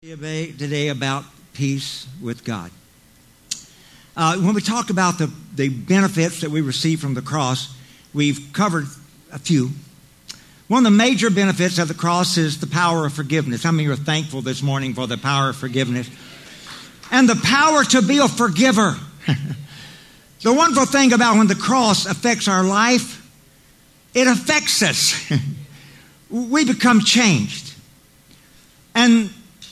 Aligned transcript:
today 0.00 0.90
about 0.90 1.24
peace 1.54 2.06
with 2.22 2.44
God. 2.44 2.70
Uh, 4.16 4.36
when 4.36 4.54
we 4.54 4.60
talk 4.60 4.90
about 4.90 5.18
the, 5.18 5.28
the 5.56 5.70
benefits 5.70 6.42
that 6.42 6.50
we 6.50 6.60
receive 6.60 7.00
from 7.00 7.14
the 7.14 7.20
cross, 7.20 7.76
we've 8.14 8.52
covered 8.52 8.86
a 9.32 9.40
few. 9.40 9.70
One 10.68 10.86
of 10.86 10.92
the 10.92 10.96
major 10.96 11.30
benefits 11.30 11.78
of 11.78 11.88
the 11.88 11.94
cross 11.94 12.38
is 12.38 12.60
the 12.60 12.68
power 12.68 13.06
of 13.06 13.12
forgiveness. 13.12 13.64
How 13.64 13.72
many 13.72 13.88
are 13.88 13.96
thankful 13.96 14.40
this 14.40 14.62
morning 14.62 14.94
for 14.94 15.08
the 15.08 15.18
power 15.18 15.48
of 15.48 15.56
forgiveness? 15.56 16.08
And 17.10 17.28
the 17.28 17.40
power 17.42 17.82
to 17.82 18.00
be 18.00 18.18
a 18.18 18.28
forgiver. 18.28 18.96
the 20.42 20.52
wonderful 20.52 20.86
thing 20.86 21.12
about 21.12 21.38
when 21.38 21.48
the 21.48 21.56
cross 21.56 22.06
affects 22.06 22.46
our 22.46 22.62
life, 22.62 23.28
it 24.14 24.28
affects 24.28 24.80
us. 24.80 25.28
we 26.30 26.64
become 26.64 27.00
changed. 27.00 27.74
And 28.94 29.30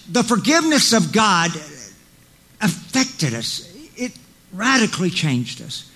the 0.08 0.22
forgiveness 0.22 0.92
of 0.92 1.12
God 1.12 1.50
affected 2.60 3.34
us, 3.34 3.72
it 3.96 4.12
radically 4.52 5.10
changed 5.10 5.60
us. 5.62 5.90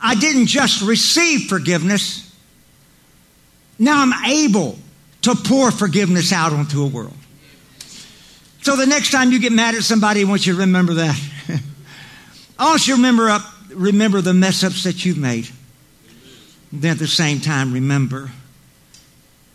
I 0.00 0.14
didn't 0.14 0.46
just 0.46 0.82
receive 0.82 1.48
forgiveness, 1.48 2.24
now 3.78 4.02
I'm 4.02 4.24
able 4.26 4.78
to 5.22 5.34
pour 5.34 5.70
forgiveness 5.70 6.32
out 6.32 6.52
onto 6.52 6.82
a 6.82 6.86
world. 6.86 7.16
So 8.62 8.76
the 8.76 8.86
next 8.86 9.10
time 9.10 9.32
you 9.32 9.40
get 9.40 9.52
mad 9.52 9.74
at 9.74 9.82
somebody, 9.82 10.20
I 10.20 10.24
want 10.24 10.46
you 10.46 10.54
to 10.54 10.60
remember 10.60 10.94
that. 10.94 11.20
I 12.58 12.70
want 12.70 12.86
you 12.86 12.94
to 12.94 12.98
remember, 12.98 13.28
up, 13.28 13.42
remember 13.70 14.20
the 14.20 14.34
mess 14.34 14.64
ups 14.64 14.84
that 14.84 15.04
you've 15.04 15.18
made. 15.18 15.48
Then 16.72 16.92
at 16.92 16.98
the 16.98 17.06
same 17.06 17.40
time, 17.40 17.72
remember 17.72 18.30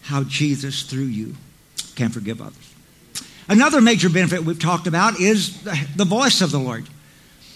how 0.03 0.23
Jesus, 0.23 0.83
through 0.83 1.03
you, 1.03 1.35
can 1.95 2.09
forgive 2.09 2.41
others. 2.41 2.72
Another 3.47 3.81
major 3.81 4.09
benefit 4.09 4.43
we've 4.43 4.59
talked 4.59 4.87
about 4.87 5.19
is 5.19 5.61
the 5.63 6.05
voice 6.05 6.41
of 6.41 6.51
the 6.51 6.59
Lord. 6.59 6.87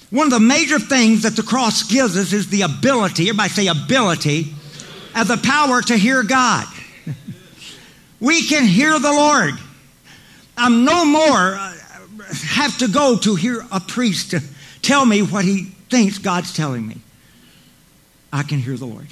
One 0.10 0.28
of 0.28 0.34
the 0.34 0.40
major 0.40 0.80
things 0.80 1.24
that 1.24 1.36
the 1.36 1.44
cross 1.44 1.84
gives 1.84 2.18
us 2.18 2.34
is 2.34 2.50
the 2.50 2.62
ability, 2.62 3.24
everybody 3.30 3.50
say 3.50 3.68
ability, 3.68 4.54
and 5.16 5.28
the 5.28 5.38
power 5.38 5.82
to 5.82 5.98
hear 5.98 6.24
God. 6.24 6.66
we 8.20 8.44
can 8.44 8.66
hear 8.66 9.00
the 9.00 9.12
Lord. 9.12 9.54
I'm 10.58 10.86
no 10.86 11.06
more 11.06 11.56
uh, 11.56 11.74
have 12.32 12.78
to 12.80 12.88
go 12.88 13.18
to 13.18 13.36
hear 13.36 13.66
a 13.72 13.80
priest 13.80 14.34
tell 14.82 15.06
me 15.06 15.22
what 15.22 15.46
he 15.46 15.66
thinks 15.90 16.18
God's 16.18 16.54
telling 16.54 16.88
me. 16.88 16.98
I 18.32 18.44
can 18.44 18.60
hear 18.60 18.78
the 18.78 18.86
Lord. 18.86 19.08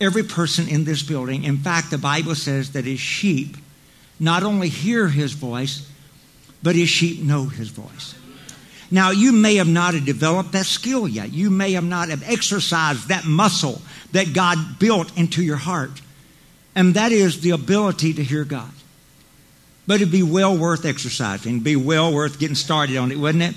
Every 0.00 0.22
person 0.22 0.68
in 0.68 0.84
this 0.84 1.02
building, 1.02 1.44
in 1.44 1.58
fact, 1.58 1.90
the 1.90 1.98
Bible 1.98 2.34
says 2.34 2.72
that 2.72 2.84
his 2.84 3.00
sheep 3.00 3.56
not 4.22 4.44
only 4.44 4.68
hear 4.68 5.08
his 5.08 5.32
voice, 5.32 5.90
but 6.62 6.76
his 6.76 6.88
sheep 6.88 7.20
know 7.20 7.46
his 7.46 7.70
voice. 7.70 8.14
Now, 8.88 9.10
you 9.10 9.32
may 9.32 9.56
have 9.56 9.66
not 9.66 9.94
developed 10.04 10.52
that 10.52 10.66
skill 10.66 11.08
yet. 11.08 11.32
You 11.32 11.50
may 11.50 11.72
have 11.72 11.82
not 11.82 12.08
have 12.08 12.22
exercised 12.30 13.08
that 13.08 13.24
muscle 13.24 13.82
that 14.12 14.32
God 14.32 14.78
built 14.78 15.16
into 15.18 15.42
your 15.42 15.56
heart. 15.56 16.00
And 16.76 16.94
that 16.94 17.10
is 17.10 17.40
the 17.40 17.50
ability 17.50 18.14
to 18.14 18.22
hear 18.22 18.44
God. 18.44 18.70
But 19.88 19.96
it'd 19.96 20.12
be 20.12 20.22
well 20.22 20.56
worth 20.56 20.84
exercising, 20.84 21.60
be 21.60 21.74
well 21.74 22.14
worth 22.14 22.38
getting 22.38 22.54
started 22.54 22.98
on 22.98 23.10
it, 23.10 23.18
wouldn't 23.18 23.42
it? 23.42 23.56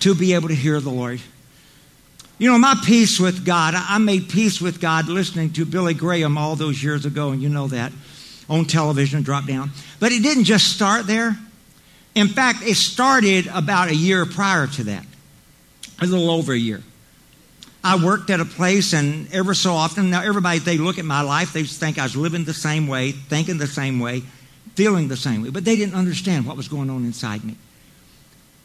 To 0.00 0.16
be 0.16 0.34
able 0.34 0.48
to 0.48 0.54
hear 0.54 0.80
the 0.80 0.90
Lord. 0.90 1.20
You 2.38 2.50
know, 2.50 2.58
my 2.58 2.74
peace 2.84 3.20
with 3.20 3.44
God, 3.44 3.74
I 3.76 3.98
made 3.98 4.28
peace 4.28 4.60
with 4.60 4.80
God 4.80 5.06
listening 5.06 5.52
to 5.52 5.64
Billy 5.64 5.94
Graham 5.94 6.36
all 6.36 6.56
those 6.56 6.82
years 6.82 7.06
ago, 7.06 7.30
and 7.30 7.40
you 7.40 7.48
know 7.48 7.68
that 7.68 7.92
on 8.52 8.66
television, 8.66 9.22
drop 9.22 9.46
down. 9.46 9.70
But 9.98 10.12
it 10.12 10.22
didn't 10.22 10.44
just 10.44 10.74
start 10.74 11.06
there. 11.06 11.36
In 12.14 12.28
fact, 12.28 12.62
it 12.62 12.76
started 12.76 13.46
about 13.46 13.88
a 13.88 13.94
year 13.94 14.26
prior 14.26 14.66
to 14.66 14.84
that, 14.84 15.06
a 16.00 16.06
little 16.06 16.30
over 16.30 16.52
a 16.52 16.58
year. 16.58 16.82
I 17.82 18.04
worked 18.04 18.28
at 18.28 18.40
a 18.40 18.44
place, 18.44 18.92
and 18.92 19.32
ever 19.32 19.54
so 19.54 19.72
often, 19.72 20.10
now 20.10 20.22
everybody, 20.22 20.58
they 20.58 20.76
look 20.76 20.98
at 20.98 21.06
my 21.06 21.22
life, 21.22 21.54
they 21.54 21.64
think 21.64 21.98
I 21.98 22.02
was 22.02 22.14
living 22.14 22.44
the 22.44 22.52
same 22.52 22.86
way, 22.86 23.12
thinking 23.12 23.56
the 23.56 23.66
same 23.66 23.98
way, 23.98 24.22
feeling 24.74 25.08
the 25.08 25.16
same 25.16 25.42
way, 25.42 25.48
but 25.48 25.64
they 25.64 25.74
didn't 25.74 25.94
understand 25.94 26.46
what 26.46 26.56
was 26.56 26.68
going 26.68 26.90
on 26.90 27.04
inside 27.04 27.42
me. 27.42 27.56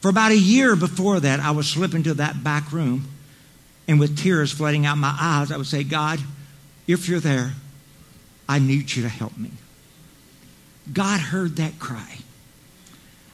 For 0.02 0.10
about 0.10 0.32
a 0.32 0.38
year 0.38 0.76
before 0.76 1.22
that, 1.22 1.40
I 1.40 1.52
would 1.52 1.66
slip 1.66 1.96
into 1.96 2.14
that 2.16 2.44
back 2.44 2.74
room, 2.74 3.08
and 3.88 4.00
with 4.02 4.18
tears 4.18 4.52
flooding 4.52 4.86
out 4.86 4.98
my 4.98 5.16
eyes, 5.20 5.50
I 5.50 5.58
would 5.58 5.66
say, 5.66 5.86
God, 5.86 6.20
if 6.88 7.08
you're 7.08 7.22
there, 7.22 7.54
I 8.50 8.60
need 8.60 8.94
you 8.94 9.04
to 9.04 9.10
help 9.10 9.38
me. 9.38 9.52
God 10.94 11.20
heard 11.20 11.58
that 11.58 11.80
cry. 11.80 12.18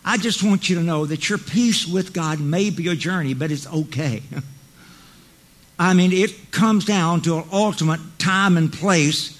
I 0.05 0.17
just 0.17 0.43
want 0.43 0.69
you 0.69 0.75
to 0.75 0.83
know 0.83 1.05
that 1.05 1.29
your 1.29 1.37
peace 1.37 1.87
with 1.87 2.13
God 2.13 2.39
may 2.39 2.69
be 2.69 2.89
a 2.89 2.95
journey, 2.95 3.33
but 3.33 3.51
it's 3.51 3.67
okay. 3.67 4.21
I 5.79 5.93
mean, 5.93 6.11
it 6.11 6.51
comes 6.51 6.85
down 6.85 7.21
to 7.21 7.37
an 7.37 7.45
ultimate 7.51 8.01
time 8.19 8.57
and 8.57 8.71
place, 8.71 9.39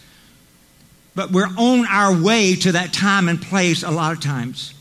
but 1.15 1.31
we're 1.31 1.49
on 1.57 1.85
our 1.87 2.19
way 2.21 2.55
to 2.55 2.73
that 2.73 2.93
time 2.93 3.29
and 3.29 3.41
place 3.41 3.83
a 3.83 3.91
lot 3.91 4.13
of 4.13 4.21
times. 4.21 4.73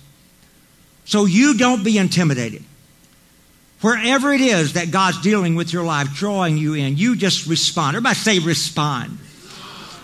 So 1.05 1.25
you 1.25 1.55
don't 1.59 1.85
be 1.85 1.99
intimidated. 1.99 2.65
Wherever 3.81 4.33
it 4.33 4.41
is 4.41 4.75
that 4.75 4.93
God's 4.93 5.21
dealing 5.21 5.57
with 5.57 5.73
your 5.73 5.83
life, 5.83 6.15
drawing 6.15 6.57
you 6.57 6.75
in, 6.75 6.97
you 6.97 7.17
just 7.17 7.47
respond. 7.47 7.97
Everybody 7.97 8.15
say 8.15 8.39
respond. 8.39 9.19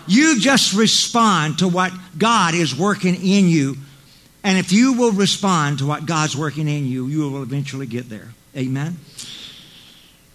You 0.09 0.39
just 0.39 0.73
respond 0.73 1.59
to 1.59 1.67
what 1.67 1.93
God 2.17 2.55
is 2.55 2.75
working 2.75 3.13
in 3.13 3.47
you. 3.47 3.77
And 4.43 4.57
if 4.57 4.71
you 4.71 4.93
will 4.93 5.11
respond 5.11 5.79
to 5.79 5.85
what 5.85 6.07
God's 6.07 6.35
working 6.35 6.67
in 6.67 6.87
you, 6.87 7.05
you 7.05 7.29
will 7.29 7.43
eventually 7.43 7.85
get 7.85 8.09
there. 8.09 8.29
Amen? 8.57 8.97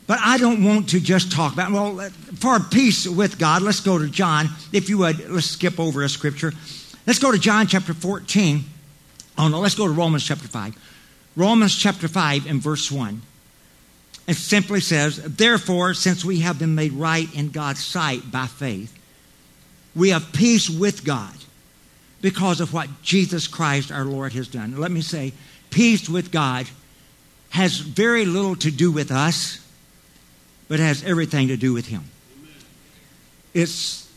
But 0.07 0.21
I 0.23 0.39
don't 0.39 0.63
want 0.63 0.91
to 0.91 1.01
just 1.01 1.33
talk 1.33 1.55
about, 1.55 1.73
well, 1.73 2.09
for 2.37 2.61
peace 2.61 3.09
with 3.09 3.37
God, 3.37 3.63
let's 3.63 3.81
go 3.81 3.99
to 3.99 4.09
John. 4.09 4.49
If 4.73 4.89
you 4.89 4.99
would, 4.99 5.29
let's 5.29 5.47
skip 5.47 5.81
over 5.81 6.05
a 6.05 6.09
scripture. 6.09 6.53
Let's 7.05 7.19
go 7.19 7.33
to 7.33 7.39
John 7.39 7.67
chapter 7.67 7.95
14. 7.95 8.63
Oh, 9.39 9.49
no, 9.49 9.59
let's 9.59 9.75
go 9.75 9.89
to 9.89 9.93
Romans 9.93 10.25
chapter 10.25 10.47
5. 10.47 10.77
Romans 11.35 11.77
chapter 11.77 12.07
5 12.07 12.47
and 12.47 12.63
verse 12.63 12.93
1. 12.93 13.23
It 14.29 14.37
simply 14.37 14.81
says, 14.81 15.17
Therefore, 15.17 15.95
since 15.95 16.25
we 16.25 16.41
have 16.41 16.61
been 16.61 16.77
made 16.77 16.93
right 16.93 17.33
in 17.35 17.51
God's 17.51 17.85
sight 17.85 18.31
by 18.31 18.47
faith, 18.47 18.97
we 19.95 20.11
have 20.11 20.33
peace 20.33 20.69
with 20.69 21.05
God 21.05 21.35
because 22.21 22.61
of 22.61 22.73
what 22.73 22.89
Jesus 23.03 23.47
Christ 23.47 23.93
our 23.93 24.05
Lord 24.05 24.33
has 24.33 24.49
done. 24.49 24.79
Let 24.79 24.91
me 24.91 25.03
say, 25.03 25.33
peace 25.71 26.09
with 26.09 26.33
God 26.33 26.67
has 27.51 27.79
very 27.79 28.25
little 28.25 28.57
to 28.57 28.71
do 28.71 28.91
with 28.91 29.13
us, 29.13 29.61
but 30.67 30.81
has 30.81 31.05
everything 31.05 31.49
to 31.49 31.57
do 31.57 31.73
with 31.73 31.87
Him. 31.87 32.05
It's 33.53 34.11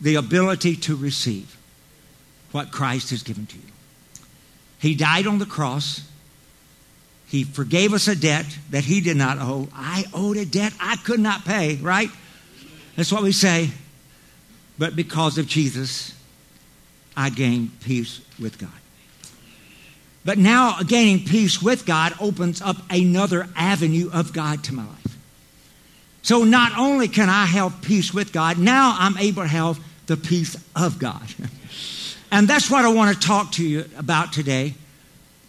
the 0.00 0.16
ability 0.16 0.76
to 0.76 0.96
receive 0.96 1.56
what 2.52 2.70
Christ 2.70 3.10
has 3.10 3.22
given 3.22 3.46
to 3.46 3.56
you. 3.56 3.62
He 4.78 4.94
died 4.94 5.26
on 5.26 5.38
the 5.38 5.46
cross. 5.46 6.02
He 7.28 7.44
forgave 7.44 7.94
us 7.94 8.06
a 8.06 8.14
debt 8.14 8.46
that 8.70 8.84
He 8.84 9.00
did 9.00 9.16
not 9.16 9.38
owe. 9.38 9.68
I 9.74 10.04
owed 10.12 10.36
a 10.36 10.44
debt 10.44 10.74
I 10.78 10.96
could 10.96 11.20
not 11.20 11.44
pay, 11.44 11.76
right? 11.76 12.10
That's 12.96 13.10
what 13.10 13.22
we 13.22 13.32
say. 13.32 13.70
But 14.78 14.96
because 14.96 15.38
of 15.38 15.46
Jesus, 15.46 16.14
I 17.16 17.30
gained 17.30 17.80
peace 17.80 18.20
with 18.40 18.58
God. 18.58 18.70
But 20.24 20.38
now 20.38 20.78
gaining 20.80 21.26
peace 21.26 21.62
with 21.62 21.84
God 21.84 22.14
opens 22.20 22.62
up 22.62 22.76
another 22.90 23.48
avenue 23.54 24.10
of 24.12 24.32
God 24.32 24.64
to 24.64 24.74
my 24.74 24.84
life. 24.84 25.18
So 26.22 26.44
not 26.44 26.78
only 26.78 27.08
can 27.08 27.28
I 27.28 27.44
have 27.44 27.82
peace 27.82 28.14
with 28.14 28.32
God, 28.32 28.58
now 28.58 28.96
I'm 28.98 29.18
able 29.18 29.42
to 29.42 29.48
have 29.48 29.78
the 30.06 30.16
peace 30.16 30.56
of 30.74 30.98
God. 30.98 31.22
and 32.32 32.48
that's 32.48 32.70
what 32.70 32.84
I 32.84 32.88
want 32.88 33.14
to 33.14 33.26
talk 33.26 33.52
to 33.52 33.66
you 33.66 33.84
about 33.98 34.32
today. 34.32 34.74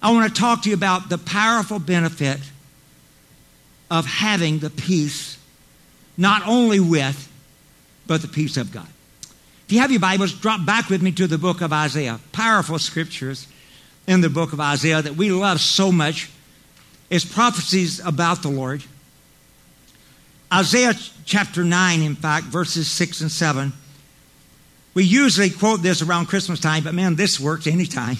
I 0.01 0.11
want 0.11 0.33
to 0.33 0.39
talk 0.39 0.63
to 0.63 0.69
you 0.69 0.75
about 0.75 1.07
the 1.09 1.17
powerful 1.17 1.79
benefit 1.79 2.39
of 3.89 4.05
having 4.05 4.59
the 4.59 4.69
peace, 4.69 5.37
not 6.17 6.45
only 6.45 6.81
with, 6.81 7.31
but 8.05 8.21
the 8.21 8.27
peace 8.27 8.57
of 8.57 8.73
God. 8.73 8.87
If 9.65 9.71
you 9.71 9.79
have 9.79 9.89
your 9.89 9.99
Bibles, 9.99 10.31
drop 10.31 10.63
back 10.63 10.89
with 10.89 11.01
me 11.01 11.11
to 11.13 11.25
the 11.25 11.39
book 11.39 11.61
of 11.61 11.73
Isaiah. 11.73 12.19
Powerful 12.31 12.77
scriptures 12.77 13.47
in 14.05 14.21
the 14.21 14.29
book 14.29 14.53
of 14.53 14.59
Isaiah 14.59 15.01
that 15.01 15.15
we 15.15 15.31
love 15.31 15.59
so 15.59 15.91
much. 15.91 16.29
It's 17.09 17.25
prophecies 17.25 17.99
about 17.99 18.43
the 18.43 18.49
Lord. 18.49 18.83
Isaiah 20.53 20.93
chapter 21.25 21.63
9, 21.63 22.01
in 22.03 22.15
fact, 22.15 22.45
verses 22.45 22.87
6 22.91 23.21
and 23.21 23.31
7. 23.31 23.73
We 24.93 25.03
usually 25.03 25.49
quote 25.49 25.81
this 25.81 26.03
around 26.03 26.27
Christmas 26.27 26.59
time, 26.59 26.83
but 26.83 26.93
man, 26.93 27.15
this 27.15 27.39
works 27.39 27.65
anytime. 27.65 28.17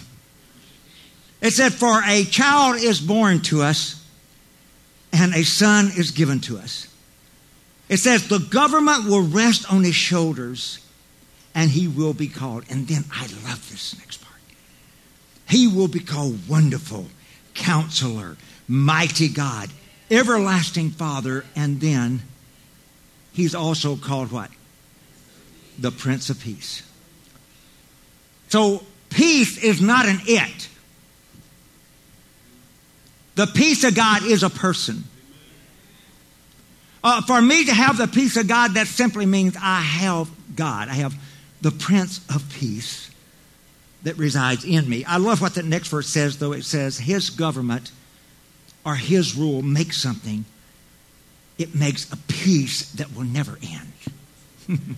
It 1.42 1.52
said, 1.52 1.74
For 1.74 2.02
a 2.08 2.24
child 2.24 2.78
is 2.78 3.00
born 3.00 3.42
to 3.42 3.62
us, 3.62 4.04
and 5.14 5.36
a 5.36 5.44
son 5.44 5.92
is 5.96 6.10
given 6.10 6.40
to 6.42 6.58
us. 6.58 6.88
It 7.88 7.98
says, 7.98 8.28
The 8.28 8.40
government 8.40 9.06
will 9.06 9.22
rest 9.22 9.72
on 9.72 9.84
his 9.84 9.94
shoulders 9.94 10.80
and 11.56 11.72
he 11.72 11.88
will 11.88 12.14
be 12.14 12.28
called. 12.28 12.66
And 12.70 12.88
then 12.88 13.06
I 13.12 13.22
love 13.48 13.68
this 13.72 13.98
next 13.98 14.18
part. 14.18 14.36
He 15.50 15.68
will 15.68 15.88
be 15.88 16.02
called 16.02 16.48
Wonderful, 16.50 17.08
Counselor, 17.54 18.36
Mighty 18.68 19.30
God, 19.30 19.70
Everlasting 20.12 20.92
Father, 20.92 21.46
and 21.56 21.80
then 21.80 22.22
he's 23.32 23.56
also 23.56 23.96
called 23.96 24.32
what? 24.32 24.52
The 25.80 25.92
Prince 25.92 26.30
of 26.30 26.40
Peace. 26.42 26.84
So 28.50 28.84
peace 29.10 29.58
is 29.58 29.82
not 29.82 30.06
an 30.06 30.20
it. 30.26 30.70
The 33.36 33.48
peace 33.48 33.84
of 33.84 33.96
God 33.96 34.24
is 34.24 34.44
a 34.44 34.50
person. 34.50 35.04
Uh, 37.04 37.22
for 37.22 37.42
me 37.42 37.66
to 37.66 37.74
have 37.74 37.98
the 37.98 38.08
peace 38.08 38.36
of 38.38 38.48
God, 38.48 38.74
that 38.74 38.88
simply 38.88 39.26
means 39.26 39.56
I 39.62 39.82
have 39.82 40.30
God. 40.56 40.90
I 40.90 40.94
have 40.96 41.14
the 41.66 41.72
Prince 41.72 42.20
of 42.30 42.48
Peace 42.54 43.10
that 44.04 44.16
resides 44.20 44.64
in 44.64 44.88
me. 44.88 45.04
I 45.04 45.18
love 45.18 45.42
what 45.42 45.56
the 45.56 45.64
next 45.64 45.88
verse 45.88 46.08
says, 46.08 46.38
though. 46.38 46.52
It 46.52 46.64
says, 46.64 47.00
His 47.00 47.32
government 47.32 47.92
or 48.86 48.94
His 48.94 49.36
rule 49.36 49.64
makes 49.64 50.00
something, 50.00 50.46
it 51.58 51.74
makes 51.74 52.14
a 52.14 52.18
peace 52.18 52.92
that 52.92 53.16
will 53.16 53.24
never 53.24 53.58
end. 54.68 54.78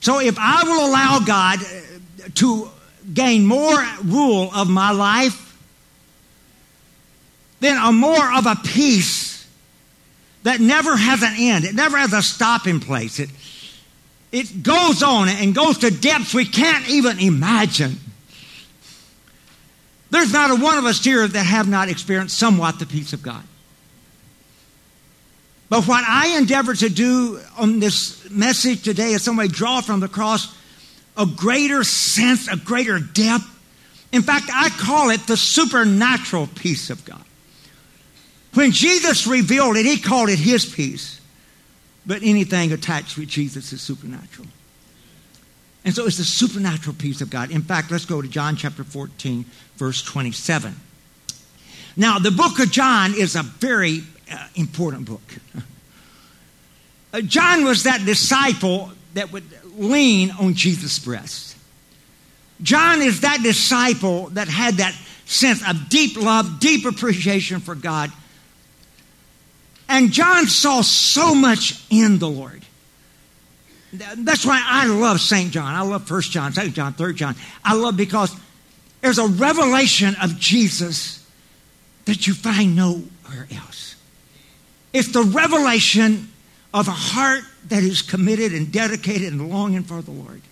so 0.00 0.18
if 0.18 0.36
I 0.40 0.64
will 0.64 0.90
allow 0.90 1.20
God 1.24 1.60
uh, 1.60 2.28
to 2.34 2.68
gain 3.14 3.46
more 3.46 3.78
rule 4.04 4.50
of 4.52 4.68
my 4.68 4.90
life, 4.90 5.56
then 7.60 7.76
a 7.80 7.92
more 7.92 8.32
of 8.34 8.46
a 8.46 8.56
peace 8.56 9.46
that 10.42 10.58
never 10.58 10.96
has 10.96 11.22
an 11.22 11.34
end. 11.38 11.64
It 11.64 11.76
never 11.76 11.96
has 11.96 12.12
a 12.12 12.22
stopping 12.22 12.80
place. 12.80 13.20
It, 13.20 13.30
it 14.32 14.62
goes 14.62 15.02
on 15.02 15.28
and 15.28 15.54
goes 15.54 15.78
to 15.78 15.90
depths 15.90 16.34
we 16.34 16.44
can't 16.44 16.88
even 16.88 17.18
imagine. 17.18 17.96
There's 20.10 20.32
not 20.32 20.50
a 20.50 20.56
one 20.56 20.78
of 20.78 20.84
us 20.84 21.02
here 21.02 21.26
that 21.26 21.42
have 21.42 21.68
not 21.68 21.88
experienced 21.88 22.38
somewhat 22.38 22.78
the 22.78 22.86
peace 22.86 23.12
of 23.12 23.22
God. 23.22 23.42
But 25.68 25.86
what 25.88 26.04
I 26.06 26.36
endeavor 26.38 26.74
to 26.74 26.88
do 26.88 27.40
on 27.58 27.80
this 27.80 28.30
message 28.30 28.82
today 28.82 29.12
is 29.12 29.22
some 29.22 29.36
way 29.36 29.48
draw 29.48 29.80
from 29.80 30.00
the 30.00 30.08
cross 30.08 30.56
a 31.16 31.26
greater 31.26 31.82
sense, 31.82 32.46
a 32.48 32.56
greater 32.56 32.98
depth. 32.98 33.44
In 34.12 34.22
fact, 34.22 34.50
I 34.52 34.68
call 34.70 35.10
it 35.10 35.26
the 35.26 35.36
supernatural 35.36 36.46
peace 36.46 36.90
of 36.90 37.04
God. 37.04 37.24
When 38.54 38.70
Jesus 38.70 39.26
revealed 39.26 39.76
it, 39.76 39.86
he 39.86 39.98
called 39.98 40.28
it 40.28 40.38
his 40.38 40.64
peace. 40.64 41.15
But 42.06 42.22
anything 42.22 42.72
attached 42.72 43.18
with 43.18 43.28
Jesus 43.28 43.72
is 43.72 43.82
supernatural. 43.82 44.46
And 45.84 45.94
so 45.94 46.06
it's 46.06 46.18
the 46.18 46.24
supernatural 46.24 46.96
peace 46.98 47.20
of 47.20 47.30
God. 47.30 47.50
In 47.50 47.62
fact, 47.62 47.90
let's 47.90 48.04
go 48.04 48.20
to 48.20 48.28
John 48.28 48.56
chapter 48.56 48.84
14, 48.84 49.44
verse 49.76 50.02
27. 50.02 50.74
Now, 51.96 52.18
the 52.18 52.30
book 52.30 52.58
of 52.58 52.70
John 52.70 53.14
is 53.14 53.36
a 53.36 53.42
very 53.42 54.00
uh, 54.30 54.48
important 54.54 55.06
book. 55.06 55.22
uh, 57.12 57.20
John 57.22 57.64
was 57.64 57.84
that 57.84 58.04
disciple 58.04 58.90
that 59.14 59.32
would 59.32 59.44
lean 59.76 60.32
on 60.32 60.54
Jesus' 60.54 60.98
breast. 60.98 61.56
John 62.62 63.02
is 63.02 63.20
that 63.20 63.40
disciple 63.42 64.28
that 64.30 64.48
had 64.48 64.74
that 64.74 64.94
sense 65.24 65.66
of 65.68 65.88
deep 65.88 66.16
love, 66.16 66.60
deep 66.60 66.84
appreciation 66.84 67.60
for 67.60 67.74
God 67.74 68.10
and 69.88 70.12
John 70.12 70.46
saw 70.46 70.82
so 70.82 71.34
much 71.34 71.84
in 71.90 72.18
the 72.18 72.28
Lord. 72.28 72.62
That's 73.92 74.44
why 74.44 74.62
I 74.64 74.86
love 74.86 75.20
St. 75.20 75.52
John. 75.52 75.74
I 75.74 75.82
love 75.82 76.10
1 76.10 76.20
John, 76.22 76.52
2 76.52 76.70
John, 76.70 76.92
3 76.94 77.14
John. 77.14 77.36
I 77.64 77.74
love 77.74 77.96
because 77.96 78.34
there's 79.00 79.18
a 79.18 79.26
revelation 79.26 80.16
of 80.20 80.38
Jesus 80.38 81.26
that 82.04 82.26
you 82.26 82.34
find 82.34 82.76
nowhere 82.76 83.48
else. 83.54 83.94
It's 84.92 85.12
the 85.12 85.22
revelation 85.22 86.32
of 86.74 86.88
a 86.88 86.92
heart 86.92 87.42
that 87.68 87.82
is 87.82 88.02
committed 88.02 88.52
and 88.52 88.72
dedicated 88.72 89.32
and 89.32 89.48
longing 89.48 89.82
for 89.82 90.02
the 90.02 90.10
Lord. 90.10 90.42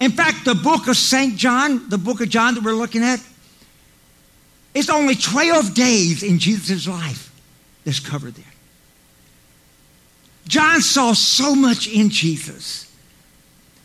In 0.00 0.10
fact, 0.10 0.44
the 0.44 0.54
book 0.54 0.88
of 0.88 0.96
St. 0.96 1.36
John, 1.36 1.88
the 1.88 1.98
book 1.98 2.20
of 2.20 2.28
John 2.28 2.54
that 2.54 2.64
we're 2.64 2.72
looking 2.72 3.02
at, 3.02 3.20
it's 4.74 4.88
only 4.88 5.14
12 5.14 5.74
days 5.74 6.22
in 6.22 6.38
Jesus' 6.38 6.88
life 6.88 7.31
that's 7.84 8.00
covered 8.00 8.34
there. 8.34 8.44
John 10.48 10.80
saw 10.80 11.12
so 11.12 11.54
much 11.54 11.86
in 11.86 12.10
Jesus. 12.10 12.90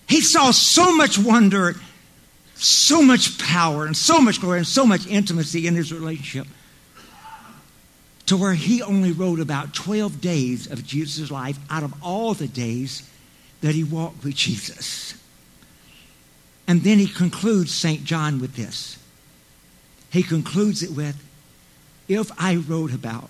He 0.07 0.21
saw 0.21 0.51
so 0.51 0.95
much 0.95 1.17
wonder, 1.17 1.75
so 2.55 3.01
much 3.01 3.38
power, 3.38 3.85
and 3.85 3.95
so 3.95 4.19
much 4.19 4.41
glory, 4.41 4.59
and 4.59 4.67
so 4.67 4.85
much 4.85 5.05
intimacy 5.07 5.67
in 5.67 5.75
his 5.75 5.94
relationship 5.94 6.47
to 8.27 8.35
where 8.35 8.53
he 8.53 8.81
only 8.81 9.11
wrote 9.11 9.39
about 9.39 9.73
12 9.73 10.19
days 10.19 10.69
of 10.69 10.85
Jesus' 10.85 11.31
life 11.31 11.57
out 11.69 11.83
of 11.83 11.94
all 12.03 12.33
the 12.33 12.47
days 12.47 13.09
that 13.61 13.73
he 13.73 13.83
walked 13.83 14.23
with 14.23 14.35
Jesus. 14.35 15.13
And 16.67 16.83
then 16.83 16.99
he 16.99 17.07
concludes 17.07 17.73
St. 17.73 18.03
John 18.03 18.41
with 18.41 18.55
this. 18.55 18.99
He 20.11 20.23
concludes 20.23 20.83
it 20.83 20.91
with, 20.91 21.15
If 22.09 22.29
I 22.38 22.57
wrote 22.57 22.94
about 22.94 23.29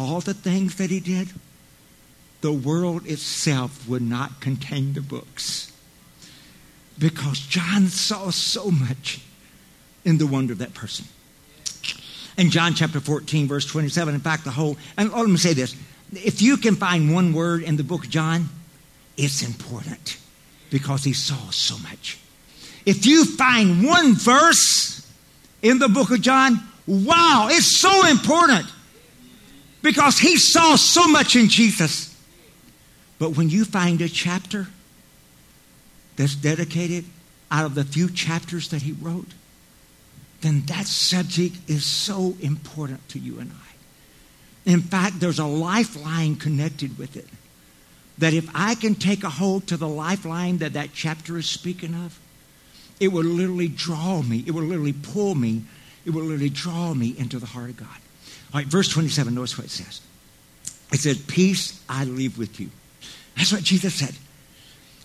all 0.00 0.20
the 0.20 0.34
things 0.34 0.76
that 0.76 0.90
he 0.90 1.00
did, 1.00 1.28
the 2.40 2.52
world 2.52 3.06
itself 3.06 3.88
would 3.88 4.02
not 4.02 4.40
contain 4.40 4.94
the 4.94 5.00
books. 5.00 5.72
Because 6.98 7.38
John 7.40 7.88
saw 7.88 8.30
so 8.30 8.70
much 8.70 9.20
in 10.04 10.18
the 10.18 10.26
wonder 10.26 10.52
of 10.52 10.58
that 10.58 10.74
person. 10.74 11.06
In 12.38 12.50
John 12.50 12.74
chapter 12.74 13.00
14, 13.00 13.48
verse 13.48 13.66
27, 13.66 14.14
in 14.14 14.20
fact, 14.20 14.44
the 14.44 14.50
whole, 14.50 14.76
and 14.96 15.12
let 15.12 15.28
me 15.28 15.36
say 15.36 15.52
this 15.52 15.76
if 16.12 16.42
you 16.42 16.56
can 16.56 16.74
find 16.74 17.12
one 17.14 17.32
word 17.32 17.62
in 17.62 17.76
the 17.76 17.84
book 17.84 18.04
of 18.04 18.10
John, 18.10 18.48
it's 19.16 19.42
important 19.42 20.18
because 20.70 21.04
he 21.04 21.12
saw 21.12 21.50
so 21.50 21.78
much. 21.78 22.18
If 22.86 23.06
you 23.06 23.24
find 23.24 23.84
one 23.84 24.14
verse 24.14 25.06
in 25.62 25.78
the 25.78 25.88
book 25.88 26.10
of 26.10 26.22
John, 26.22 26.58
wow, 26.86 27.48
it's 27.50 27.76
so 27.76 28.06
important 28.06 28.66
because 29.82 30.18
he 30.18 30.36
saw 30.36 30.76
so 30.76 31.08
much 31.08 31.36
in 31.36 31.48
Jesus. 31.48 32.14
But 33.18 33.36
when 33.36 33.50
you 33.50 33.64
find 33.64 34.00
a 34.00 34.08
chapter 34.08 34.68
that's 36.16 36.34
dedicated 36.34 37.04
out 37.50 37.66
of 37.66 37.74
the 37.74 37.84
few 37.84 38.08
chapters 38.10 38.68
that 38.70 38.82
he 38.82 38.92
wrote, 38.92 39.28
then 40.40 40.62
that 40.66 40.86
subject 40.86 41.56
is 41.68 41.84
so 41.84 42.34
important 42.40 43.06
to 43.10 43.18
you 43.18 43.38
and 43.38 43.50
I. 43.52 44.70
In 44.70 44.80
fact, 44.80 45.20
there's 45.20 45.38
a 45.38 45.46
lifeline 45.46 46.36
connected 46.36 46.98
with 46.98 47.16
it. 47.16 47.26
That 48.18 48.34
if 48.34 48.48
I 48.54 48.74
can 48.74 48.94
take 48.94 49.24
a 49.24 49.30
hold 49.30 49.66
to 49.68 49.76
the 49.76 49.88
lifeline 49.88 50.58
that 50.58 50.74
that 50.74 50.90
chapter 50.94 51.38
is 51.38 51.46
speaking 51.46 51.94
of, 51.94 52.18
it 52.98 53.08
will 53.08 53.24
literally 53.24 53.68
draw 53.68 54.20
me, 54.20 54.44
it 54.46 54.50
will 54.50 54.62
literally 54.62 54.92
pull 54.92 55.34
me, 55.34 55.62
it 56.04 56.10
will 56.10 56.22
literally 56.22 56.50
draw 56.50 56.92
me 56.92 57.14
into 57.18 57.38
the 57.38 57.46
heart 57.46 57.70
of 57.70 57.76
God. 57.78 57.99
All 58.52 58.60
right, 58.60 58.66
verse 58.66 58.88
27, 58.88 59.34
notice 59.34 59.56
what 59.56 59.66
it 59.66 59.70
says. 59.70 60.00
It 60.92 61.00
says, 61.00 61.18
Peace 61.18 61.82
I 61.88 62.04
leave 62.04 62.38
with 62.38 62.58
you. 62.58 62.70
That's 63.36 63.52
what 63.52 63.62
Jesus 63.62 63.94
said. 63.94 64.14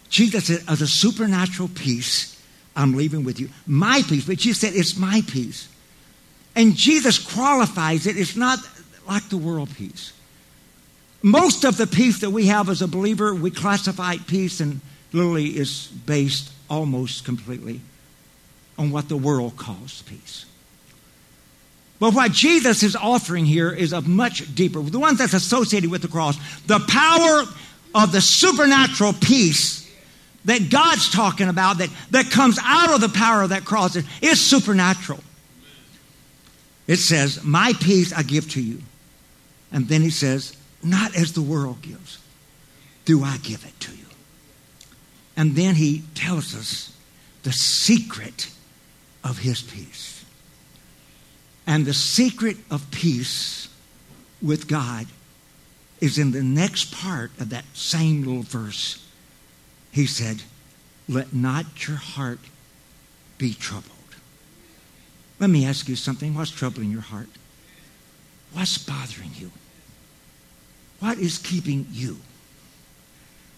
Jesus 0.09 0.45
said, 0.45 0.61
Of 0.67 0.79
the 0.79 0.87
supernatural 0.87 1.69
peace 1.73 2.41
I'm 2.75 2.93
leaving 2.93 3.23
with 3.23 3.39
you. 3.39 3.49
My 3.67 4.01
peace. 4.07 4.25
But 4.25 4.37
Jesus 4.37 4.61
said, 4.61 4.73
It's 4.75 4.97
my 4.97 5.21
peace. 5.27 5.69
And 6.55 6.75
Jesus 6.75 7.19
qualifies 7.19 8.07
it. 8.07 8.17
It's 8.17 8.35
not 8.35 8.59
like 9.07 9.29
the 9.29 9.37
world 9.37 9.69
peace. 9.75 10.13
Most 11.21 11.63
of 11.65 11.77
the 11.77 11.87
peace 11.87 12.21
that 12.21 12.29
we 12.29 12.47
have 12.47 12.69
as 12.69 12.81
a 12.81 12.87
believer, 12.87 13.33
we 13.33 13.51
classify 13.51 14.17
peace 14.17 14.59
and 14.59 14.79
literally 15.11 15.57
is 15.57 15.87
based 15.87 16.51
almost 16.69 17.25
completely 17.25 17.81
on 18.77 18.91
what 18.91 19.09
the 19.09 19.17
world 19.17 19.57
calls 19.57 20.01
peace. 20.03 20.45
But 21.99 22.13
what 22.13 22.31
Jesus 22.31 22.83
is 22.83 22.95
offering 22.95 23.45
here 23.45 23.71
is 23.71 23.93
a 23.93 24.01
much 24.01 24.53
deeper, 24.53 24.81
the 24.81 24.99
ones 24.99 25.17
that's 25.17 25.33
associated 25.33 25.89
with 25.89 26.01
the 26.01 26.07
cross, 26.07 26.37
the 26.65 26.79
power 26.79 27.43
of 27.93 28.11
the 28.11 28.21
supernatural 28.21 29.13
peace 29.13 29.85
that 30.43 30.69
God's 30.69 31.09
talking 31.09 31.47
about 31.47 31.79
that, 31.79 31.89
that 32.11 32.29
comes 32.29 32.59
out 32.63 32.93
of 32.93 33.01
the 33.01 33.09
power 33.09 33.41
of 33.41 33.49
that 33.49 33.65
cross 33.65 33.97
is 34.21 34.39
supernatural. 34.39 35.19
It 36.87 36.97
says, 36.97 37.43
My 37.43 37.73
peace 37.79 38.13
I 38.13 38.23
give 38.23 38.49
to 38.51 38.61
you. 38.61 38.81
And 39.71 39.87
then 39.87 40.01
he 40.01 40.11
says, 40.11 40.55
Not 40.83 41.15
as 41.15 41.33
the 41.33 41.41
world 41.41 41.81
gives, 41.81 42.19
do 43.05 43.23
I 43.23 43.37
give 43.37 43.65
it 43.65 43.79
to 43.81 43.91
you. 43.91 44.05
And 45.35 45.55
then 45.55 45.75
he 45.75 46.03
tells 46.13 46.55
us 46.55 46.95
the 47.43 47.51
secret 47.51 48.49
of 49.23 49.39
his 49.39 49.61
peace. 49.61 50.14
And 51.67 51.85
the 51.85 51.93
secret 51.93 52.57
of 52.69 52.89
peace 52.91 53.67
with 54.41 54.67
God 54.67 55.07
is 55.99 56.17
in 56.17 56.31
the 56.31 56.43
next 56.43 56.91
part 56.93 57.31
of 57.39 57.49
that 57.49 57.65
same 57.73 58.23
little 58.23 58.43
verse. 58.43 59.03
He 59.91 60.05
said, 60.05 60.43
Let 61.07 61.33
not 61.33 61.87
your 61.87 61.97
heart 61.97 62.39
be 63.37 63.53
troubled. 63.53 63.91
Let 65.39 65.49
me 65.49 65.65
ask 65.65 65.89
you 65.89 65.95
something. 65.95 66.33
What's 66.33 66.51
troubling 66.51 66.91
your 66.91 67.01
heart? 67.01 67.29
What's 68.53 68.77
bothering 68.77 69.31
you? 69.35 69.51
What 70.99 71.17
is 71.17 71.37
keeping 71.37 71.87
you 71.91 72.17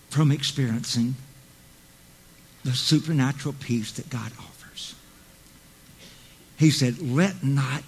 from 0.09 0.31
experiencing 0.31 1.15
the 2.63 2.73
supernatural 2.73 3.55
peace 3.59 3.91
that 3.93 4.09
God 4.09 4.31
offers? 4.39 4.56
He 6.57 6.71
said, 6.71 6.99
Let 6.99 7.43
not 7.43 7.83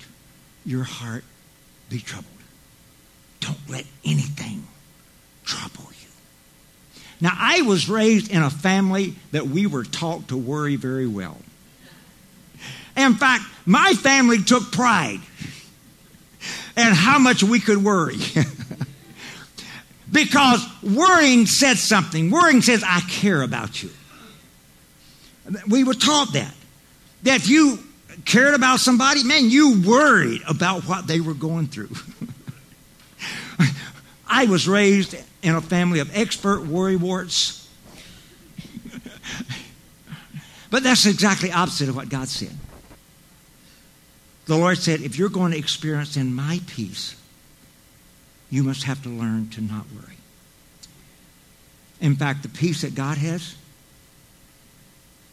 your 0.65 0.83
heart 0.83 1.23
be 1.89 1.99
troubled. 1.99 2.27
Don't 3.39 3.69
let 3.69 3.85
anything 4.05 4.67
trouble 5.43 5.85
you. 6.01 7.01
Now, 7.21 7.31
I 7.35 7.61
was 7.63 7.89
raised 7.89 8.31
in 8.31 8.41
a 8.41 8.49
family 8.49 9.15
that 9.31 9.47
we 9.47 9.65
were 9.65 9.83
taught 9.83 10.29
to 10.29 10.37
worry 10.37 10.75
very 10.75 11.07
well. 11.07 11.37
In 12.95 13.15
fact, 13.15 13.43
my 13.65 13.93
family 13.93 14.43
took 14.43 14.71
pride 14.71 15.21
in 16.77 16.93
how 16.93 17.17
much 17.17 17.43
we 17.43 17.59
could 17.59 17.83
worry. 17.83 18.17
because 20.11 20.65
worrying 20.83 21.45
said 21.45 21.77
something. 21.77 22.29
Worrying 22.29 22.61
says, 22.61 22.83
I 22.85 23.01
care 23.01 23.41
about 23.41 23.81
you. 23.81 23.89
We 25.67 25.83
were 25.83 25.93
taught 25.93 26.33
that. 26.33 26.53
That 27.23 27.37
if 27.37 27.49
you 27.49 27.79
cared 28.25 28.53
about 28.53 28.79
somebody, 28.79 29.23
man, 29.23 29.49
you 29.49 29.81
worried 29.81 30.41
about 30.47 30.83
what 30.83 31.07
they 31.07 31.19
were 31.19 31.33
going 31.33 31.67
through. 31.67 31.89
I 34.27 34.45
was 34.45 34.67
raised 34.67 35.15
in 35.41 35.55
a 35.55 35.61
family 35.61 35.99
of 35.99 36.15
expert 36.15 36.61
worrywarts. 36.61 37.67
but 40.69 40.83
that's 40.83 41.05
exactly 41.05 41.51
opposite 41.51 41.89
of 41.89 41.95
what 41.95 42.09
God 42.09 42.27
said. 42.27 42.55
The 44.45 44.57
Lord 44.57 44.77
said, 44.77 45.01
if 45.01 45.17
you're 45.17 45.29
going 45.29 45.51
to 45.51 45.57
experience 45.57 46.17
in 46.17 46.33
my 46.33 46.59
peace, 46.67 47.15
you 48.49 48.63
must 48.63 48.83
have 48.83 49.03
to 49.03 49.09
learn 49.09 49.49
to 49.49 49.61
not 49.61 49.85
worry. 49.95 50.17
In 52.01 52.15
fact, 52.15 52.43
the 52.43 52.49
peace 52.49 52.81
that 52.81 52.95
God 52.95 53.17
has 53.17 53.55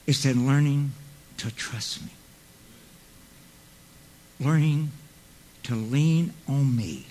is 0.06 0.24
in 0.26 0.46
learning 0.46 0.92
to 1.38 1.54
trust 1.54 2.02
me, 2.02 2.10
learning 4.40 4.90
to 5.64 5.74
lean 5.74 6.32
on 6.48 6.76
me 6.76 7.06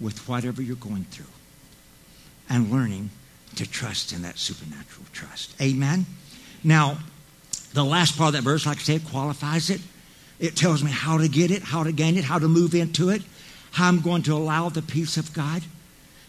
with 0.00 0.28
whatever 0.28 0.60
you're 0.60 0.76
going 0.76 1.04
through, 1.04 1.24
and 2.48 2.70
learning 2.70 3.10
to 3.56 3.68
trust 3.68 4.12
in 4.12 4.22
that 4.22 4.38
supernatural 4.38 5.06
trust. 5.12 5.60
Amen? 5.60 6.06
Now, 6.62 6.98
the 7.72 7.84
last 7.84 8.16
part 8.16 8.28
of 8.28 8.32
that 8.34 8.42
verse, 8.42 8.66
like 8.66 8.78
I 8.78 8.82
said, 8.82 9.04
qualifies 9.06 9.70
it. 9.70 9.80
It 10.38 10.54
tells 10.54 10.84
me 10.84 10.90
how 10.90 11.18
to 11.18 11.28
get 11.28 11.50
it, 11.50 11.62
how 11.62 11.82
to 11.82 11.92
gain 11.92 12.16
it, 12.16 12.24
how 12.24 12.38
to 12.38 12.48
move 12.48 12.74
into 12.74 13.08
it, 13.08 13.22
how 13.72 13.88
I'm 13.88 14.00
going 14.00 14.22
to 14.24 14.34
allow 14.34 14.68
the 14.68 14.82
peace 14.82 15.16
of 15.16 15.32
God. 15.32 15.62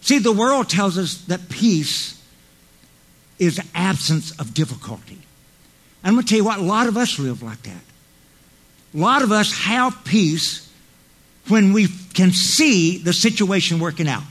See, 0.01 0.19
the 0.19 0.31
world 0.31 0.69
tells 0.69 0.97
us 0.97 1.25
that 1.25 1.49
peace 1.49 2.21
is 3.39 3.59
absence 3.75 4.31
of 4.39 4.53
difficulty. 4.53 5.19
And 6.03 6.09
I'm 6.09 6.13
going 6.13 6.25
to 6.25 6.29
tell 6.29 6.37
you 6.37 6.45
what, 6.45 6.59
a 6.59 6.63
lot 6.63 6.87
of 6.87 6.95
us 6.95 7.19
live 7.19 7.43
like 7.43 7.63
that. 7.63 7.81
A 8.97 8.99
lot 8.99 9.21
of 9.21 9.31
us 9.31 9.53
have 9.59 10.03
peace 10.05 10.67
when 11.49 11.71
we 11.71 11.87
can 12.15 12.31
see 12.31 12.97
the 12.97 13.13
situation 13.13 13.79
working 13.79 14.07
out. 14.07 14.23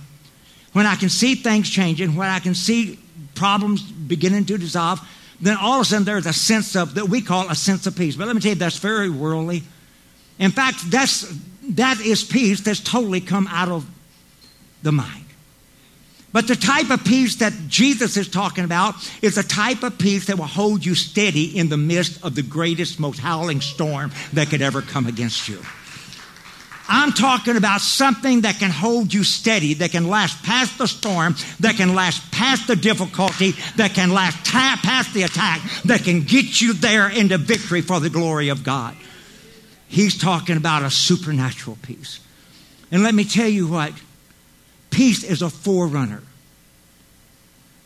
When 0.73 0.87
I 0.87 0.97
can 0.97 1.09
see 1.09 1.37
things 1.37 1.71
changing, 1.71 2.17
when 2.17 2.29
I 2.29 2.41
can 2.41 2.57
see 2.57 2.99
problems 3.37 3.81
beginning 3.81 4.45
to 4.47 4.59
dissolve, 4.59 5.01
then 5.41 5.57
all 5.57 5.77
of 5.77 5.83
a 5.83 5.85
sudden 5.85 6.05
there's 6.05 6.27
a 6.27 6.33
sense 6.33 6.75
of 6.75 6.95
that 6.97 7.09
we 7.09 7.21
call 7.21 7.49
a 7.49 7.55
sense 7.55 7.87
of 7.87 7.97
peace. 7.97 8.17
But 8.17 8.27
let 8.27 8.35
me 8.35 8.43
tell 8.43 8.51
you, 8.51 8.57
that's 8.57 8.79
very 8.79 9.09
worldly. 9.09 9.63
In 10.41 10.51
fact, 10.51 10.91
that's 10.91 11.33
that 11.71 12.01
is 12.01 12.25
peace 12.25 12.61
that's 12.61 12.81
totally 12.81 13.21
come 13.21 13.47
out 13.47 13.69
of 13.69 13.89
the 14.83 14.91
mind. 14.91 15.26
But 16.37 16.49
the 16.49 16.55
type 16.55 16.91
of 16.91 17.03
peace 17.03 17.37
that 17.37 17.55
Jesus 17.67 18.19
is 18.19 18.29
talking 18.29 18.65
about 18.65 18.95
is 19.23 19.39
a 19.39 19.43
type 19.43 19.83
of 19.83 19.97
peace 19.97 20.27
that 20.27 20.37
will 20.37 20.45
hold 20.45 20.85
you 20.85 20.95
steady 20.95 21.57
in 21.57 21.71
the 21.71 21.79
midst 21.79 22.23
of 22.23 22.35
the 22.35 22.43
greatest, 22.43 23.01
most 23.01 23.19
howling 23.19 23.63
storm 23.63 24.13
that 24.35 24.51
could 24.51 24.61
ever 24.61 24.83
come 24.83 25.07
against 25.07 25.49
you. 25.49 25.59
I'm 26.91 27.13
talking 27.13 27.57
about 27.57 27.81
something 27.81 28.43
that 28.43 28.59
can 28.59 28.71
hold 28.71 29.15
you 29.15 29.25
steady, 29.25 29.73
that 29.81 29.93
can 29.93 30.11
last 30.11 30.43
past 30.43 30.77
the 30.77 30.87
storm, 30.87 31.37
that 31.61 31.77
can 31.77 31.95
last 31.95 32.31
past 32.33 32.67
the 32.67 32.77
difficulty, 32.77 33.53
that 33.77 33.95
can 33.95 34.13
last 34.13 34.37
past 34.45 35.15
the 35.15 35.23
attack, 35.23 35.63
that 35.87 36.05
can 36.05 36.21
get 36.21 36.61
you 36.61 36.75
there 36.75 37.09
into 37.09 37.39
victory 37.39 37.81
for 37.81 37.99
the 37.99 38.11
glory 38.11 38.51
of 38.51 38.63
God. 38.63 38.95
He's 39.89 40.19
talking 40.19 40.59
about 40.59 40.83
a 40.83 40.91
supernatural 40.91 41.79
peace. 41.81 42.21
And 42.93 43.03
let 43.03 43.15
me 43.15 43.25
tell 43.25 43.49
you 43.49 43.69
what 43.69 43.95
peace 44.91 45.25
is 45.25 45.41
a 45.41 45.49
forerunner. 45.49 46.23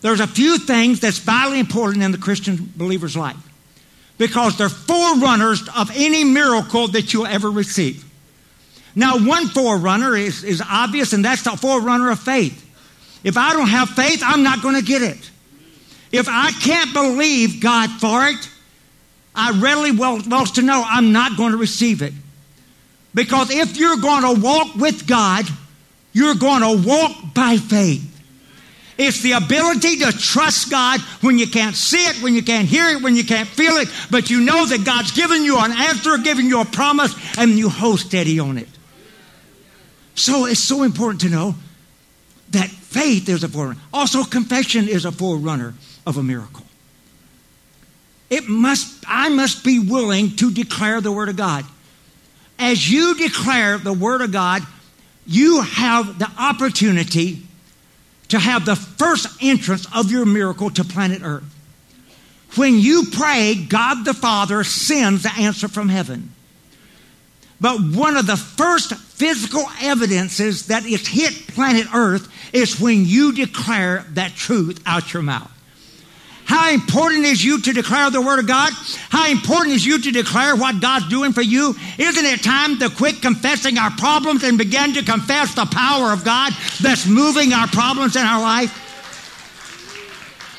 There's 0.00 0.21
a 0.21 0.26
few 0.26 0.59
things 0.59 1.00
that's 1.00 1.19
vitally 1.19 1.61
important 1.61 2.02
in 2.02 2.12
the 2.12 2.19
Christian 2.19 2.73
believer's 2.76 3.16
life 3.16 3.37
because 4.19 4.57
they're 4.57 4.69
forerunners 4.69 5.66
of 5.76 5.90
any 5.95 6.25
miracle 6.25 6.88
that 6.88 7.12
you'll 7.12 7.26
ever 7.26 7.50
receive. 7.50 8.04
Now, 8.95 9.19
one 9.19 9.49
forerunner 9.49 10.16
is, 10.16 10.45
is 10.45 10.62
obvious, 10.69 11.12
and 11.12 11.25
that's 11.25 11.42
the 11.42 11.52
forerunner 11.52 12.11
of 12.11 12.21
faith. 12.21 12.66
If 13.23 13.37
I 13.37 13.52
don't 13.52 13.69
have 13.69 13.90
faith, 13.90 14.23
I'm 14.25 14.42
not 14.42 14.62
going 14.62 14.75
to 14.75 14.83
get 14.83 15.02
it. 15.02 15.30
If 16.12 16.28
I 16.28 16.50
can't 16.50 16.92
believe 16.92 17.61
God 17.61 17.90
for 18.00 18.26
it, 18.26 18.49
I 19.35 19.52
readily 19.61 19.92
well, 19.92 20.21
well 20.26 20.47
to 20.47 20.62
know 20.62 20.83
I'm 20.85 21.12
not 21.12 21.37
going 21.37 21.52
to 21.52 21.59
receive 21.59 22.02
it. 22.02 22.12
Because 23.14 23.50
if 23.50 23.76
you're 23.76 23.99
going 23.99 24.35
to 24.35 24.40
walk 24.40 24.75
with 24.75 25.07
God, 25.07 25.47
you're 26.12 26.35
going 26.35 26.62
to 26.62 26.87
walk 26.88 27.35
by 27.35 27.57
faith. 27.57 28.10
It's 29.02 29.23
the 29.23 29.33
ability 29.33 29.97
to 30.00 30.12
trust 30.12 30.71
God 30.71 31.00
when 31.23 31.38
you 31.38 31.47
can't 31.47 31.75
see 31.75 32.04
it, 32.04 32.23
when 32.23 32.35
you 32.35 32.42
can't 32.42 32.69
hear 32.69 32.90
it, 32.90 33.02
when 33.02 33.16
you 33.16 33.25
can't 33.25 33.49
feel 33.49 33.78
it, 33.78 33.88
but 34.11 34.28
you 34.28 34.42
know 34.42 34.66
that 34.66 34.85
God's 34.85 35.12
given 35.12 35.42
you 35.42 35.59
an 35.59 35.73
answer, 35.73 36.19
given 36.19 36.45
you 36.45 36.61
a 36.61 36.66
promise, 36.66 37.14
and 37.38 37.52
you 37.52 37.71
hold 37.71 38.00
steady 38.00 38.38
on 38.38 38.59
it. 38.59 38.69
So 40.16 40.45
it's 40.45 40.62
so 40.62 40.83
important 40.83 41.23
to 41.23 41.30
know 41.30 41.54
that 42.50 42.69
faith 42.69 43.30
is 43.30 43.42
a 43.42 43.49
forerunner. 43.49 43.80
Also, 43.90 44.23
confession 44.23 44.87
is 44.87 45.07
a 45.07 45.12
forerunner 45.12 45.73
of 46.07 46.19
a 46.19 46.23
miracle. 46.23 46.66
It 48.28 48.50
must, 48.50 49.02
I 49.09 49.30
must 49.30 49.64
be 49.64 49.78
willing 49.78 50.37
to 50.37 50.50
declare 50.50 51.00
the 51.00 51.11
Word 51.11 51.30
of 51.30 51.37
God. 51.37 51.64
As 52.59 52.90
you 52.90 53.14
declare 53.14 53.78
the 53.78 53.95
Word 53.95 54.21
of 54.21 54.30
God, 54.30 54.62
you 55.26 55.62
have 55.62 56.19
the 56.19 56.30
opportunity 56.38 57.47
to 58.31 58.39
have 58.39 58.65
the 58.65 58.77
first 58.77 59.29
entrance 59.43 59.87
of 59.95 60.11
your 60.11 60.25
miracle 60.25 60.71
to 60.71 60.85
planet 60.85 61.23
Earth. 61.23 61.45
When 62.57 62.79
you 62.79 63.05
pray, 63.13 63.55
God 63.55 64.05
the 64.05 64.15
Father 64.15 64.65
sends 64.65 65.23
the 65.23 65.33
answer 65.39 65.69
from 65.69 65.89
heaven. 65.89 66.33
But 67.61 67.81
one 67.81 68.17
of 68.17 68.27
the 68.27 68.37
first 68.37 68.95
physical 68.95 69.65
evidences 69.83 70.67
that 70.67 70.85
it's 70.87 71.07
hit 71.07 71.49
planet 71.49 71.87
Earth 71.95 72.33
is 72.55 72.81
when 72.81 73.05
you 73.05 73.33
declare 73.33 74.07
that 74.15 74.35
truth 74.35 74.83
out 74.87 75.13
your 75.13 75.23
mouth. 75.23 75.51
How 76.50 76.73
important 76.73 77.26
is 77.26 77.45
you 77.45 77.61
to 77.61 77.73
declare 77.73 78.11
the 78.11 78.21
Word 78.21 78.40
of 78.40 78.49
God? 78.49 78.73
How 79.09 79.30
important 79.30 79.73
is 79.76 79.87
you 79.87 80.00
to 80.00 80.11
declare 80.11 80.57
what 80.57 80.80
God's 80.80 81.07
doing 81.07 81.33
for 81.33 81.42
you? 81.42 81.76
Isn't 81.97 82.25
it 82.25 82.42
time 82.42 82.76
to 82.80 82.90
quit 82.90 83.23
confessing 83.23 83.78
our 83.78 83.92
problems 83.92 84.42
and 84.42 84.59
begin 84.59 84.95
to 84.95 85.04
confess 85.04 85.54
the 85.54 85.66
power 85.66 86.12
of 86.12 86.25
God 86.25 86.52
that's 86.80 87.07
moving 87.07 87.52
our 87.52 87.69
problems 87.69 88.16
in 88.16 88.23
our 88.23 88.42
life? 88.42 88.75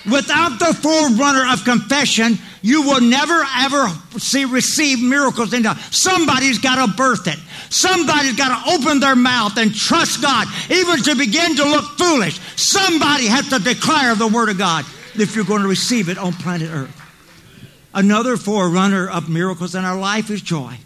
Without 0.09 0.59
the 0.59 0.73
forerunner 0.75 1.51
of 1.51 1.65
confession, 1.65 2.39
you 2.61 2.83
will 2.83 3.01
never 3.01 3.43
ever 3.57 3.89
see 4.17 4.45
receive 4.45 5.03
miracles 5.03 5.51
into 5.51 5.75
somebody's 5.91 6.59
got 6.59 6.85
to 6.85 6.93
birth 6.95 7.27
it. 7.27 7.37
Somebody's 7.69 8.37
got 8.37 8.63
to 8.63 8.71
open 8.71 9.01
their 9.01 9.17
mouth 9.17 9.57
and 9.57 9.75
trust 9.75 10.21
God, 10.21 10.47
even 10.69 11.03
to 11.03 11.15
begin 11.17 11.57
to 11.57 11.65
look 11.65 11.83
foolish. 11.97 12.39
Somebody 12.55 13.27
has 13.27 13.49
to 13.49 13.59
declare 13.59 14.15
the 14.15 14.29
word 14.29 14.47
of 14.47 14.57
God 14.57 14.85
if 15.15 15.35
you're 15.35 15.45
going 15.45 15.61
to 15.61 15.67
receive 15.67 16.09
it 16.09 16.17
on 16.17 16.33
planet 16.33 16.69
Earth. 16.71 17.01
Another 17.93 18.37
forerunner 18.37 19.09
of 19.09 19.29
miracles 19.29 19.75
in 19.75 19.83
our 19.83 19.97
life 19.97 20.29
is 20.29 20.41
joy. 20.41 20.77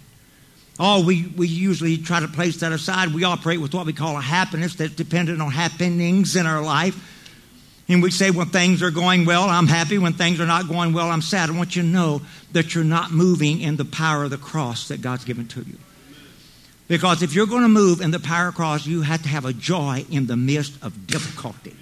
Oh, 0.80 1.06
we, 1.06 1.28
we 1.38 1.48
usually 1.48 1.98
try 1.98 2.20
to 2.20 2.28
place 2.28 2.58
that 2.58 2.72
aside. 2.72 3.14
We 3.14 3.24
operate 3.24 3.62
with 3.62 3.74
what 3.74 3.86
we 3.86 3.94
call 3.94 4.18
a 4.18 4.22
happiness 4.22 4.76
that's 4.76 4.94
dependent 4.94 5.42
on 5.42 5.52
happenings 5.52 6.36
in 6.36 6.46
our 6.46 6.62
life. 6.62 7.14
And 7.88 8.02
we 8.02 8.10
say 8.12 8.32
when 8.32 8.48
things 8.48 8.82
are 8.82 8.92
going 8.92 9.26
well, 9.26 9.44
I'm 9.44 9.68
happy. 9.68 9.98
When 10.00 10.14
things 10.14 10.40
are 10.40 10.48
not 10.48 10.68
going 10.68 10.92
well, 10.92 11.10
I'm 11.12 11.22
sad. 11.22 11.50
I 11.50 11.54
want 11.54 11.76
you 11.76 11.84
to 11.84 11.88
know 11.88 12.22
that 12.52 12.74
you're 12.74 12.84
not 12.84 13.12
moving 13.12 13.62
in 13.62 13.78
the 13.78 13.86
power 13.86 14.24
of 14.24 14.32
the 14.32 14.38
cross 14.38 14.88
that 14.88 15.02
God's 15.02 15.24
given 15.24 15.48
to 15.50 15.62
you. 15.62 15.78
Because 16.88 17.22
if 17.22 17.34
you're 17.34 17.48
going 17.48 17.62
to 17.62 17.70
move 17.70 18.02
in 18.02 18.12
the 18.12 18.20
power 18.20 18.48
of 18.48 18.54
the 18.54 18.58
cross, 18.58 18.86
you 18.86 19.02
have 19.02 19.22
to 19.24 19.30
have 19.30 19.46
a 19.46 19.54
joy 19.54 20.06
in 20.10 20.28
the 20.28 20.36
midst 20.36 20.84
of 20.84 21.08
difficulty. 21.08 21.76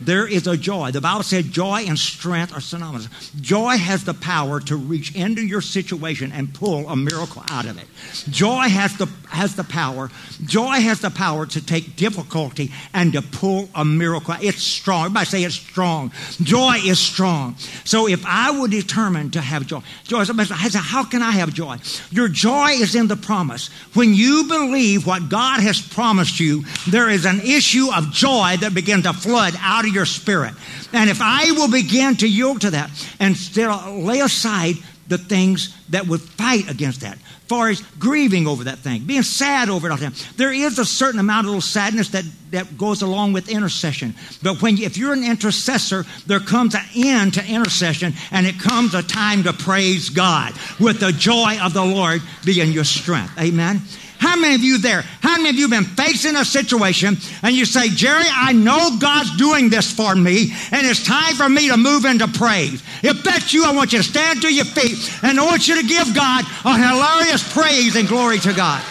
There 0.00 0.26
is 0.26 0.46
a 0.46 0.56
joy. 0.56 0.90
The 0.90 1.00
Bible 1.00 1.22
said 1.22 1.46
joy 1.46 1.84
and 1.86 1.98
strength 1.98 2.54
are 2.54 2.60
synonymous. 2.60 3.08
Joy 3.40 3.76
has 3.76 4.04
the 4.04 4.14
power 4.14 4.60
to 4.60 4.76
reach 4.76 5.14
into 5.14 5.42
your 5.42 5.60
situation 5.60 6.32
and 6.32 6.52
pull 6.52 6.88
a 6.88 6.96
miracle 6.96 7.42
out 7.50 7.66
of 7.66 7.78
it. 7.78 7.86
Joy 8.30 8.68
has 8.68 8.96
the, 8.98 9.06
has 9.28 9.56
the 9.56 9.64
power. 9.64 10.10
Joy 10.44 10.80
has 10.80 11.00
the 11.00 11.10
power 11.10 11.46
to 11.46 11.64
take 11.64 11.96
difficulty 11.96 12.72
and 12.92 13.12
to 13.14 13.22
pull 13.22 13.68
a 13.74 13.84
miracle. 13.84 14.34
It's 14.40 14.62
strong. 14.62 15.06
Everybody 15.06 15.26
say 15.26 15.44
it's 15.44 15.54
strong. 15.54 16.12
Joy 16.42 16.76
is 16.84 16.98
strong. 16.98 17.56
So 17.84 18.08
if 18.08 18.24
I 18.26 18.58
were 18.60 18.68
determined 18.68 19.32
to 19.32 19.40
have 19.40 19.66
joy, 19.66 19.80
joy, 20.04 20.24
somebody 20.24 20.48
says, 20.48 20.74
how 20.74 21.04
can 21.04 21.22
I 21.22 21.30
have 21.32 21.54
joy? 21.54 21.78
Your 22.10 22.28
joy 22.28 22.70
is 22.72 22.94
in 22.94 23.08
the 23.08 23.16
promise. 23.16 23.68
When 23.94 24.14
you 24.14 24.44
believe 24.48 25.06
what 25.06 25.28
God 25.28 25.60
has 25.60 25.80
promised 25.80 26.38
you, 26.38 26.64
there 26.88 27.08
is 27.08 27.24
an 27.24 27.40
issue 27.40 27.88
of 27.94 28.12
joy 28.12 28.56
that 28.60 28.74
begins 28.74 29.04
to 29.04 29.12
flood 29.12 29.54
out 29.60 29.85
your 29.90 30.06
spirit. 30.06 30.54
And 30.92 31.10
if 31.10 31.20
I 31.20 31.52
will 31.52 31.70
begin 31.70 32.16
to 32.16 32.28
yield 32.28 32.62
to 32.62 32.70
that 32.70 32.90
and 33.20 33.36
still 33.36 33.76
lay 34.00 34.20
aside 34.20 34.76
the 35.08 35.18
things 35.18 35.76
that 35.90 36.06
would 36.06 36.20
fight 36.20 36.68
against 36.68 37.02
that, 37.02 37.16
far 37.46 37.68
as 37.68 37.80
grieving 37.98 38.46
over 38.46 38.64
that 38.64 38.78
thing, 38.78 39.04
being 39.04 39.22
sad 39.22 39.68
over 39.68 39.88
it 39.88 39.96
time. 39.96 40.12
There 40.36 40.52
is 40.52 40.78
a 40.78 40.84
certain 40.84 41.20
amount 41.20 41.46
of 41.46 41.50
little 41.50 41.60
sadness 41.60 42.08
that, 42.10 42.24
that 42.50 42.76
goes 42.76 43.02
along 43.02 43.32
with 43.32 43.48
intercession. 43.48 44.14
But 44.42 44.60
when 44.60 44.78
if 44.78 44.96
you're 44.96 45.12
an 45.12 45.24
intercessor, 45.24 46.04
there 46.26 46.40
comes 46.40 46.74
an 46.74 46.82
end 46.96 47.34
to 47.34 47.46
intercession, 47.46 48.14
and 48.32 48.46
it 48.46 48.58
comes 48.58 48.94
a 48.94 49.02
time 49.02 49.44
to 49.44 49.52
praise 49.52 50.10
God 50.10 50.54
with 50.80 50.98
the 50.98 51.12
joy 51.12 51.58
of 51.62 51.72
the 51.72 51.84
Lord 51.84 52.20
being 52.44 52.72
your 52.72 52.84
strength. 52.84 53.38
Amen. 53.38 53.82
How 54.18 54.36
many 54.36 54.54
of 54.54 54.62
you 54.62 54.78
there? 54.78 55.02
How 55.20 55.36
many 55.36 55.50
of 55.50 55.56
you 55.56 55.68
been 55.68 55.84
facing 55.84 56.36
a 56.36 56.44
situation 56.44 57.16
and 57.42 57.54
you 57.54 57.64
say, 57.64 57.88
Jerry, 57.88 58.24
I 58.28 58.52
know 58.52 58.96
God's 58.98 59.36
doing 59.36 59.68
this 59.68 59.92
for 59.92 60.14
me 60.14 60.52
and 60.72 60.86
it's 60.86 61.04
time 61.04 61.34
for 61.34 61.48
me 61.48 61.68
to 61.68 61.76
move 61.76 62.04
into 62.04 62.26
praise. 62.28 62.82
If 63.02 63.22
that's 63.22 63.52
you, 63.52 63.64
I 63.64 63.72
want 63.72 63.92
you 63.92 63.98
to 63.98 64.04
stand 64.04 64.42
to 64.42 64.52
your 64.52 64.64
feet 64.64 65.10
and 65.22 65.38
I 65.38 65.44
want 65.44 65.68
you 65.68 65.80
to 65.80 65.86
give 65.86 66.14
God 66.14 66.44
a 66.64 66.76
hilarious 66.76 67.52
praise 67.52 67.96
and 67.96 68.08
glory 68.08 68.38
to 68.40 68.52
God. 68.52 68.82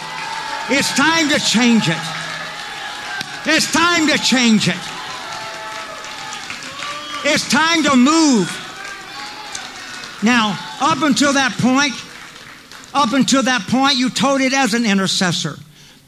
It's 0.68 0.94
time 0.96 1.28
to 1.28 1.38
change 1.38 1.88
it. 1.88 1.96
It's 3.46 3.70
time 3.70 4.08
to 4.08 4.18
change 4.18 4.68
it. 4.68 4.76
It's 7.24 7.48
time 7.48 7.82
to 7.84 7.96
move. 7.96 8.50
Now, 10.22 10.58
up 10.80 11.02
until 11.02 11.32
that 11.34 11.52
point, 11.58 11.94
up 12.96 13.12
until 13.12 13.42
that 13.42 13.62
point, 13.68 13.96
you 13.96 14.10
told 14.10 14.40
it 14.40 14.52
as 14.52 14.74
an 14.74 14.84
intercessor. 14.84 15.56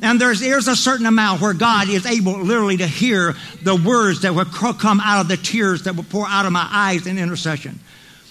And 0.01 0.21
there's, 0.21 0.41
there's 0.41 0.69
a 0.69 0.77
certain 0.77 1.07
amount 1.07 1.41
where 1.41 1.55
God 1.55 1.89
is 1.89 2.07
able 2.07 2.41
literally 2.41 2.77
to 2.77 2.87
hear 2.87 3.35
the 3.63 3.77
words 3.77 4.23
that 4.23 4.35
will 4.35 4.45
come 4.45 5.01
out 5.01 5.21
of 5.21 5.29
the 5.29 5.37
tears 5.37 5.83
that 5.85 5.97
will 5.97 6.05
pour 6.05 6.27
out 6.27 6.47
of 6.47 6.53
my 6.53 6.67
eyes 6.71 7.07
in 7.07 7.19
intercession. 7.19 7.81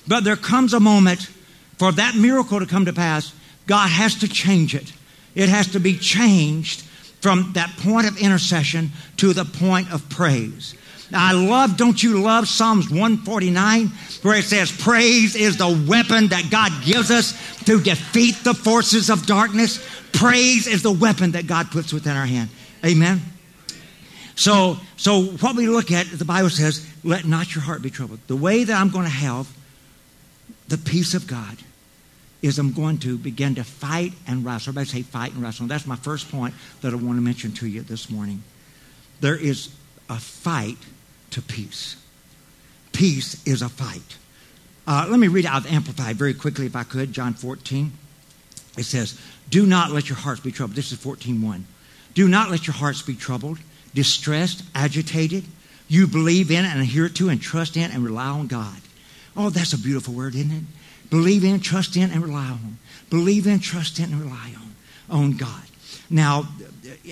But 0.07 0.23
there 0.23 0.37
comes 0.37 0.73
a 0.73 0.79
moment 0.79 1.29
for 1.77 1.91
that 1.91 2.15
miracle 2.15 2.59
to 2.59 2.65
come 2.65 2.85
to 2.85 2.93
pass, 2.93 3.33
God 3.67 3.89
has 3.89 4.15
to 4.15 4.27
change 4.27 4.73
it. 4.73 4.91
It 5.35 5.49
has 5.49 5.67
to 5.73 5.79
be 5.79 5.97
changed 5.97 6.81
from 7.21 7.51
that 7.53 7.69
point 7.77 8.07
of 8.07 8.17
intercession 8.17 8.91
to 9.17 9.33
the 9.33 9.45
point 9.45 9.91
of 9.91 10.09
praise. 10.09 10.73
I 11.13 11.31
love, 11.31 11.77
don't 11.77 12.01
you 12.01 12.21
love 12.21 12.47
Psalms 12.47 12.89
149 12.89 13.87
where 14.21 14.37
it 14.37 14.43
says, 14.43 14.71
Praise 14.71 15.35
is 15.35 15.57
the 15.57 15.85
weapon 15.87 16.27
that 16.27 16.49
God 16.49 16.71
gives 16.83 17.11
us 17.11 17.33
to 17.63 17.81
defeat 17.81 18.35
the 18.43 18.53
forces 18.53 19.09
of 19.09 19.25
darkness. 19.25 19.85
Praise 20.11 20.67
is 20.67 20.83
the 20.83 20.91
weapon 20.91 21.31
that 21.31 21.47
God 21.47 21.71
puts 21.71 21.93
within 21.93 22.15
our 22.15 22.25
hand. 22.25 22.49
Amen. 22.85 23.21
So, 24.35 24.77
so 24.97 25.23
what 25.23 25.55
we 25.55 25.67
look 25.67 25.91
at, 25.91 26.07
the 26.07 26.25
Bible 26.25 26.49
says, 26.49 26.87
let 27.03 27.25
not 27.25 27.55
your 27.55 27.63
heart 27.63 27.81
be 27.81 27.89
troubled. 27.89 28.19
The 28.27 28.35
way 28.35 28.63
that 28.63 28.79
I'm 28.79 28.89
going 28.89 29.05
to 29.05 29.09
have 29.09 29.47
the 30.67 30.77
peace 30.77 31.13
of 31.13 31.25
God 31.25 31.57
is 32.41 32.59
I'm 32.59 32.73
going 32.73 32.99
to 32.99 33.17
begin 33.17 33.55
to 33.55 33.63
fight 33.63 34.13
and 34.27 34.45
wrestle. 34.45 34.71
Everybody 34.71 34.89
say 34.89 35.01
fight 35.03 35.33
and 35.33 35.41
wrestle. 35.41 35.67
That's 35.67 35.87
my 35.87 35.95
first 35.95 36.29
point 36.29 36.53
that 36.81 36.93
I 36.93 36.95
want 36.95 37.17
to 37.17 37.21
mention 37.21 37.51
to 37.53 37.67
you 37.67 37.81
this 37.81 38.09
morning. 38.09 38.43
There 39.21 39.35
is 39.35 39.73
a 40.09 40.19
fight 40.19 40.77
to 41.31 41.41
peace. 41.41 41.97
Peace 42.93 43.45
is 43.45 43.61
a 43.61 43.69
fight. 43.69 44.17
Uh, 44.87 45.05
let 45.09 45.19
me 45.19 45.27
read 45.27 45.45
the 45.45 45.65
Amplified 45.69 46.15
very 46.15 46.33
quickly, 46.33 46.65
if 46.65 46.75
I 46.75 46.83
could. 46.83 47.11
John 47.11 47.33
14. 47.33 47.91
It 48.77 48.83
says, 48.83 49.19
Do 49.49 49.65
not 49.65 49.91
let 49.91 50.07
your 50.07 50.17
hearts 50.17 50.39
be 50.39 50.51
troubled. 50.51 50.75
This 50.77 50.91
is 50.91 50.99
14.1. 50.99 51.63
Do 52.13 52.27
not 52.27 52.49
let 52.49 52.65
your 52.65 52.73
hearts 52.73 53.01
be 53.01 53.15
troubled, 53.15 53.59
distressed, 53.93 54.63
agitated. 54.73 55.43
You 55.87 56.07
believe 56.07 56.51
in 56.51 56.65
and 56.65 56.81
adhere 56.81 57.09
to 57.09 57.29
and 57.29 57.41
trust 57.41 57.77
in 57.77 57.91
and 57.91 58.03
rely 58.03 58.27
on 58.27 58.47
God. 58.47 58.77
Oh, 59.35 59.49
that's 59.49 59.73
a 59.73 59.77
beautiful 59.77 60.13
word, 60.13 60.35
isn't 60.35 60.51
it? 60.51 60.63
Believe 61.09 61.43
in, 61.43 61.59
trust 61.59 61.95
in, 61.95 62.11
and 62.11 62.23
rely 62.23 62.47
on. 62.47 62.77
Believe 63.09 63.47
in, 63.47 63.59
trust 63.59 63.99
in, 63.99 64.05
and 64.05 64.21
rely 64.21 64.53
on, 64.57 64.75
on 65.09 65.37
God. 65.37 65.63
Now, 66.09 66.47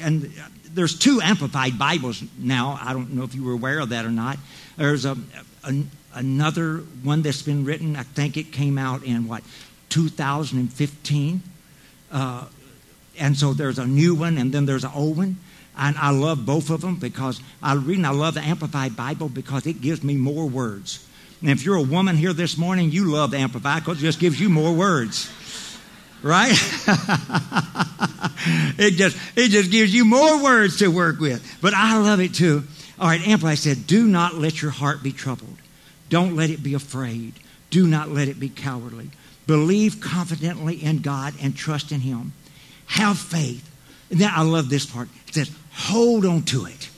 and 0.02 0.32
there's 0.76 0.98
two 0.98 1.22
amplified 1.22 1.80
Bibles 1.80 2.22
now. 2.38 2.78
I 2.82 2.94
don't 2.94 3.14
know 3.14 3.24
if 3.24 3.34
you 3.34 3.44
were 3.44 3.54
aware 3.54 3.80
of 3.80 3.90
that 3.90 4.06
or 4.06 4.12
not. 4.12 4.38
There's 4.78 5.06
a, 5.06 5.18
a 5.64 5.84
another 6.14 6.78
one 7.04 7.22
that's 7.22 7.42
been 7.42 7.66
written. 7.66 7.96
I 7.96 8.04
think 8.04 8.38
it 8.38 8.52
came 8.52 8.78
out 8.78 9.04
in 9.04 9.28
what 9.28 9.44
2015. 9.90 11.42
Uh, 12.12 12.46
and 13.18 13.38
so 13.38 13.54
there's 13.54 13.80
a 13.80 13.88
new 13.88 14.14
one, 14.14 14.38
and 14.38 14.54
then 14.54 14.66
there's 14.66 14.84
an 14.84 14.92
old 14.94 15.18
one. 15.18 15.38
And 15.78 15.98
I 15.98 16.12
love 16.12 16.46
both 16.46 16.70
of 16.70 16.82
them 16.82 16.96
because 16.96 17.42
I 17.62 17.74
read 17.74 17.98
and 17.98 18.08
I 18.08 18.12
love 18.12 18.36
the 18.36 18.42
Amplified 18.42 18.96
Bible 18.96 19.30
because 19.30 19.66
it 19.66 19.82
gives 19.82 20.04
me 20.04 20.16
more 20.16 20.48
words. 20.48 21.06
And 21.42 21.50
if 21.50 21.66
you're 21.66 21.76
a 21.76 21.82
woman 21.82 22.16
here 22.16 22.34
this 22.34 22.58
morning, 22.58 22.92
you 22.92 23.12
love 23.12 23.32
the 23.32 23.38
Amplified 23.38 23.84
because 23.84 24.00
it 24.00 24.06
just 24.06 24.20
gives 24.20 24.40
you 24.40 24.50
more 24.50 24.74
words 24.74 25.30
right? 26.26 26.52
it 28.80 28.96
just 28.96 29.16
it 29.38 29.50
just 29.50 29.72
gives 29.72 29.94
you 29.94 30.04
more 30.06 30.44
words 30.44 30.80
to 30.80 30.88
work 30.88 31.20
with. 31.20 31.58
But 31.62 31.76
I 31.76 31.98
love 32.00 32.20
it 32.20 32.34
too. 32.34 32.64
All 33.00 33.08
right, 33.08 33.26
Amplify 33.26 33.54
said, 33.56 33.86
"Do 33.88 34.08
not 34.08 34.36
let 34.36 34.62
your 34.62 34.72
heart 34.72 35.04
be 35.04 35.12
troubled. 35.12 35.58
Don't 36.10 36.36
let 36.36 36.50
it 36.50 36.64
be 36.64 36.74
afraid. 36.74 37.34
Do 37.70 37.88
not 37.88 38.10
let 38.10 38.28
it 38.28 38.40
be 38.40 38.50
cowardly. 38.50 39.12
Believe 39.46 40.02
confidently 40.02 40.84
in 40.84 41.02
God 41.02 41.36
and 41.42 41.56
trust 41.56 41.92
in 41.92 42.02
Him. 42.02 42.34
Have 42.88 43.20
faith." 43.20 43.70
And 44.10 44.20
then 44.20 44.32
I 44.34 44.42
love 44.42 44.70
this 44.70 44.86
part. 44.88 45.10
It 45.28 45.36
says, 45.36 45.52
"Hold 45.74 46.26
on 46.26 46.42
to 46.44 46.66
it. 46.66 46.90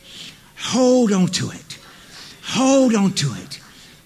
Hold 0.60 1.12
on 1.12 1.28
to 1.28 1.52
it. 1.52 1.78
Hold 2.44 2.96
on 2.96 3.12
to 3.14 3.34
it." 3.34 3.60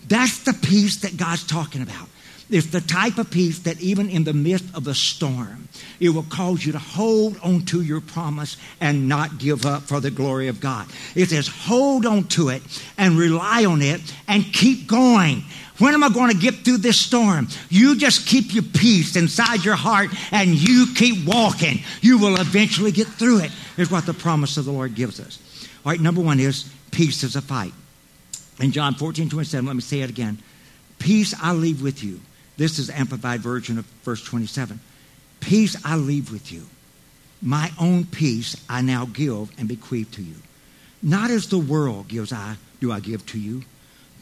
That's 0.07 0.39
the 0.39 0.53
peace 0.53 0.97
that 0.97 1.15
God's 1.15 1.43
talking 1.43 1.83
about. 1.83 2.09
It's 2.51 2.67
the 2.67 2.81
type 2.81 3.17
of 3.17 3.31
peace 3.31 3.59
that 3.59 3.79
even 3.79 4.09
in 4.09 4.25
the 4.25 4.33
midst 4.33 4.75
of 4.75 4.83
the 4.83 4.93
storm, 4.93 5.69
it 6.01 6.09
will 6.09 6.23
cause 6.23 6.65
you 6.65 6.73
to 6.73 6.79
hold 6.79 7.37
on 7.41 7.61
to 7.67 7.81
your 7.81 8.01
promise 8.01 8.57
and 8.81 9.07
not 9.07 9.37
give 9.37 9.65
up 9.65 9.83
for 9.83 10.01
the 10.01 10.11
glory 10.11 10.49
of 10.49 10.59
God. 10.59 10.87
It 11.15 11.29
says, 11.29 11.47
hold 11.47 12.05
on 12.05 12.25
to 12.29 12.49
it 12.49 12.61
and 12.97 13.17
rely 13.17 13.63
on 13.63 13.81
it 13.81 14.01
and 14.27 14.43
keep 14.43 14.85
going. 14.85 15.43
When 15.77 15.93
am 15.93 16.03
I 16.03 16.09
going 16.09 16.29
to 16.29 16.37
get 16.37 16.55
through 16.55 16.79
this 16.79 16.99
storm? 16.99 17.47
You 17.69 17.95
just 17.95 18.27
keep 18.27 18.53
your 18.53 18.63
peace 18.63 19.15
inside 19.15 19.63
your 19.63 19.77
heart 19.77 20.09
and 20.31 20.49
you 20.49 20.87
keep 20.93 21.25
walking. 21.25 21.79
You 22.01 22.17
will 22.17 22.39
eventually 22.39 22.91
get 22.91 23.07
through 23.07 23.39
it, 23.39 23.51
is 23.77 23.89
what 23.89 24.05
the 24.05 24.13
promise 24.13 24.57
of 24.57 24.65
the 24.65 24.71
Lord 24.71 24.93
gives 24.93 25.21
us. 25.21 25.39
All 25.85 25.91
right, 25.93 26.01
number 26.01 26.21
one 26.21 26.39
is 26.41 26.69
peace 26.91 27.23
is 27.23 27.37
a 27.37 27.41
fight. 27.41 27.71
In 28.59 28.73
John 28.73 28.93
14, 28.93 29.29
27, 29.29 29.65
let 29.65 29.75
me 29.75 29.81
say 29.81 30.01
it 30.01 30.09
again. 30.09 30.37
Peace 30.99 31.33
I 31.41 31.53
leave 31.53 31.81
with 31.81 32.03
you. 32.03 32.19
This 32.61 32.77
is 32.77 32.91
amplified 32.91 33.39
version 33.39 33.79
of 33.79 33.85
verse 34.03 34.23
27. 34.23 34.79
Peace 35.39 35.75
I 35.83 35.95
leave 35.95 36.31
with 36.31 36.51
you. 36.51 36.67
My 37.41 37.71
own 37.79 38.05
peace 38.05 38.55
I 38.69 38.81
now 38.81 39.07
give 39.07 39.49
and 39.57 39.67
bequeath 39.67 40.11
to 40.11 40.21
you. 40.21 40.35
Not 41.01 41.31
as 41.31 41.47
the 41.47 41.57
world 41.57 42.07
gives 42.07 42.31
I 42.31 42.57
do 42.79 42.91
I 42.91 42.99
give 42.99 43.25
to 43.25 43.39
you. 43.39 43.63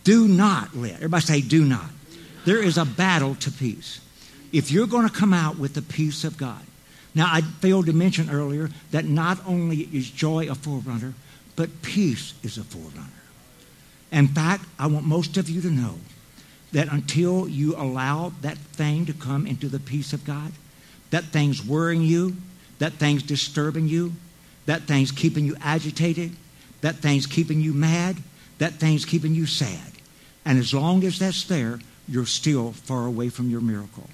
Do 0.05 0.25
not 0.25 0.73
let. 0.73 0.93
Everybody 0.93 1.25
say 1.25 1.41
do 1.41 1.65
not. 1.65 1.89
There 2.45 2.63
is 2.63 2.77
a 2.77 2.85
battle 2.85 3.35
to 3.35 3.51
peace. 3.51 3.99
If 4.53 4.71
you're 4.71 4.87
going 4.87 5.05
to 5.05 5.13
come 5.13 5.33
out 5.33 5.59
with 5.59 5.73
the 5.73 5.81
peace 5.81 6.23
of 6.23 6.37
God. 6.37 6.61
Now 7.13 7.27
I 7.29 7.41
failed 7.41 7.87
to 7.87 7.93
mention 7.93 8.29
earlier 8.29 8.69
that 8.91 9.03
not 9.03 9.45
only 9.45 9.79
is 9.79 10.09
joy 10.09 10.49
a 10.49 10.55
forerunner, 10.55 11.13
but 11.57 11.81
peace 11.81 12.35
is 12.41 12.57
a 12.57 12.63
forerunner. 12.63 13.09
In 14.13 14.29
fact, 14.29 14.63
I 14.79 14.87
want 14.87 15.05
most 15.05 15.35
of 15.35 15.49
you 15.49 15.59
to 15.59 15.69
know 15.69 15.95
that 16.71 16.91
until 16.91 17.47
you 17.47 17.75
allow 17.75 18.31
that 18.41 18.57
thing 18.57 19.05
to 19.05 19.13
come 19.13 19.47
into 19.47 19.67
the 19.67 19.79
peace 19.79 20.13
of 20.13 20.25
God, 20.25 20.51
that 21.09 21.25
thing's 21.25 21.65
worrying 21.65 22.01
you, 22.01 22.35
that 22.79 22.93
thing's 22.93 23.23
disturbing 23.23 23.87
you, 23.87 24.13
that 24.65 24.83
thing's 24.83 25.11
keeping 25.11 25.45
you 25.45 25.55
agitated, 25.61 26.35
that 26.81 26.95
thing's 26.97 27.25
keeping 27.25 27.59
you 27.59 27.73
mad, 27.73 28.17
that 28.59 28.73
thing's 28.73 29.05
keeping 29.05 29.33
you 29.33 29.45
sad. 29.45 29.91
And 30.45 30.57
as 30.57 30.73
long 30.73 31.03
as 31.03 31.19
that's 31.19 31.43
there, 31.45 31.79
you're 32.07 32.25
still 32.25 32.71
far 32.71 33.05
away 33.05 33.29
from 33.29 33.49
your 33.49 33.61
miracle. 33.61 34.09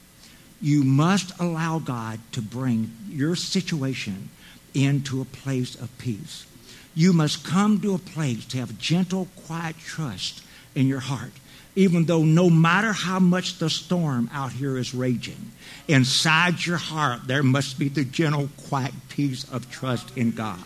You 0.62 0.84
must 0.84 1.38
allow 1.39 1.80
God 1.80 2.20
to 2.32 2.41
bring 2.41 2.91
your 3.10 3.36
situation 3.36 4.30
into 4.74 5.22
a 5.22 5.26
place 5.26 5.76
of 5.76 5.96
peace. 5.98 6.46
You 6.94 7.13
must 7.13 7.46
come 7.46 7.82
to 7.82 7.94
a 7.94 8.00
place 8.00 8.46
to 8.48 8.58
have 8.58 8.78
gentle, 8.78 9.28
quiet 9.46 9.78
trust 9.80 10.41
in 10.74 10.88
your 10.88 11.02
heart, 11.02 11.32
even 11.75 12.05
though 12.05 12.23
no 12.23 12.49
matter 12.49 12.93
how 12.93 13.19
much 13.19 13.59
the 13.59 13.69
storm 13.69 14.29
out 14.33 14.51
here 14.51 14.77
is 14.77 14.93
raging, 14.93 15.51
inside 15.88 16.65
your 16.65 16.77
heart 16.77 17.27
there 17.27 17.43
must 17.43 17.77
be 17.77 17.89
the 17.89 18.05
gentle, 18.05 18.49
quiet 18.67 18.93
peace 19.09 19.43
of 19.51 19.69
trust 19.69 20.17
in 20.17 20.31
God. 20.31 20.59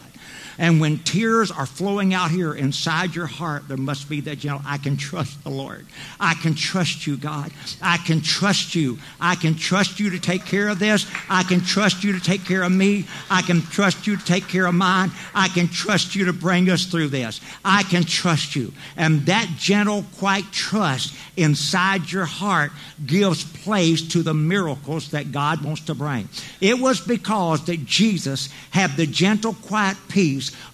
And 0.57 0.81
when 0.81 0.99
tears 0.99 1.51
are 1.51 1.65
flowing 1.65 2.13
out 2.13 2.31
here 2.31 2.53
inside 2.53 3.15
your 3.15 3.27
heart, 3.27 3.69
there 3.69 3.77
must 3.77 4.09
be 4.09 4.19
that, 4.21 4.43
know, 4.43 4.61
I 4.65 4.77
can 4.77 4.97
trust 4.97 5.41
the 5.43 5.49
Lord. 5.49 5.85
I 6.19 6.33
can 6.33 6.53
trust 6.53 7.07
you, 7.07 7.15
God. 7.15 7.51
I 7.81 7.95
can 7.97 8.19
trust 8.19 8.75
you. 8.75 8.99
I 9.21 9.35
can 9.35 9.55
trust 9.55 10.01
you 10.01 10.09
to 10.09 10.19
take 10.19 10.45
care 10.45 10.67
of 10.67 10.77
this. 10.77 11.09
I 11.29 11.43
can 11.43 11.61
trust 11.61 12.03
you 12.03 12.11
to 12.11 12.19
take 12.19 12.45
care 12.45 12.63
of 12.63 12.73
me. 12.73 13.05
I 13.31 13.41
can 13.41 13.61
trust 13.61 14.05
you 14.05 14.17
to 14.17 14.25
take 14.25 14.49
care 14.49 14.65
of 14.65 14.75
mine. 14.75 15.11
I 15.33 15.47
can 15.47 15.69
trust 15.69 16.13
you 16.13 16.25
to 16.25 16.33
bring 16.33 16.69
us 16.69 16.85
through 16.85 17.07
this. 17.07 17.39
I 17.63 17.83
can 17.83 18.03
trust 18.03 18.55
you. 18.55 18.73
And 18.97 19.21
that 19.27 19.47
gentle, 19.57 20.03
quiet 20.17 20.45
trust 20.51 21.15
inside 21.37 22.11
your 22.11 22.25
heart 22.25 22.71
gives 23.05 23.45
place 23.63 24.09
to 24.09 24.23
the 24.23 24.33
miracles 24.33 25.11
that 25.11 25.31
God 25.31 25.63
wants 25.63 25.85
to 25.85 25.95
bring. 25.95 26.27
It 26.59 26.79
was 26.79 26.99
because 26.99 27.65
that 27.67 27.85
Jesus 27.85 28.49
had 28.71 28.97
the 28.97 29.07
gentle, 29.07 29.53
quiet 29.53 29.95
peace 30.09 30.18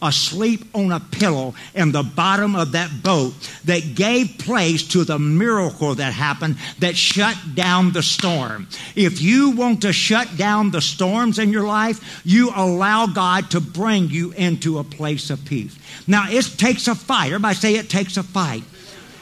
asleep 0.02 0.66
on 0.74 0.92
a 0.92 1.00
pillow 1.00 1.54
in 1.74 1.92
the 1.92 2.04
bottom 2.04 2.56
of 2.56 2.74
that 2.74 3.04
boat 3.04 3.34
that 3.66 3.96
gave 3.96 4.38
place 4.40 4.88
to 4.90 5.04
the 5.04 5.20
miracle 5.20 5.96
that 5.96 6.14
happened 6.14 6.58
that 6.80 6.96
shut 6.96 7.38
down 7.54 7.92
the 7.92 8.04
storm. 8.04 8.68
If 8.96 9.22
you 9.22 9.52
want 9.52 9.82
to 9.82 9.94
shut 9.94 10.38
down 10.38 10.72
the 10.72 10.82
storms 10.82 11.40
in 11.40 11.52
your 11.52 11.66
life, 11.66 12.22
you 12.26 12.52
allow 12.56 13.08
God 13.08 13.52
to 13.52 13.60
bring 13.62 14.10
you 14.10 14.32
into 14.32 14.80
a 14.80 14.84
place 14.84 15.30
of 15.30 15.44
peace. 15.46 15.78
Now, 16.08 16.26
it 16.30 16.46
takes 16.58 16.88
a 16.88 16.96
fight. 16.96 17.28
Everybody 17.28 17.56
say 17.56 17.76
it 17.76 17.90
takes 17.90 18.18
a 18.18 18.24
fight. 18.24 18.64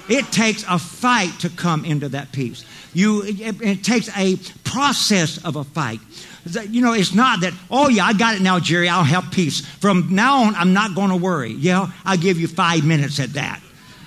It 0.10 0.32
takes 0.32 0.64
a 0.68 0.78
fight 0.78 1.40
to 1.40 1.50
come 1.50 1.86
into 1.86 2.10
that 2.10 2.32
peace. 2.32 2.66
You, 2.94 3.24
it, 3.24 3.62
it 3.62 3.84
takes 3.84 4.10
a 4.18 4.38
process 4.64 5.44
of 5.44 5.56
a 5.56 5.64
fight. 5.64 6.00
You 6.70 6.82
know, 6.82 6.94
it's 6.94 7.14
not 7.14 7.42
that, 7.42 7.54
oh, 7.72 7.88
yeah, 7.88 8.06
I 8.06 8.14
got 8.14 8.36
it 8.36 8.42
now, 8.42 8.60
Jerry, 8.60 8.90
I'll 8.90 9.04
have 9.04 9.32
peace. 9.32 9.62
From 9.62 10.14
now 10.14 10.44
on, 10.44 10.56
I'm 10.56 10.74
not 10.74 10.94
going 10.94 11.10
to 11.10 11.16
worry. 11.16 11.54
Yeah, 11.54 11.90
I'll 12.04 12.18
give 12.18 12.38
you 12.38 12.48
five 12.48 12.86
minutes 12.86 13.20
at 13.20 13.34
that. 13.34 13.62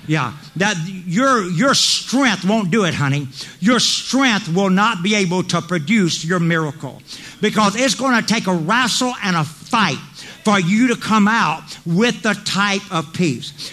Yeah, 0.07 0.35
that 0.57 0.77
your 0.87 1.43
your 1.51 1.75
strength 1.75 2.45
won't 2.45 2.71
do 2.71 2.85
it, 2.85 2.95
honey. 2.95 3.27
Your 3.59 3.81
strength 3.81 4.49
will 4.49 4.71
not 4.71 5.03
be 5.03 5.17
able 5.17 5.43
to 5.45 5.61
produce 5.61 6.25
your 6.25 6.39
miracle 6.39 7.03
because 7.41 7.75
it's 7.75 7.97
going 7.97 8.21
to 8.21 8.25
take 8.25 8.47
a 8.47 8.55
wrestle 8.55 9.13
and 9.25 9.35
a 9.35 9.43
fight 9.43 9.99
for 10.47 10.61
you 10.61 10.87
to 10.87 10.97
come 10.97 11.27
out 11.27 11.77
with 11.85 12.23
the 12.23 12.33
type 12.45 12.93
of 12.93 13.13
peace. 13.13 13.73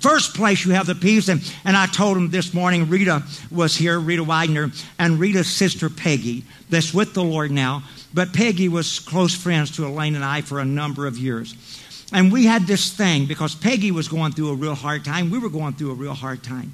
First 0.00 0.34
place 0.34 0.64
you 0.64 0.72
have 0.72 0.86
the 0.86 0.96
peace, 0.96 1.28
and, 1.28 1.40
and 1.64 1.76
I 1.76 1.86
told 1.86 2.16
him 2.16 2.30
this 2.30 2.52
morning, 2.52 2.88
Rita 2.88 3.22
was 3.48 3.76
here, 3.76 3.96
Rita 4.00 4.24
Widener, 4.24 4.72
and 4.98 5.20
Rita's 5.20 5.48
sister 5.48 5.88
Peggy, 5.88 6.42
that's 6.68 6.92
with 6.92 7.14
the 7.14 7.22
Lord 7.22 7.52
now. 7.52 7.84
But 8.12 8.32
Peggy 8.32 8.68
was 8.68 8.98
close 8.98 9.36
friends 9.36 9.70
to 9.76 9.86
Elaine 9.86 10.16
and 10.16 10.24
I 10.24 10.40
for 10.40 10.58
a 10.58 10.64
number 10.64 11.06
of 11.06 11.16
years. 11.16 11.54
And 12.12 12.32
we 12.32 12.44
had 12.44 12.66
this 12.66 12.92
thing 12.92 13.26
because 13.26 13.54
Peggy 13.54 13.92
was 13.92 14.08
going 14.08 14.32
through 14.32 14.50
a 14.50 14.56
real 14.56 14.74
hard 14.74 15.04
time. 15.04 15.30
We 15.30 15.38
were 15.38 15.48
going 15.48 15.74
through 15.74 15.92
a 15.92 15.94
real 15.94 16.14
hard 16.14 16.42
time. 16.42 16.72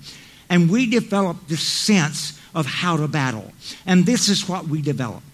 And 0.49 0.71
we 0.71 0.89
developed 0.89 1.47
this 1.47 1.61
sense 1.61 2.41
of 2.55 2.65
how 2.65 2.97
to 2.97 3.07
battle. 3.07 3.53
And 3.85 4.07
this 4.07 4.31
is 4.31 4.49
what 4.49 4.67
we 4.67 4.81
developed. 4.81 5.27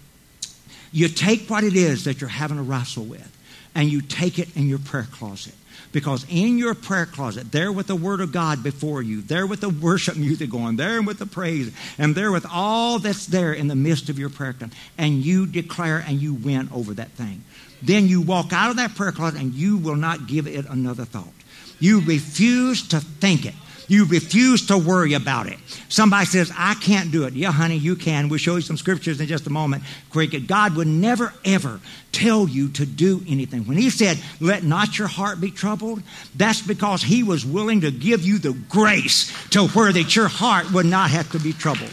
You 0.91 1.07
take 1.07 1.49
what 1.49 1.63
it 1.63 1.77
is 1.77 2.03
that 2.03 2.21
you're 2.21 2.29
having 2.29 2.57
to 2.57 2.65
wrestle 2.65 3.05
with, 3.05 3.39
and 3.75 3.91
you 3.91 4.01
take 4.01 4.39
it 4.39 4.57
in 4.57 4.69
your 4.69 4.79
prayer 4.79 5.09
closet. 5.11 5.55
Because 5.93 6.25
in 6.31 6.57
your 6.57 6.75
prayer 6.75 7.05
closet, 7.05 7.53
there 7.53 7.71
with 7.71 7.87
the 7.87 7.97
Word 7.97 8.23
of 8.23 8.33
God 8.33 8.63
before 8.63 9.03
you, 9.03 9.21
there 9.21 9.47
with 9.47 9.61
the 9.61 9.69
worship 9.69 10.17
music 10.17 10.51
going, 10.51 10.77
there 10.77 11.03
with 11.03 11.19
the 11.19 11.27
praise, 11.27 11.71
and 11.99 12.15
there 12.15 12.33
with 12.33 12.47
all 12.51 12.99
that's 12.99 13.27
there 13.27 13.53
in 13.53 13.69
the 13.69 13.75
midst 13.75 14.09
of 14.09 14.19
your 14.19 14.31
prayer 14.31 14.55
time, 14.55 14.71
and 14.97 15.25
you 15.25 15.47
declare 15.47 15.99
and 16.07 16.21
you 16.21 16.33
win 16.33 16.71
over 16.73 16.95
that 16.95 17.11
thing. 17.11 17.45
Then 17.83 18.07
you 18.07 18.23
walk 18.23 18.53
out 18.53 18.71
of 18.71 18.77
that 18.77 18.95
prayer 18.95 19.13
closet 19.13 19.41
and 19.41 19.53
you 19.53 19.77
will 19.77 19.97
not 19.97 20.27
give 20.27 20.47
it 20.47 20.67
another 20.67 21.05
thought. 21.05 21.33
You 21.79 22.01
refuse 22.01 22.89
to 22.89 23.01
think 23.01 23.45
it. 23.45 23.55
You 23.89 24.07
refuse 24.07 24.67
to 24.67 24.79
worry 24.79 25.15
about 25.15 25.47
it. 25.47 25.59
Somebody 25.89 26.27
says, 26.27 26.53
I 26.57 26.75
can't 26.75 27.11
do 27.11 27.25
it. 27.25 27.35
Yeah, 27.35 27.53
honey, 27.53 27.77
you 27.77 27.97
can. 27.97 28.29
We'll 28.29 28.39
show 28.39 28.57
you 28.57 28.63
some 28.63 28.77
scriptures 28.77 29.21
in 29.21 29.27
just 29.27 29.47
a 29.47 29.51
moment. 29.51 29.83
God 30.47 30.77
would 30.77 30.87
never, 30.87 31.33
ever 31.45 31.81
tell 32.13 32.49
you 32.49 32.69
to 32.71 32.87
do 32.87 33.23
anything. 33.29 33.67
When 33.67 33.77
He 33.77 33.91
said, 33.91 34.19
Let 34.41 34.65
not 34.65 34.99
your 34.99 35.09
heart 35.09 35.41
be 35.41 35.51
troubled, 35.51 36.03
that's 36.37 36.61
because 36.61 37.03
He 37.03 37.23
was 37.23 37.45
willing 37.45 37.81
to 37.83 37.91
give 37.91 38.23
you 38.23 38.39
the 38.39 38.53
grace 38.69 39.33
to 39.51 39.67
where 39.69 39.93
that 39.93 40.15
your 40.15 40.29
heart 40.29 40.73
would 40.73 40.87
not 40.87 41.11
have 41.11 41.31
to 41.33 41.39
be 41.39 41.53
troubled. 41.53 41.91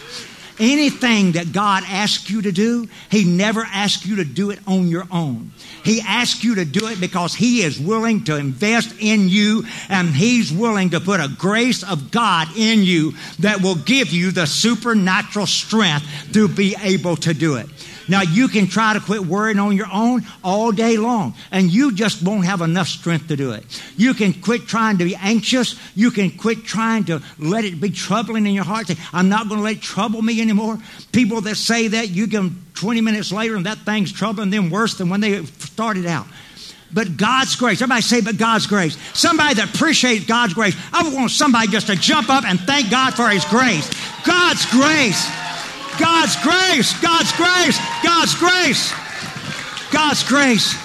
Anything 0.59 1.33
that 1.33 1.53
God 1.53 1.83
asks 1.87 2.29
you 2.29 2.41
to 2.41 2.51
do, 2.51 2.87
He 3.09 3.23
never 3.23 3.61
asks 3.61 4.05
you 4.05 4.17
to 4.17 4.25
do 4.25 4.51
it 4.51 4.59
on 4.67 4.89
your 4.89 5.07
own. 5.09 5.51
He 5.85 6.01
asks 6.01 6.43
you 6.43 6.55
to 6.55 6.65
do 6.65 6.87
it 6.87 6.99
because 6.99 7.33
He 7.33 7.61
is 7.61 7.79
willing 7.79 8.25
to 8.25 8.35
invest 8.35 8.93
in 8.99 9.29
you 9.29 9.63
and 9.87 10.09
He's 10.09 10.51
willing 10.51 10.89
to 10.89 10.99
put 10.99 11.21
a 11.21 11.29
grace 11.29 11.83
of 11.83 12.11
God 12.11 12.49
in 12.57 12.83
you 12.83 13.13
that 13.39 13.61
will 13.61 13.75
give 13.75 14.09
you 14.09 14.31
the 14.31 14.45
supernatural 14.45 15.45
strength 15.45 16.05
to 16.33 16.49
be 16.49 16.75
able 16.81 17.15
to 17.17 17.33
do 17.33 17.55
it. 17.55 17.67
Now, 18.09 18.21
you 18.21 18.47
can 18.47 18.67
try 18.67 18.93
to 18.93 18.99
quit 18.99 19.21
worrying 19.21 19.59
on 19.59 19.75
your 19.75 19.87
own 19.91 20.25
all 20.43 20.71
day 20.71 20.97
long, 20.97 21.35
and 21.51 21.71
you 21.71 21.93
just 21.93 22.23
won't 22.23 22.45
have 22.45 22.61
enough 22.61 22.87
strength 22.87 23.27
to 23.27 23.35
do 23.35 23.51
it. 23.51 23.63
You 23.95 24.13
can 24.13 24.33
quit 24.33 24.67
trying 24.67 24.97
to 24.97 25.05
be 25.05 25.15
anxious. 25.15 25.79
You 25.95 26.11
can 26.11 26.31
quit 26.31 26.65
trying 26.65 27.05
to 27.05 27.21
let 27.37 27.65
it 27.65 27.79
be 27.79 27.91
troubling 27.91 28.47
in 28.47 28.53
your 28.53 28.63
heart. 28.63 28.87
Say, 28.87 28.97
I'm 29.13 29.29
not 29.29 29.47
going 29.47 29.59
to 29.59 29.63
let 29.63 29.77
it 29.77 29.81
trouble 29.81 30.21
me 30.21 30.41
anymore. 30.41 30.79
People 31.11 31.41
that 31.41 31.55
say 31.55 31.87
that, 31.89 32.09
you 32.09 32.27
can 32.27 32.65
20 32.73 33.01
minutes 33.01 33.31
later, 33.31 33.55
and 33.55 33.65
that 33.65 33.77
thing's 33.79 34.11
troubling 34.11 34.49
them 34.49 34.69
worse 34.69 34.97
than 34.97 35.09
when 35.09 35.21
they 35.21 35.43
started 35.45 36.05
out 36.05 36.25
but 36.91 37.17
God's 37.17 37.55
grace. 37.55 37.81
Everybody 37.81 38.01
say, 38.01 38.21
but 38.21 38.37
God's 38.37 38.65
grace. 38.65 38.97
Somebody 39.13 39.53
that 39.55 39.75
appreciates 39.75 40.25
God's 40.25 40.55
grace. 40.55 40.75
I 40.91 41.07
want 41.13 41.29
somebody 41.29 41.67
just 41.67 41.85
to 41.85 41.95
jump 41.95 42.29
up 42.29 42.43
and 42.45 42.59
thank 42.59 42.89
God 42.89 43.13
for 43.13 43.29
His 43.29 43.45
grace. 43.45 43.87
God's 44.25 44.65
grace. 44.71 45.48
God's 45.99 46.35
grace, 46.37 46.99
God's 47.01 47.31
grace, 47.33 47.77
God's 48.03 48.35
grace, 48.35 48.93
God's 49.91 50.23
grace, 50.23 50.75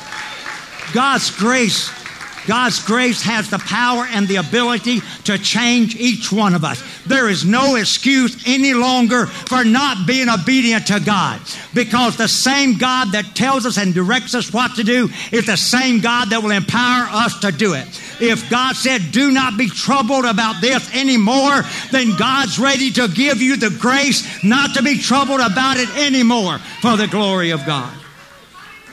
God's 0.93 1.31
grace. 1.31 2.05
God's 2.47 2.85
grace 2.85 3.23
has 3.23 3.49
the 3.49 3.59
power 3.59 4.05
and 4.05 4.29
the 4.29 4.37
ability 4.37 5.01
to 5.25 5.39
change 5.39 5.97
each 5.97 6.31
one 6.31 6.55
of 6.55 6.63
us. 6.63 6.83
There 7.07 7.29
is 7.29 7.45
no 7.45 7.77
excuse 7.77 8.43
any 8.47 8.75
longer 8.75 9.27
for 9.27 9.65
not 9.65 10.07
being 10.07 10.29
obedient 10.29 10.87
to 10.89 11.01
God 11.01 11.41
because 11.73 12.17
the 12.17 12.29
same 12.29 12.77
God 12.77 13.13
that 13.13 13.35
tells 13.35 13.65
us 13.65 13.79
and 13.79 13.95
directs 13.95 14.35
us 14.35 14.53
what 14.53 14.77
to 14.77 14.85
do 14.85 15.09
is 15.33 15.47
the 15.47 15.57
same 15.57 16.01
God 16.01 16.31
that 16.31 16.43
will 16.43 16.51
empower 16.51 17.07
us 17.11 17.39
to 17.41 17.51
do 17.51 17.73
it. 17.73 17.87
If 18.21 18.49
God 18.51 18.77
said, 18.77 19.13
Do 19.13 19.31
not 19.31 19.57
be 19.57 19.69
troubled 19.69 20.25
about 20.25 20.61
this 20.61 20.95
anymore, 20.95 21.63
then 21.91 22.17
God's 22.17 22.59
ready 22.59 22.91
to 22.93 23.09
give 23.09 23.41
you 23.43 23.57
the 23.57 23.71
grace 23.81 24.45
not 24.45 24.75
to 24.75 24.83
be 24.83 24.99
troubled 24.99 25.41
about 25.41 25.77
it 25.77 25.89
anymore 25.97 26.59
for 26.81 26.97
the 26.97 27.07
glory 27.07 27.51
of 27.51 27.65
God. 27.67 27.95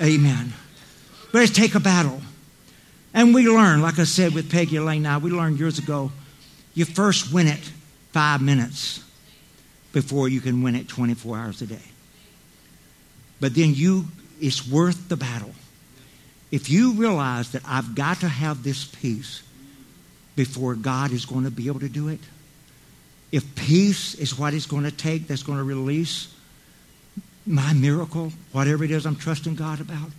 Amen. 0.01 0.53
Let's 1.33 1.51
take 1.51 1.75
a 1.75 1.79
battle. 1.79 2.21
And 3.13 3.33
we 3.33 3.47
learn, 3.47 3.81
like 3.81 3.99
I 3.99 4.05
said 4.05 4.33
with 4.33 4.51
Peggy 4.51 4.77
Elaine 4.77 5.03
now, 5.03 5.19
we 5.19 5.31
learned 5.31 5.59
years 5.59 5.79
ago, 5.79 6.11
you 6.73 6.85
first 6.85 7.33
win 7.33 7.47
it 7.47 7.71
five 8.11 8.41
minutes 8.41 9.03
before 9.91 10.29
you 10.29 10.39
can 10.39 10.61
win 10.61 10.75
it 10.75 10.87
24 10.87 11.37
hours 11.37 11.61
a 11.61 11.67
day. 11.67 11.81
But 13.39 13.55
then 13.55 13.73
you, 13.73 14.05
it's 14.39 14.67
worth 14.67 15.09
the 15.09 15.17
battle. 15.17 15.53
If 16.51 16.69
you 16.69 16.93
realize 16.93 17.51
that 17.51 17.63
I've 17.65 17.95
got 17.95 18.19
to 18.21 18.27
have 18.27 18.63
this 18.63 18.85
peace 18.85 19.41
before 20.35 20.75
God 20.75 21.11
is 21.11 21.25
going 21.25 21.45
to 21.45 21.51
be 21.51 21.67
able 21.67 21.79
to 21.79 21.89
do 21.89 22.09
it, 22.09 22.19
if 23.31 23.55
peace 23.55 24.13
is 24.15 24.37
what 24.37 24.53
it's 24.53 24.65
going 24.65 24.83
to 24.83 24.91
take 24.91 25.27
that's 25.27 25.43
going 25.43 25.57
to 25.57 25.63
release 25.63 26.33
my 27.47 27.73
miracle, 27.73 28.33
whatever 28.51 28.83
it 28.83 28.91
is 28.91 29.05
I'm 29.05 29.15
trusting 29.15 29.55
God 29.55 29.79
about, 29.79 30.09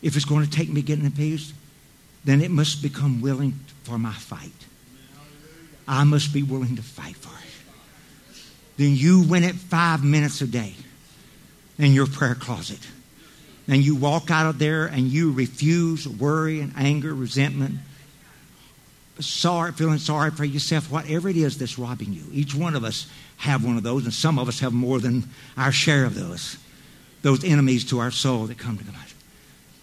if 0.00 0.16
it's 0.16 0.24
going 0.24 0.44
to 0.44 0.50
take 0.50 0.68
me 0.68 0.82
getting 0.82 1.04
the 1.04 1.10
peace, 1.10 1.52
then 2.24 2.40
it 2.40 2.50
must 2.50 2.82
become 2.82 3.20
willing 3.20 3.58
for 3.82 3.98
my 3.98 4.12
fight. 4.12 4.52
I 5.86 6.04
must 6.04 6.32
be 6.32 6.42
willing 6.42 6.76
to 6.76 6.82
fight 6.82 7.16
for 7.16 7.36
it. 7.36 8.42
Then 8.76 8.96
you 8.96 9.22
win 9.22 9.44
it 9.44 9.54
five 9.54 10.04
minutes 10.04 10.40
a 10.40 10.46
day 10.46 10.74
in 11.78 11.92
your 11.92 12.06
prayer 12.06 12.34
closet. 12.34 12.80
And 13.66 13.82
you 13.82 13.96
walk 13.96 14.30
out 14.30 14.46
of 14.46 14.58
there 14.58 14.86
and 14.86 15.08
you 15.08 15.32
refuse 15.32 16.06
worry 16.06 16.60
and 16.60 16.72
anger, 16.76 17.14
resentment, 17.14 17.76
sorry, 19.20 19.72
feeling 19.72 19.98
sorry 19.98 20.30
for 20.30 20.44
yourself, 20.44 20.90
whatever 20.90 21.28
it 21.28 21.36
is 21.36 21.58
that's 21.58 21.78
robbing 21.78 22.12
you. 22.12 22.24
Each 22.32 22.54
one 22.54 22.74
of 22.74 22.84
us 22.84 23.06
have 23.38 23.64
one 23.64 23.76
of 23.76 23.82
those, 23.82 24.04
and 24.04 24.12
some 24.12 24.38
of 24.38 24.48
us 24.48 24.60
have 24.60 24.72
more 24.72 25.00
than 25.00 25.24
our 25.56 25.72
share 25.72 26.04
of 26.04 26.14
those. 26.14 26.56
Those 27.22 27.44
enemies 27.44 27.84
to 27.86 28.00
our 28.00 28.10
soul 28.10 28.46
that 28.46 28.58
come 28.58 28.76
to 28.76 28.84
us. 28.84 29.14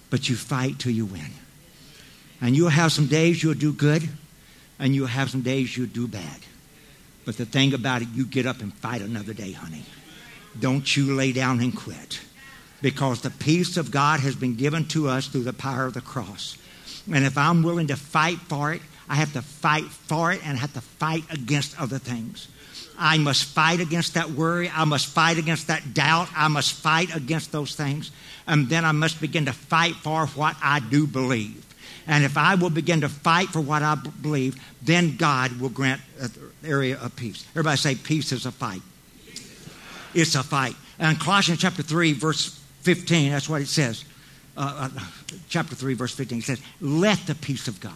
But 0.10 0.30
you 0.30 0.36
fight 0.36 0.80
till 0.80 0.92
you 0.92 1.06
win. 1.06 1.32
And 2.40 2.56
you'll 2.56 2.70
have 2.70 2.92
some 2.92 3.08
days 3.08 3.42
you'll 3.42 3.54
do 3.54 3.74
good, 3.74 4.08
and 4.80 4.94
you'll 4.94 5.08
have 5.08 5.30
some 5.30 5.42
days 5.42 5.76
you'll 5.76 5.88
do 5.88 6.08
bad. 6.08 6.40
But 7.26 7.38
the 7.38 7.46
thing 7.46 7.74
about 7.74 8.02
it, 8.02 8.10
you 8.14 8.26
get 8.26 8.46
up 8.46 8.62
and 8.62 8.74
fight 8.74 9.02
another 9.02 9.34
day, 9.34 9.52
honey. 9.52 9.84
Don't 10.60 10.96
you 10.96 11.16
lay 11.16 11.32
down 11.32 11.60
and 11.62 11.76
quit. 11.76 12.20
Because 12.82 13.22
the 13.22 13.30
peace 13.30 13.78
of 13.78 13.92
God 13.92 14.20
has 14.22 14.36
been 14.36 14.56
given 14.56 14.86
to 14.90 15.08
us 15.08 15.28
through 15.28 15.44
the 15.44 15.54
power 15.54 15.86
of 15.86 15.94
the 15.94 16.02
cross. 16.02 16.58
And 17.12 17.26
if 17.26 17.38
I'm 17.38 17.64
willing 17.64 17.88
to 17.88 17.96
fight 17.96 18.38
for 18.38 18.74
it, 18.74 18.82
I 19.08 19.16
have 19.16 19.34
to 19.34 19.42
fight 19.42 19.86
for 19.86 20.32
it 20.32 20.46
and 20.46 20.58
I 20.58 20.62
have 20.62 20.74
to 20.74 20.82
fight 20.82 21.24
against 21.32 21.80
other 21.80 22.00
things. 22.00 22.48
I 22.98 23.18
must 23.18 23.46
fight 23.46 23.80
against 23.80 24.14
that 24.14 24.30
worry. 24.30 24.70
I 24.74 24.86
must 24.86 25.08
fight 25.08 25.38
against 25.38 25.68
that 25.68 25.94
doubt. 25.94 26.30
I 26.36 26.48
must 26.48 26.74
fight 26.74 27.16
against 27.16 27.52
those 27.52 27.76
things. 27.76 28.12
And 28.48 28.70
then 28.70 28.86
I 28.86 28.92
must 28.92 29.20
begin 29.20 29.46
to 29.46 29.54
fight 29.54 29.96
for 29.96 30.28
what 30.28 30.56
I 30.62 30.80
do 30.80 31.08
believe. 31.08 31.66
And 32.08 32.24
if 32.24 32.38
I 32.38 32.56
will 32.56 32.70
begin 32.70 33.02
to 33.02 33.10
fight 33.10 33.50
for 33.50 33.62
what 33.62 33.82
I 33.84 33.96
believe, 33.96 34.56
then 34.82 35.18
God 35.18 35.60
will 35.60 35.70
grant 35.70 36.02
an 36.20 36.32
area 36.64 36.98
of 37.00 37.16
peace. 37.16 37.46
Everybody 37.52 37.78
say, 37.78 37.96
peace 37.96 38.32
is 38.32 38.46
a 38.46 38.52
fight. 38.52 38.82
It's 40.14 40.36
a 40.36 40.44
fight. 40.44 40.76
And 41.00 41.20
Colossians 41.20 41.62
chapter 41.62 41.84
3, 41.84 42.14
verse 42.14 42.61
15, 42.82 43.32
that's 43.32 43.50
what 43.50 43.62
it 43.62 43.68
says. 43.68 44.06
Uh, 44.58 44.90
uh, 44.96 45.00
chapter 45.50 45.76
3, 45.76 45.94
verse 45.94 46.14
15, 46.14 46.40
it 46.40 46.44
says, 46.44 46.62
let 46.82 47.20
the 47.26 47.36
peace 47.36 47.68
of 47.68 47.80
God. 47.80 47.94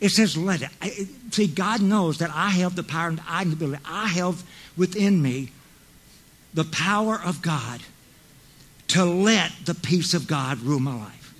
It 0.00 0.10
says, 0.10 0.36
let 0.36 0.62
it. 0.62 1.08
See, 1.32 1.46
God 1.46 1.80
knows 1.80 2.18
that 2.18 2.30
I 2.34 2.50
have 2.50 2.76
the 2.76 2.82
power 2.82 3.08
and 3.08 3.20
I 3.28 3.44
the 3.44 3.52
ability. 3.52 3.82
I 3.86 4.08
have 4.08 4.42
within 4.76 5.22
me 5.22 5.50
the 6.52 6.64
power 6.64 7.20
of 7.24 7.40
God 7.40 7.80
to 8.88 9.04
let 9.04 9.52
the 9.64 9.74
peace 9.74 10.14
of 10.14 10.26
God 10.26 10.60
rule 10.60 10.80
my 10.80 10.94
life. 10.94 11.34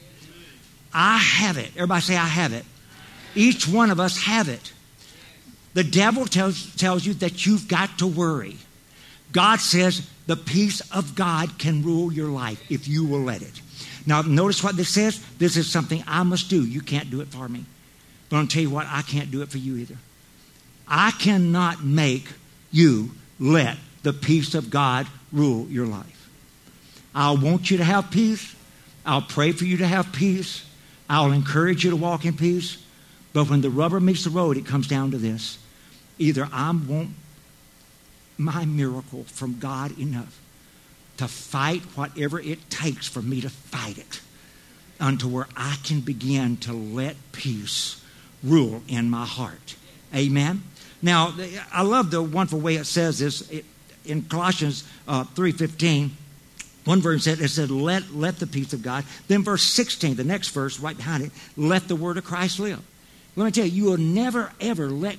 I 0.93 1.19
have 1.19 1.59
it. 1.59 1.71
Everybody 1.75 2.01
say, 2.01 2.17
I 2.17 2.27
have 2.27 2.53
it. 2.53 2.65
Each 3.35 3.67
one 3.67 3.91
of 3.91 4.01
us 4.01 4.23
have 4.23 4.49
it. 4.49 4.73
The 5.75 5.85
devil 5.85 6.25
tells, 6.25 6.75
tells 6.77 7.05
you 7.05 7.15
that 7.15 7.45
you've 7.45 7.67
got 7.67 7.99
to 7.99 8.07
worry. 8.07 8.57
God 9.33 9.61
says 9.61 10.09
the 10.27 10.37
peace 10.37 10.81
of 10.93 11.15
God 11.15 11.59
can 11.59 11.83
rule 11.83 12.13
your 12.13 12.29
life 12.29 12.63
if 12.71 12.89
you 12.89 13.05
will 13.05 13.21
let 13.21 13.43
it. 13.43 13.61
Now, 14.07 14.23
notice 14.23 14.63
what 14.63 14.77
this 14.77 14.89
says. 14.89 15.25
This 15.39 15.57
is 15.57 15.71
something 15.71 16.03
I 16.07 16.23
must 16.23 16.51
do. 16.51 16.65
You 16.65 16.81
can't 16.81 17.11
do 17.11 17.21
it 17.21 17.29
for 17.29 17.49
me. 17.49 17.65
But 18.29 18.37
I'll 18.37 18.47
tell 18.47 18.63
you 18.63 18.71
what, 18.71 18.87
I 18.89 19.03
can't 19.03 19.31
do 19.31 19.43
it 19.43 19.51
for 19.51 19.59
you 19.59 19.77
either. 19.77 19.97
I 20.89 21.11
cannot 21.13 21.83
make 21.83 22.29
you 22.71 23.13
let 23.39 23.77
the 24.03 24.13
peace 24.13 24.55
of 24.55 24.71
God 24.71 25.07
rule 25.33 25.67
your 25.69 25.87
life. 25.87 26.29
I 27.15 27.33
want 27.33 27.71
you 27.71 27.79
to 27.79 27.85
have 27.85 28.11
peace. 28.11 28.55
I'll 29.07 29.23
pray 29.23 29.53
for 29.53 29.65
you 29.65 29.79
to 29.79 29.87
have 29.87 30.13
peace. 30.13 30.67
I'll 31.09 31.33
encourage 31.33 31.85
you 31.85 31.91
to 31.91 31.97
walk 31.97 32.25
in 32.25 32.37
peace. 32.37 32.79
But 33.33 33.51
when 33.51 33.61
the 33.61 33.71
rubber 33.71 34.01
meets 34.01 34.25
the 34.25 34.31
road, 34.31 34.57
it 34.57 34.67
comes 34.67 34.87
down 34.87 35.11
to 35.11 35.19
this. 35.19 35.59
Either 36.19 36.49
I 36.53 36.71
want 36.71 37.11
my 38.37 38.65
miracle 38.65 39.25
from 39.25 39.59
God 39.59 39.99
enough 39.99 40.41
to 41.17 41.29
fight 41.29 41.83
whatever 41.95 42.41
it 42.41 42.71
takes 42.71 43.07
for 43.07 43.23
me 43.23 43.41
to 43.41 43.51
fight 43.51 43.99
it 43.99 44.21
unto 45.01 45.29
where 45.29 45.47
I 45.57 45.77
can 45.85 46.01
begin 46.01 46.57
to 46.59 46.73
let 46.73 47.17
peace 47.33 48.03
rule 48.43 48.83
in 48.89 49.11
my 49.11 49.25
heart. 49.25 49.77
Amen. 50.15 50.63
Now, 51.03 51.35
I 51.73 51.83
love 51.83 52.11
the 52.11 52.23
wonderful 52.23 52.61
way 52.61 52.77
it 52.77 52.87
says 52.87 53.19
this 53.19 53.51
in 54.05 54.23
Colossians 54.23 54.85
uh, 55.07 55.25
3.15. 55.25 56.11
One 56.85 57.01
verse 57.01 57.25
said, 57.25 57.41
it 57.41 57.49
said, 57.49 57.71
let, 57.71 58.15
let 58.15 58.39
the 58.39 58.47
peace 58.47 58.73
of 58.73 58.83
God. 58.83 59.05
Then 59.29 59.43
verse 59.43 59.63
16, 59.73 60.17
the 60.17 60.25
next 60.25 60.49
verse 60.49 60.79
right 60.79 60.97
behind 60.97 61.25
it, 61.25 61.31
let 61.57 61.89
the 61.89 61.97
word 61.97 62.19
of 62.19 62.25
Christ 62.25 62.59
live. 62.59 62.81
Let 63.37 63.45
me 63.45 63.51
tell 63.51 63.67
you, 63.67 63.73
you 63.73 63.91
will 63.91 63.97
never, 63.97 64.53
ever 64.61 64.89
let 64.89 65.17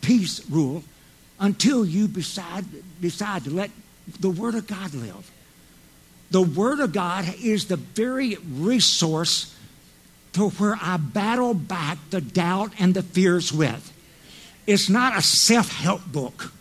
peace 0.00 0.48
rule 0.48 0.84
until 1.38 1.84
you 1.84 2.08
decide, 2.08 2.64
decide 3.00 3.44
to 3.44 3.50
let 3.50 3.70
the 4.20 4.30
word 4.30 4.54
of 4.54 4.66
God 4.66 4.94
live. 4.94 5.30
The 6.30 6.42
word 6.42 6.80
of 6.80 6.92
God 6.92 7.26
is 7.42 7.66
the 7.66 7.76
very 7.76 8.36
resource 8.50 9.54
to 10.32 10.48
where 10.50 10.76
I 10.80 10.96
battle 10.96 11.54
back 11.54 11.98
the 12.10 12.20
doubt 12.20 12.72
and 12.78 12.94
the 12.94 13.02
fears 13.02 13.52
with. 13.52 13.92
It's 14.66 14.88
not 14.88 15.16
a 15.16 15.22
self 15.22 15.70
help 15.70 16.04
book. 16.06 16.52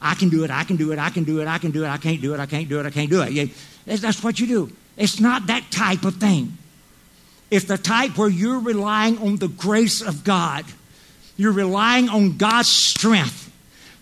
I 0.00 0.14
can 0.14 0.28
do 0.28 0.44
it, 0.44 0.50
I 0.50 0.64
can 0.64 0.76
do 0.76 0.92
it, 0.92 0.98
I 0.98 1.10
can 1.10 1.24
do 1.24 1.40
it, 1.40 1.48
I 1.48 1.58
can 1.58 1.70
do 1.70 1.84
it, 1.84 1.88
I 1.88 1.96
can't 1.96 2.20
do 2.20 2.34
it, 2.34 2.40
I 2.40 2.46
can't 2.46 2.68
do 2.68 2.80
it, 2.80 2.86
I 2.86 2.90
can't 2.90 3.10
do 3.10 3.22
it. 3.22 3.50
That's 3.86 4.22
what 4.22 4.38
you 4.38 4.46
do. 4.46 4.72
It's 4.96 5.20
not 5.20 5.46
that 5.46 5.70
type 5.70 6.04
of 6.04 6.16
thing. 6.16 6.56
It's 7.50 7.66
the 7.66 7.78
type 7.78 8.16
where 8.18 8.28
you're 8.28 8.58
relying 8.58 9.18
on 9.18 9.36
the 9.36 9.48
grace 9.48 10.02
of 10.02 10.24
God. 10.24 10.64
You're 11.36 11.52
relying 11.52 12.08
on 12.08 12.36
God's 12.36 12.68
strength 12.68 13.43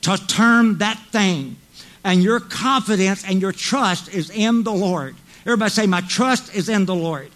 to 0.02 0.16
turn 0.26 0.78
that 0.78 0.98
thing. 1.10 1.56
And 2.04 2.22
your 2.22 2.40
confidence 2.40 3.24
and 3.24 3.40
your 3.40 3.52
trust 3.52 4.12
is 4.12 4.30
in 4.30 4.64
the 4.64 4.72
Lord. 4.72 5.14
Everybody 5.42 5.70
say, 5.70 5.86
My 5.86 6.00
trust 6.02 6.54
is 6.54 6.68
in 6.68 6.84
the 6.84 6.94
Lord. 6.94 7.30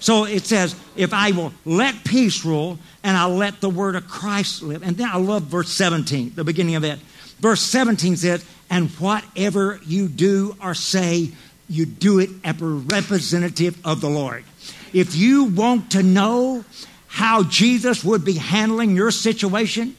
So 0.00 0.24
it 0.24 0.44
says, 0.44 0.76
if 0.96 1.12
I 1.12 1.32
will 1.32 1.52
let 1.64 2.04
peace 2.04 2.44
rule 2.44 2.78
and 3.02 3.16
I'll 3.16 3.34
let 3.34 3.60
the 3.60 3.68
word 3.68 3.96
of 3.96 4.06
Christ 4.06 4.62
live. 4.62 4.82
And 4.82 4.96
then 4.96 5.08
I 5.08 5.16
love 5.16 5.44
verse 5.44 5.70
17, 5.72 6.34
the 6.34 6.44
beginning 6.44 6.76
of 6.76 6.84
it. 6.84 6.98
Verse 7.40 7.60
17 7.62 8.16
says, 8.16 8.44
and 8.70 8.90
whatever 8.90 9.80
you 9.84 10.08
do 10.08 10.56
or 10.62 10.74
say, 10.74 11.30
you 11.68 11.86
do 11.86 12.18
it 12.18 12.30
as 12.44 12.60
a 12.60 12.64
representative 12.64 13.78
of 13.84 14.00
the 14.00 14.08
Lord. 14.08 14.44
If 14.92 15.16
you 15.16 15.44
want 15.44 15.92
to 15.92 16.02
know 16.02 16.64
how 17.08 17.42
Jesus 17.42 18.04
would 18.04 18.24
be 18.24 18.34
handling 18.34 18.94
your 18.94 19.10
situation, 19.10 19.96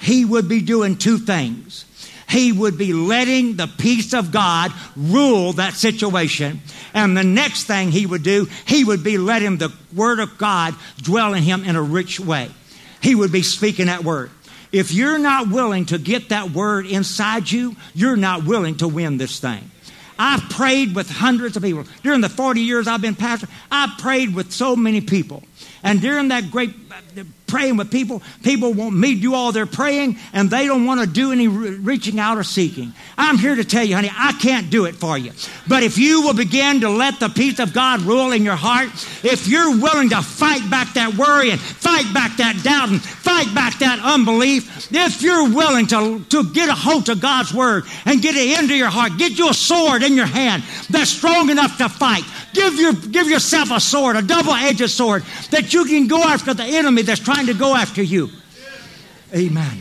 he 0.00 0.24
would 0.24 0.48
be 0.48 0.62
doing 0.62 0.96
two 0.96 1.18
things 1.18 1.84
he 2.30 2.52
would 2.52 2.78
be 2.78 2.92
letting 2.92 3.56
the 3.56 3.66
peace 3.66 4.14
of 4.14 4.30
God 4.30 4.72
rule 4.96 5.54
that 5.54 5.74
situation. 5.74 6.60
And 6.94 7.16
the 7.16 7.24
next 7.24 7.64
thing 7.64 7.90
he 7.90 8.06
would 8.06 8.22
do, 8.22 8.46
he 8.66 8.84
would 8.84 9.02
be 9.02 9.18
letting 9.18 9.58
the 9.58 9.72
word 9.94 10.20
of 10.20 10.38
God 10.38 10.74
dwell 10.98 11.34
in 11.34 11.42
him 11.42 11.64
in 11.64 11.74
a 11.74 11.82
rich 11.82 12.20
way. 12.20 12.48
He 13.02 13.16
would 13.16 13.32
be 13.32 13.42
speaking 13.42 13.86
that 13.86 14.04
word. 14.04 14.30
If 14.70 14.92
you're 14.92 15.18
not 15.18 15.48
willing 15.50 15.86
to 15.86 15.98
get 15.98 16.28
that 16.28 16.52
word 16.52 16.86
inside 16.86 17.50
you, 17.50 17.74
you're 17.94 18.16
not 18.16 18.44
willing 18.44 18.76
to 18.76 18.86
win 18.86 19.18
this 19.18 19.40
thing. 19.40 19.68
I've 20.16 20.42
prayed 20.50 20.94
with 20.94 21.10
hundreds 21.10 21.56
of 21.56 21.64
people. 21.64 21.84
During 22.04 22.20
the 22.20 22.28
40 22.28 22.60
years 22.60 22.86
I've 22.86 23.00
been 23.00 23.16
pastor, 23.16 23.48
I've 23.72 23.98
prayed 23.98 24.36
with 24.36 24.52
so 24.52 24.76
many 24.76 25.00
people. 25.00 25.42
And 25.82 26.00
during 26.00 26.28
that 26.28 26.50
great 26.50 26.74
praying 27.50 27.76
with 27.76 27.90
people. 27.90 28.22
People 28.42 28.72
want 28.72 28.94
me 28.94 29.16
to 29.16 29.20
do 29.20 29.34
all 29.34 29.52
their 29.52 29.66
praying, 29.66 30.16
and 30.32 30.48
they 30.48 30.66
don't 30.66 30.86
want 30.86 31.00
to 31.00 31.06
do 31.06 31.32
any 31.32 31.48
re- 31.48 31.70
reaching 31.76 32.18
out 32.18 32.38
or 32.38 32.42
seeking. 32.42 32.92
I'm 33.18 33.36
here 33.36 33.54
to 33.54 33.64
tell 33.64 33.84
you, 33.84 33.96
honey, 33.96 34.10
I 34.12 34.32
can't 34.32 34.70
do 34.70 34.86
it 34.86 34.94
for 34.94 35.18
you. 35.18 35.32
But 35.68 35.82
if 35.82 35.98
you 35.98 36.22
will 36.22 36.34
begin 36.34 36.80
to 36.80 36.88
let 36.88 37.20
the 37.20 37.28
peace 37.28 37.58
of 37.58 37.72
God 37.72 38.02
rule 38.02 38.32
in 38.32 38.44
your 38.44 38.56
heart, 38.56 38.88
if 39.24 39.48
you're 39.48 39.78
willing 39.78 40.10
to 40.10 40.22
fight 40.22 40.68
back 40.70 40.94
that 40.94 41.14
worry 41.14 41.50
and 41.50 41.60
fight 41.60 42.12
back 42.14 42.36
that 42.38 42.62
doubt 42.62 42.88
and 42.88 43.02
fight 43.02 43.52
back 43.54 43.78
that 43.80 44.00
unbelief, 44.02 44.92
if 44.92 45.22
you're 45.22 45.48
willing 45.48 45.86
to, 45.88 46.24
to 46.24 46.52
get 46.52 46.68
a 46.68 46.74
hold 46.74 47.08
of 47.08 47.20
God's 47.20 47.52
word 47.52 47.84
and 48.06 48.22
get 48.22 48.36
it 48.36 48.58
into 48.58 48.74
your 48.74 48.88
heart, 48.88 49.18
get 49.18 49.38
you 49.38 49.50
a 49.50 49.54
sword 49.54 50.02
in 50.02 50.14
your 50.14 50.26
hand 50.26 50.62
that's 50.88 51.10
strong 51.10 51.50
enough 51.50 51.78
to 51.78 51.88
fight. 51.88 52.24
Give, 52.52 52.74
your, 52.74 52.92
give 52.92 53.28
yourself 53.28 53.70
a 53.70 53.80
sword, 53.80 54.16
a 54.16 54.22
double 54.22 54.52
edged 54.52 54.90
sword, 54.90 55.22
that 55.50 55.72
you 55.72 55.84
can 55.84 56.06
go 56.06 56.22
after 56.22 56.54
the 56.54 56.64
enemy 56.64 57.02
that's 57.02 57.20
trying 57.20 57.39
to 57.46 57.54
go 57.54 57.74
after 57.74 58.02
you. 58.02 58.30
Amen. 59.34 59.78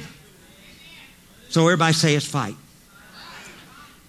So 1.50 1.64
everybody 1.64 1.94
say 1.94 2.16
it's 2.16 2.26
fight. 2.26 2.56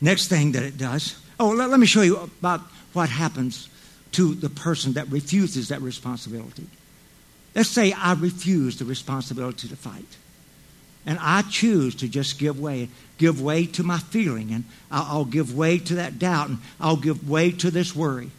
Next 0.00 0.28
thing 0.28 0.52
that 0.52 0.62
it 0.62 0.76
does. 0.76 1.18
Oh, 1.38 1.50
let, 1.50 1.70
let 1.70 1.80
me 1.80 1.86
show 1.86 2.02
you 2.02 2.18
about 2.18 2.60
what 2.92 3.08
happens 3.08 3.68
to 4.12 4.34
the 4.34 4.50
person 4.50 4.94
that 4.94 5.08
refuses 5.08 5.68
that 5.68 5.80
responsibility. 5.80 6.66
Let's 7.54 7.68
say 7.68 7.92
I 7.92 8.14
refuse 8.14 8.78
the 8.78 8.84
responsibility 8.84 9.68
to 9.68 9.76
fight. 9.76 10.16
And 11.06 11.18
I 11.20 11.42
choose 11.42 11.94
to 11.96 12.08
just 12.08 12.38
give 12.38 12.60
way, 12.60 12.88
give 13.16 13.40
way 13.40 13.66
to 13.66 13.82
my 13.82 13.98
feeling, 13.98 14.52
and 14.52 14.64
I'll 14.90 15.24
give 15.24 15.56
way 15.56 15.78
to 15.78 15.94
that 15.94 16.18
doubt, 16.18 16.50
and 16.50 16.58
I'll 16.78 16.96
give 16.96 17.28
way 17.28 17.50
to 17.52 17.70
this 17.70 17.96
worry. 17.96 18.30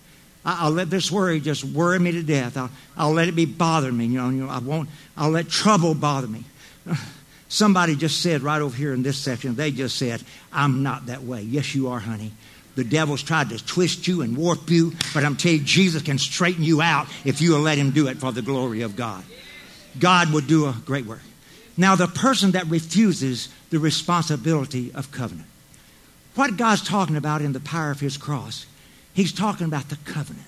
I'll 0.43 0.71
let 0.71 0.89
this 0.89 1.11
worry 1.11 1.39
just 1.39 1.63
worry 1.63 1.99
me 1.99 2.11
to 2.13 2.23
death. 2.23 2.57
I'll, 2.57 2.71
I'll 2.97 3.13
let 3.13 3.27
it 3.27 3.35
be 3.35 3.45
bothering 3.45 3.95
me. 3.95 4.05
You 4.05 4.17
know, 4.17 4.29
you 4.29 4.43
know, 4.45 4.49
I 4.49 4.57
won't. 4.59 4.89
I'll 5.15 5.29
let 5.29 5.49
trouble 5.49 5.93
bother 5.93 6.27
me. 6.27 6.43
Somebody 7.47 7.95
just 7.95 8.21
said 8.21 8.41
right 8.41 8.61
over 8.61 8.75
here 8.75 8.93
in 8.93 9.03
this 9.03 9.17
section. 9.17 9.55
They 9.55 9.71
just 9.71 9.97
said, 9.97 10.23
"I'm 10.51 10.83
not 10.83 11.07
that 11.07 11.23
way." 11.23 11.41
Yes, 11.41 11.75
you 11.75 11.89
are, 11.89 11.99
honey. 11.99 12.31
The 12.75 12.83
devil's 12.83 13.21
tried 13.21 13.49
to 13.49 13.63
twist 13.63 14.07
you 14.07 14.21
and 14.21 14.37
warp 14.37 14.69
you, 14.69 14.93
but 15.13 15.25
I'm 15.25 15.35
telling 15.35 15.59
you, 15.59 15.63
Jesus 15.65 16.01
can 16.01 16.17
straighten 16.17 16.63
you 16.63 16.81
out 16.81 17.07
if 17.25 17.41
you 17.41 17.51
will 17.51 17.59
let 17.59 17.77
him 17.77 17.91
do 17.91 18.07
it 18.07 18.17
for 18.17 18.31
the 18.31 18.41
glory 18.41 18.81
of 18.81 18.95
God. 18.95 19.23
God 19.99 20.31
will 20.31 20.41
do 20.41 20.67
a 20.67 20.75
great 20.85 21.05
work. 21.05 21.21
Now, 21.75 21.95
the 21.95 22.07
person 22.07 22.51
that 22.51 22.67
refuses 22.67 23.49
the 23.69 23.79
responsibility 23.79 24.91
of 24.93 25.11
covenant, 25.11 25.47
what 26.35 26.55
God's 26.55 26.87
talking 26.87 27.17
about 27.17 27.41
in 27.41 27.51
the 27.51 27.59
power 27.59 27.91
of 27.91 27.99
His 27.99 28.17
cross 28.17 28.65
He's 29.13 29.33
talking 29.33 29.67
about 29.67 29.89
the 29.89 29.97
covenant. 30.05 30.47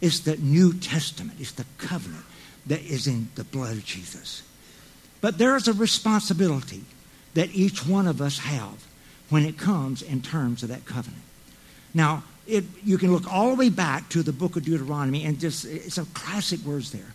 It's 0.00 0.20
the 0.20 0.36
New 0.36 0.72
Testament. 0.72 1.38
It's 1.40 1.52
the 1.52 1.66
covenant. 1.78 2.24
that 2.66 2.82
is 2.82 3.06
in 3.06 3.28
the 3.34 3.44
blood 3.44 3.72
of 3.72 3.84
Jesus. 3.84 4.42
But 5.20 5.38
there 5.38 5.56
is 5.56 5.68
a 5.68 5.72
responsibility 5.72 6.84
that 7.34 7.54
each 7.54 7.86
one 7.86 8.06
of 8.06 8.20
us 8.20 8.38
have 8.38 8.86
when 9.28 9.44
it 9.44 9.58
comes 9.58 10.02
in 10.02 10.22
terms 10.22 10.62
of 10.62 10.68
that 10.68 10.84
covenant. 10.84 11.22
Now, 11.94 12.24
it, 12.46 12.64
you 12.84 12.98
can 12.98 13.12
look 13.12 13.30
all 13.32 13.50
the 13.50 13.56
way 13.56 13.68
back 13.68 14.08
to 14.10 14.22
the 14.22 14.32
book 14.32 14.56
of 14.56 14.64
Deuteronomy 14.64 15.24
and 15.24 15.38
just, 15.38 15.64
it's 15.64 15.98
a 15.98 16.04
classic 16.06 16.60
words 16.60 16.92
there. 16.92 17.14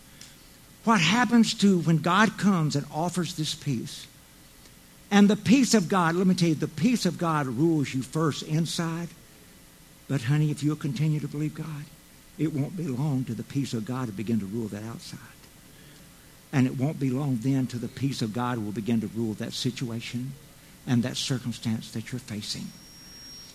What 0.84 1.00
happens 1.00 1.52
to 1.54 1.80
when 1.80 1.98
God 1.98 2.38
comes 2.38 2.76
and 2.76 2.86
offers 2.92 3.34
this 3.34 3.54
peace? 3.54 4.06
And 5.10 5.28
the 5.28 5.36
peace 5.36 5.74
of 5.74 5.88
God, 5.88 6.14
let 6.14 6.26
me 6.26 6.34
tell 6.34 6.48
you, 6.48 6.54
the 6.54 6.68
peace 6.68 7.06
of 7.06 7.18
God 7.18 7.46
rules 7.46 7.92
you 7.92 8.02
first 8.02 8.42
inside. 8.44 9.08
But, 10.08 10.22
honey, 10.22 10.50
if 10.50 10.62
you'll 10.62 10.76
continue 10.76 11.20
to 11.20 11.28
believe 11.28 11.54
God, 11.54 11.84
it 12.38 12.52
won't 12.52 12.76
be 12.76 12.86
long 12.86 13.24
to 13.24 13.34
the 13.34 13.42
peace 13.42 13.72
of 13.72 13.84
God 13.84 14.06
to 14.06 14.12
begin 14.12 14.40
to 14.40 14.46
rule 14.46 14.68
that 14.68 14.84
outside. 14.84 15.18
And 16.52 16.66
it 16.66 16.78
won't 16.78 17.00
be 17.00 17.10
long 17.10 17.38
then 17.42 17.66
to 17.68 17.78
the 17.78 17.88
peace 17.88 18.22
of 18.22 18.32
God 18.32 18.58
will 18.58 18.72
begin 18.72 19.00
to 19.00 19.08
rule 19.08 19.34
that 19.34 19.52
situation 19.52 20.32
and 20.86 21.02
that 21.02 21.16
circumstance 21.16 21.90
that 21.92 22.12
you're 22.12 22.20
facing. 22.20 22.66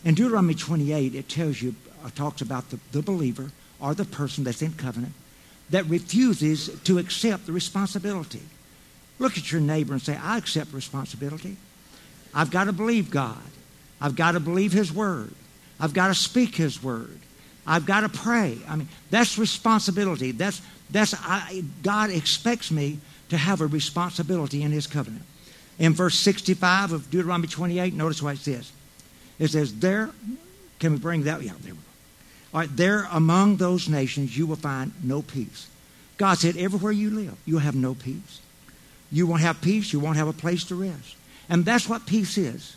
In 0.03 0.15
Deuteronomy 0.15 0.55
28, 0.55 1.15
it 1.15 1.29
tells 1.29 1.61
you, 1.61 1.75
uh, 2.03 2.09
talks 2.15 2.41
about 2.41 2.69
the, 2.69 2.79
the 2.91 3.01
believer 3.01 3.51
or 3.79 3.93
the 3.93 4.05
person 4.05 4.43
that's 4.43 4.61
in 4.61 4.73
covenant 4.73 5.13
that 5.69 5.85
refuses 5.85 6.69
to 6.81 6.97
accept 6.97 7.45
the 7.45 7.51
responsibility. 7.51 8.41
Look 9.19 9.37
at 9.37 9.51
your 9.51 9.61
neighbor 9.61 9.93
and 9.93 10.01
say, 10.01 10.17
I 10.17 10.37
accept 10.37 10.73
responsibility. 10.73 11.55
I've 12.33 12.51
got 12.51 12.65
to 12.65 12.73
believe 12.73 13.09
God. 13.09 13.37
I've 13.99 14.15
got 14.15 14.31
to 14.31 14.39
believe 14.39 14.73
His 14.73 14.91
Word. 14.91 15.33
I've 15.81 15.93
got 15.93 16.07
to 16.07 16.15
speak 16.15 16.55
His 16.55 16.81
Word. 16.81 17.19
I've 17.67 17.85
got 17.85 18.01
to 18.01 18.09
pray. 18.09 18.57
I 18.69 18.77
mean, 18.77 18.87
that's 19.09 19.37
responsibility. 19.37 20.31
That's, 20.31 20.61
that's 20.89 21.13
I, 21.13 21.63
God 21.83 22.09
expects 22.09 22.71
me 22.71 22.99
to 23.29 23.37
have 23.37 23.59
a 23.59 23.67
responsibility 23.67 24.63
in 24.63 24.71
His 24.71 24.87
covenant. 24.87 25.23
In 25.79 25.93
verse 25.93 26.15
65 26.15 26.93
of 26.93 27.11
Deuteronomy 27.11 27.47
28, 27.47 27.93
notice 27.93 28.21
what 28.21 28.35
it 28.35 28.39
says. 28.39 28.71
It 29.39 29.49
says, 29.49 29.73
There, 29.73 30.11
can 30.79 30.93
we 30.93 30.99
bring 30.99 31.23
that? 31.23 31.41
Yeah, 31.41 31.51
there 31.61 31.73
we 31.73 31.79
go. 31.79 31.85
All 32.53 32.59
right, 32.61 32.77
there 32.77 33.07
among 33.11 33.57
those 33.57 33.87
nations 33.87 34.37
you 34.37 34.45
will 34.45 34.57
find 34.57 34.91
no 35.03 35.21
peace. 35.21 35.67
God 36.17 36.37
said, 36.37 36.57
everywhere 36.57 36.91
you 36.91 37.09
live, 37.09 37.35
you'll 37.45 37.61
have 37.61 37.75
no 37.75 37.95
peace. 37.95 38.41
You 39.11 39.25
won't 39.25 39.41
have 39.41 39.61
peace, 39.61 39.91
you 39.91 39.99
won't 39.99 40.17
have 40.17 40.27
a 40.27 40.33
place 40.33 40.63
to 40.65 40.75
rest. 40.75 41.15
And 41.49 41.65
that's 41.65 41.89
what 41.89 42.05
peace 42.05 42.37
is. 42.37 42.75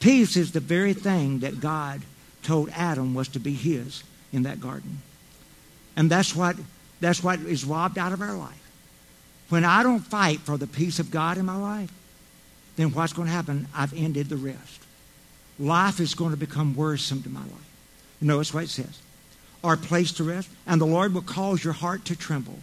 Peace 0.00 0.36
is 0.36 0.52
the 0.52 0.60
very 0.60 0.92
thing 0.92 1.38
that 1.40 1.60
God 1.60 2.02
told 2.44 2.68
Adam 2.70 3.14
was 3.14 3.28
to 3.28 3.40
be 3.40 3.54
his 3.54 4.04
in 4.32 4.44
that 4.44 4.60
garden. 4.60 5.02
And 5.96 6.10
that's 6.10 6.34
what, 6.34 6.56
that's 7.00 7.22
what 7.22 7.40
is 7.40 7.64
robbed 7.64 7.98
out 7.98 8.12
of 8.12 8.20
our 8.20 8.36
life. 8.36 8.60
When 9.48 9.64
I 9.64 9.82
don't 9.82 10.00
fight 10.00 10.40
for 10.40 10.56
the 10.56 10.66
peace 10.66 10.98
of 10.98 11.10
God 11.10 11.38
in 11.38 11.46
my 11.46 11.56
life, 11.56 11.92
then 12.76 12.92
what's 12.92 13.12
going 13.12 13.28
to 13.28 13.34
happen? 13.34 13.68
I've 13.74 13.94
ended 13.94 14.28
the 14.28 14.36
rest. 14.36 14.80
Life 15.58 16.00
is 16.00 16.14
going 16.14 16.32
to 16.32 16.36
become 16.36 16.74
worrisome 16.74 17.22
to 17.22 17.28
my 17.28 17.40
life. 17.40 17.70
You 18.20 18.26
Notice 18.26 18.52
what 18.52 18.64
it 18.64 18.70
says. 18.70 19.00
Our 19.62 19.76
place 19.76 20.12
to 20.12 20.24
rest, 20.24 20.50
and 20.66 20.80
the 20.80 20.86
Lord 20.86 21.14
will 21.14 21.22
cause 21.22 21.62
your 21.62 21.72
heart 21.72 22.04
to 22.06 22.16
tremble, 22.16 22.58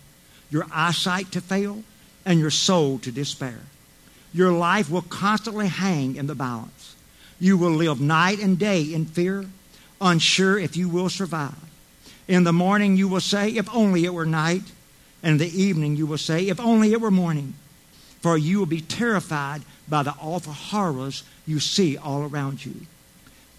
your 0.49 0.67
eyesight 0.71 1.31
to 1.31 1.41
fail, 1.41 1.83
and 2.25 2.39
your 2.39 2.51
soul 2.51 2.99
to 2.99 3.11
despair. 3.11 3.59
Your 4.33 4.51
life 4.51 4.89
will 4.89 5.01
constantly 5.01 5.67
hang 5.67 6.15
in 6.15 6.27
the 6.27 6.35
balance. 6.35 6.95
You 7.39 7.57
will 7.57 7.71
live 7.71 7.99
night 7.99 8.39
and 8.39 8.59
day 8.59 8.81
in 8.81 9.05
fear, 9.05 9.45
unsure 10.01 10.57
if 10.57 10.75
you 10.75 10.89
will 10.89 11.09
survive. 11.09 11.55
In 12.27 12.43
the 12.43 12.53
morning 12.53 12.97
you 12.97 13.07
will 13.07 13.21
say, 13.21 13.49
If 13.49 13.73
only 13.73 14.05
it 14.05 14.13
were 14.13 14.25
night. 14.25 14.63
And 15.23 15.33
in 15.33 15.37
the 15.37 15.61
evening 15.61 15.95
you 15.95 16.07
will 16.07 16.17
say, 16.17 16.47
If 16.47 16.59
only 16.59 16.91
it 16.91 17.01
were 17.01 17.11
morning. 17.11 17.53
For 18.21 18.37
you 18.37 18.59
will 18.59 18.65
be 18.65 18.81
terrified 18.81 19.61
by 19.87 20.03
the 20.03 20.15
awful 20.19 20.53
horrors 20.53 21.23
you 21.45 21.59
see 21.59 21.97
all 21.97 22.23
around 22.23 22.65
you. 22.65 22.75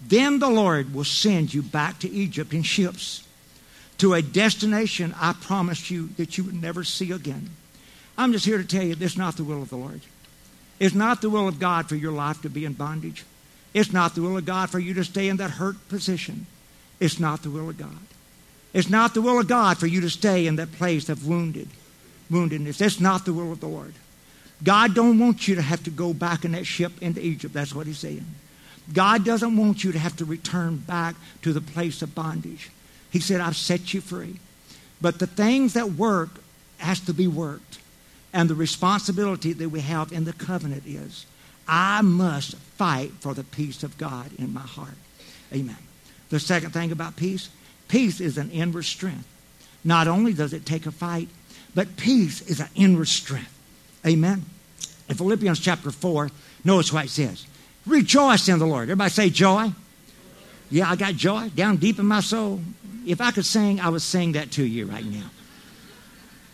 Then 0.05 0.39
the 0.39 0.49
Lord 0.49 0.93
will 0.93 1.03
send 1.03 1.53
you 1.53 1.61
back 1.61 1.99
to 1.99 2.09
Egypt 2.09 2.53
in 2.53 2.63
ships 2.63 3.27
to 3.97 4.13
a 4.13 4.21
destination 4.21 5.13
I 5.17 5.33
promised 5.33 5.89
you 5.89 6.09
that 6.17 6.37
you 6.37 6.43
would 6.43 6.61
never 6.61 6.83
see 6.83 7.11
again. 7.11 7.49
I'm 8.17 8.31
just 8.31 8.45
here 8.45 8.57
to 8.57 8.65
tell 8.65 8.83
you 8.83 8.95
this 8.95 9.13
is 9.13 9.17
not 9.17 9.37
the 9.37 9.43
will 9.43 9.61
of 9.61 9.69
the 9.69 9.77
Lord. 9.77 10.01
It's 10.79 10.95
not 10.95 11.21
the 11.21 11.29
will 11.29 11.47
of 11.47 11.59
God 11.59 11.87
for 11.87 11.95
your 11.95 12.11
life 12.11 12.41
to 12.41 12.49
be 12.49 12.65
in 12.65 12.73
bondage. 12.73 13.23
It's 13.73 13.91
not 13.91 14.15
the 14.15 14.21
will 14.21 14.37
of 14.37 14.45
God 14.45 14.69
for 14.69 14.79
you 14.79 14.93
to 14.93 15.03
stay 15.03 15.27
in 15.27 15.37
that 15.37 15.51
hurt 15.51 15.87
position. 15.89 16.45
It's 16.99 17.19
not 17.19 17.41
the 17.41 17.49
will 17.49 17.69
of 17.69 17.77
God. 17.77 17.97
It's 18.73 18.89
not 18.89 19.13
the 19.13 19.21
will 19.21 19.39
of 19.39 19.47
God 19.47 19.77
for 19.77 19.87
you 19.87 20.01
to 20.01 20.09
stay 20.09 20.47
in 20.47 20.55
that 20.57 20.71
place 20.73 21.09
of 21.09 21.27
wounded, 21.27 21.69
woundedness. 22.31 22.81
It's 22.81 22.99
not 22.99 23.25
the 23.25 23.33
will 23.33 23.51
of 23.51 23.59
the 23.59 23.67
Lord. 23.67 23.93
God 24.63 24.95
don't 24.95 25.19
want 25.19 25.47
you 25.47 25.55
to 25.55 25.61
have 25.61 25.83
to 25.83 25.89
go 25.89 26.13
back 26.13 26.45
in 26.45 26.53
that 26.53 26.65
ship 26.65 26.91
into 27.01 27.23
Egypt. 27.23 27.53
That's 27.53 27.75
what 27.75 27.87
he's 27.87 27.99
saying. 27.99 28.25
God 28.91 29.23
doesn't 29.23 29.55
want 29.55 29.83
you 29.83 29.91
to 29.91 29.99
have 29.99 30.15
to 30.17 30.25
return 30.25 30.77
back 30.77 31.15
to 31.41 31.53
the 31.53 31.61
place 31.61 32.01
of 32.01 32.15
bondage. 32.15 32.69
He 33.11 33.19
said, 33.19 33.41
I've 33.41 33.55
set 33.55 33.93
you 33.93 34.01
free. 34.01 34.39
But 35.01 35.19
the 35.19 35.27
things 35.27 35.73
that 35.73 35.91
work 35.91 36.29
has 36.77 36.99
to 37.01 37.13
be 37.13 37.27
worked. 37.27 37.79
And 38.33 38.49
the 38.49 38.55
responsibility 38.55 39.53
that 39.53 39.69
we 39.69 39.81
have 39.81 40.11
in 40.11 40.25
the 40.25 40.33
covenant 40.33 40.83
is 40.87 41.25
I 41.67 42.01
must 42.01 42.55
fight 42.55 43.11
for 43.19 43.33
the 43.33 43.43
peace 43.43 43.83
of 43.83 43.97
God 43.97 44.31
in 44.37 44.53
my 44.53 44.61
heart. 44.61 44.95
Amen. 45.53 45.77
The 46.29 46.39
second 46.39 46.71
thing 46.71 46.91
about 46.91 47.15
peace 47.15 47.49
peace 47.87 48.19
is 48.19 48.37
an 48.37 48.49
inward 48.51 48.83
strength. 48.83 49.27
Not 49.83 50.07
only 50.07 50.33
does 50.33 50.53
it 50.53 50.65
take 50.65 50.85
a 50.85 50.91
fight, 50.91 51.27
but 51.75 51.97
peace 51.97 52.41
is 52.41 52.59
an 52.59 52.69
inward 52.75 53.07
strength. 53.07 53.53
Amen. 54.05 54.45
In 55.09 55.15
Philippians 55.15 55.59
chapter 55.59 55.91
4, 55.91 56.29
notice 56.63 56.91
what 56.91 57.05
it 57.05 57.09
says 57.09 57.45
Rejoice 57.85 58.47
in 58.47 58.59
the 58.59 58.65
Lord. 58.65 58.83
Everybody 58.83 59.09
say 59.09 59.29
joy. 59.29 59.71
Yeah, 60.69 60.89
I 60.89 60.95
got 60.95 61.13
joy 61.13 61.49
down 61.49 61.77
deep 61.77 61.99
in 61.99 62.05
my 62.05 62.21
soul. 62.21 62.61
If 63.05 63.21
I 63.21 63.31
could 63.31 63.45
sing, 63.45 63.79
I 63.79 63.89
would 63.89 64.01
sing 64.01 64.31
that 64.31 64.51
to 64.51 64.63
you 64.63 64.85
right 64.85 65.05
now. 65.05 65.29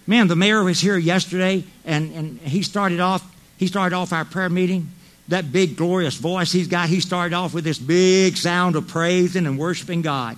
Man, 0.08 0.28
the 0.28 0.36
mayor 0.36 0.63
was 0.63 0.82
here 0.82 0.98
yesterday, 0.98 1.63
and, 1.86 2.12
and 2.13 2.39
he 2.39 2.63
started 2.63 3.00
off. 3.00 3.24
He 3.58 3.67
started 3.67 3.95
off 3.95 4.12
our 4.12 4.26
prayer 4.26 4.50
meeting. 4.50 4.89
That 5.29 5.51
big 5.51 5.77
glorious 5.77 6.15
voice 6.15 6.51
he's 6.51 6.67
got. 6.67 6.89
He 6.89 6.99
started 6.99 7.35
off 7.35 7.53
with 7.53 7.63
this 7.63 7.79
big 7.79 8.35
sound 8.35 8.75
of 8.75 8.87
praising 8.87 9.45
and 9.45 9.57
worshiping 9.57 10.01
God. 10.01 10.37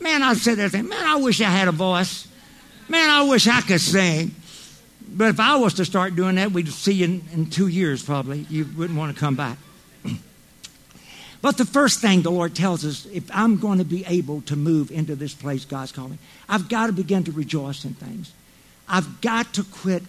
Man, 0.00 0.22
I 0.22 0.34
said 0.34 0.70
thing. 0.70 0.88
Man, 0.88 1.04
I 1.04 1.16
wish 1.16 1.40
I 1.40 1.50
had 1.50 1.68
a 1.68 1.72
voice. 1.72 2.26
Man, 2.88 3.10
I 3.10 3.22
wish 3.24 3.46
I 3.46 3.60
could 3.60 3.80
sing. 3.80 4.34
But 5.12 5.30
if 5.30 5.40
I 5.40 5.56
was 5.56 5.74
to 5.74 5.84
start 5.84 6.14
doing 6.14 6.36
that, 6.36 6.52
we'd 6.52 6.68
see 6.68 6.94
you 6.94 7.04
in, 7.04 7.22
in 7.32 7.50
two 7.50 7.66
years 7.66 8.02
probably. 8.02 8.46
You 8.48 8.66
wouldn't 8.76 8.98
want 8.98 9.14
to 9.14 9.18
come 9.18 9.34
back. 9.34 9.58
but 11.42 11.58
the 11.58 11.64
first 11.64 12.00
thing 12.00 12.22
the 12.22 12.30
Lord 12.30 12.54
tells 12.54 12.84
us, 12.84 13.06
if 13.06 13.28
I'm 13.34 13.58
going 13.58 13.78
to 13.78 13.84
be 13.84 14.04
able 14.06 14.42
to 14.42 14.56
move 14.56 14.92
into 14.92 15.16
this 15.16 15.34
place 15.34 15.64
God's 15.64 15.90
calling, 15.90 16.18
I've 16.48 16.68
got 16.68 16.86
to 16.86 16.92
begin 16.92 17.24
to 17.24 17.32
rejoice 17.32 17.84
in 17.84 17.94
things. 17.94 18.32
I've 18.88 19.20
got 19.20 19.52
to 19.54 19.64
quit. 19.64 20.04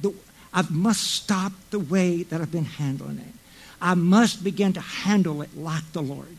The, 0.00 0.12
I 0.52 0.64
must 0.70 1.02
stop 1.02 1.52
the 1.70 1.80
way 1.80 2.22
that 2.22 2.40
I've 2.40 2.52
been 2.52 2.64
handling 2.64 3.18
it. 3.18 3.37
I 3.80 3.94
must 3.94 4.42
begin 4.42 4.72
to 4.74 4.80
handle 4.80 5.42
it 5.42 5.56
like 5.56 5.92
the 5.92 6.02
Lord. 6.02 6.38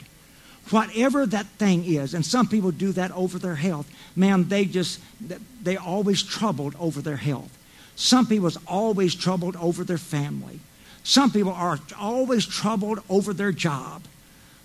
Whatever 0.70 1.26
that 1.26 1.46
thing 1.58 1.84
is, 1.86 2.14
and 2.14 2.26
some 2.26 2.48
people 2.48 2.72
do 2.72 2.92
that 2.92 3.12
over 3.12 3.40
their 3.40 3.56
health. 3.56 3.90
Man, 4.16 4.50
they 4.50 4.66
just, 4.66 5.00
they're 5.62 5.80
always 5.80 6.22
troubled 6.22 6.76
over 6.80 7.02
their 7.02 7.18
health. 7.18 7.58
Some 7.96 8.28
people 8.28 8.48
are 8.48 8.62
always 8.68 9.16
troubled 9.16 9.56
over 9.56 9.84
their 9.84 9.98
family. 9.98 10.60
Some 11.04 11.32
people 11.32 11.54
are 11.54 11.80
always 11.98 12.46
troubled 12.46 13.00
over 13.10 13.34
their 13.34 13.52
job. 13.52 14.04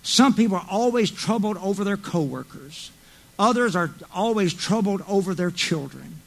Some 0.03 0.33
people 0.33 0.57
are 0.57 0.67
always 0.69 1.09
troubled 1.09 1.57
over 1.57 1.83
their 1.83 1.97
coworkers. 1.97 2.91
Others 3.39 3.75
are 3.75 3.91
always 4.13 4.53
troubled 4.53 5.01
over 5.07 5.33
their 5.33 5.51
children. 5.51 6.21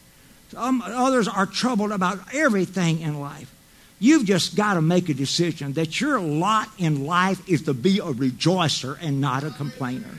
Some, 0.50 0.82
others 0.82 1.28
are 1.28 1.46
troubled 1.46 1.92
about 1.92 2.18
everything 2.34 3.00
in 3.00 3.20
life. 3.20 3.54
You've 4.00 4.24
just 4.24 4.54
got 4.54 4.74
to 4.74 4.82
make 4.82 5.08
a 5.08 5.14
decision 5.14 5.72
that 5.72 6.00
your 6.00 6.20
lot 6.20 6.68
in 6.78 7.04
life 7.04 7.46
is 7.48 7.62
to 7.62 7.74
be 7.74 7.98
a 7.98 8.12
rejoicer 8.12 8.96
and 9.00 9.20
not 9.20 9.42
a 9.42 9.50
complainer. 9.50 10.18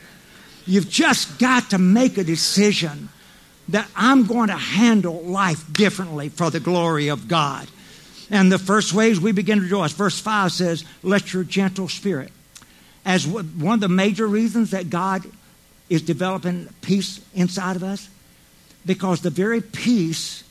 You've 0.66 0.90
just 0.90 1.40
got 1.40 1.70
to 1.70 1.78
make 1.78 2.18
a 2.18 2.24
decision 2.24 3.10
that 3.70 3.88
I'm 3.96 4.26
going 4.26 4.50
to 4.50 4.58
handle 4.58 5.22
life 5.22 5.72
differently 5.72 6.30
for 6.30 6.50
the 6.50 6.60
glory 6.60 7.08
of 7.08 7.28
God. 7.28 7.68
And 8.30 8.52
the 8.52 8.60
first 8.60 8.94
ways 8.94 9.20
we 9.20 9.32
begin 9.32 9.58
to 9.60 9.64
rejoice. 9.64 9.94
Verse 9.94 10.20
5 10.20 10.52
says, 10.52 10.84
Let 11.02 11.34
your 11.34 11.44
gentle 11.44 11.88
spirit. 11.88 12.32
As 13.06 13.26
one 13.26 13.76
of 13.76 13.80
the 13.80 13.88
major 13.88 14.28
reasons 14.28 14.72
that 14.72 14.90
God 14.90 15.24
is 15.90 16.02
developing 16.02 16.70
peace 16.82 17.22
inside 17.34 17.76
of 17.76 17.84
us, 17.84 18.10
because 18.86 19.22
the 19.22 19.30
very 19.30 19.62
peace 19.62 20.44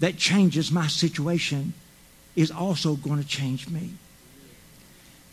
that 0.00 0.16
changes 0.16 0.70
my 0.70 0.86
situation 0.86 1.72
is 2.36 2.50
also 2.50 2.94
going 2.96 3.22
to 3.22 3.28
change 3.28 3.68
me. 3.68 3.90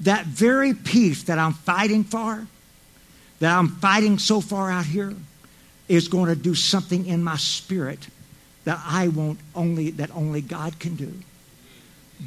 That 0.02 0.26
very 0.26 0.74
peace 0.74 1.24
that 1.24 1.38
I'm 1.38 1.54
fighting 1.54 2.04
for, 2.04 2.48
that 3.40 3.58
I'm 3.58 3.68
fighting 3.68 4.18
so 4.20 4.42
far 4.42 4.72
out 4.72 4.86
here, 4.86 5.14
is 5.88 6.08
going 6.08 6.28
to 6.28 6.36
do 6.36 6.56
something 6.56 7.06
in 7.06 7.24
my 7.24 7.38
spirit 7.38 8.08
that 8.64 8.80
I 8.86 9.08
won't 9.08 9.40
only 9.56 9.92
that 9.92 10.12
only 10.16 10.42
God 10.42 10.80
can 10.80 10.96
do. 10.96 11.14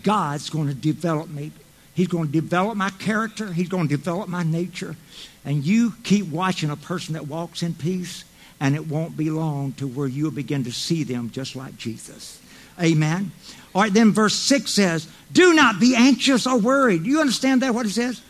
God's 0.03 0.51
going 0.51 0.69
to 0.69 0.75
develop 0.75 1.29
me. 1.29 1.53
He's 1.95 2.09
going 2.09 2.27
to 2.27 2.33
develop 2.33 2.77
my 2.77 2.91
character. 2.91 3.53
He's 3.53 3.69
going 3.69 3.89
to 3.89 3.97
develop 3.97 4.29
my 4.29 4.43
nature. 4.43 4.97
And 5.45 5.65
you 5.65 5.95
keep 6.03 6.27
watching 6.27 6.71
a 6.71 6.77
person 6.77 7.15
that 7.15 7.29
walks 7.29 7.63
in 7.63 7.75
peace, 7.75 8.25
and 8.59 8.75
it 8.75 8.89
won't 8.89 9.17
be 9.17 9.31
long 9.31 9.73
to 9.75 9.87
where 9.87 10.09
you'll 10.09 10.33
begin 10.33 10.65
to 10.65 10.73
see 10.73 11.05
them 11.05 11.31
just 11.31 11.55
like 11.55 11.77
Jesus. 11.77 12.41
Amen. 12.81 13.31
All 13.75 13.83
right, 13.83 13.93
then 13.93 14.13
verse 14.13 14.35
6 14.35 14.71
says, 14.71 15.09
Do 15.33 15.53
not 15.55 15.81
be 15.81 15.95
anxious 15.97 16.47
or 16.47 16.59
worried. 16.59 17.05
Do 17.05 17.11
you 17.11 17.21
understand 17.21 17.63
that, 17.63 17.75
what 17.75 17.87
it 17.87 17.91
says? 17.91 18.23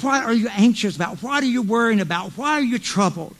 What 0.00 0.24
are 0.24 0.32
you 0.32 0.48
anxious 0.48 0.96
about? 0.96 1.22
What 1.22 1.42
are 1.42 1.46
you 1.46 1.62
worrying 1.62 2.00
about? 2.00 2.32
Why 2.32 2.54
are 2.54 2.62
you 2.62 2.78
troubled? 2.78 3.36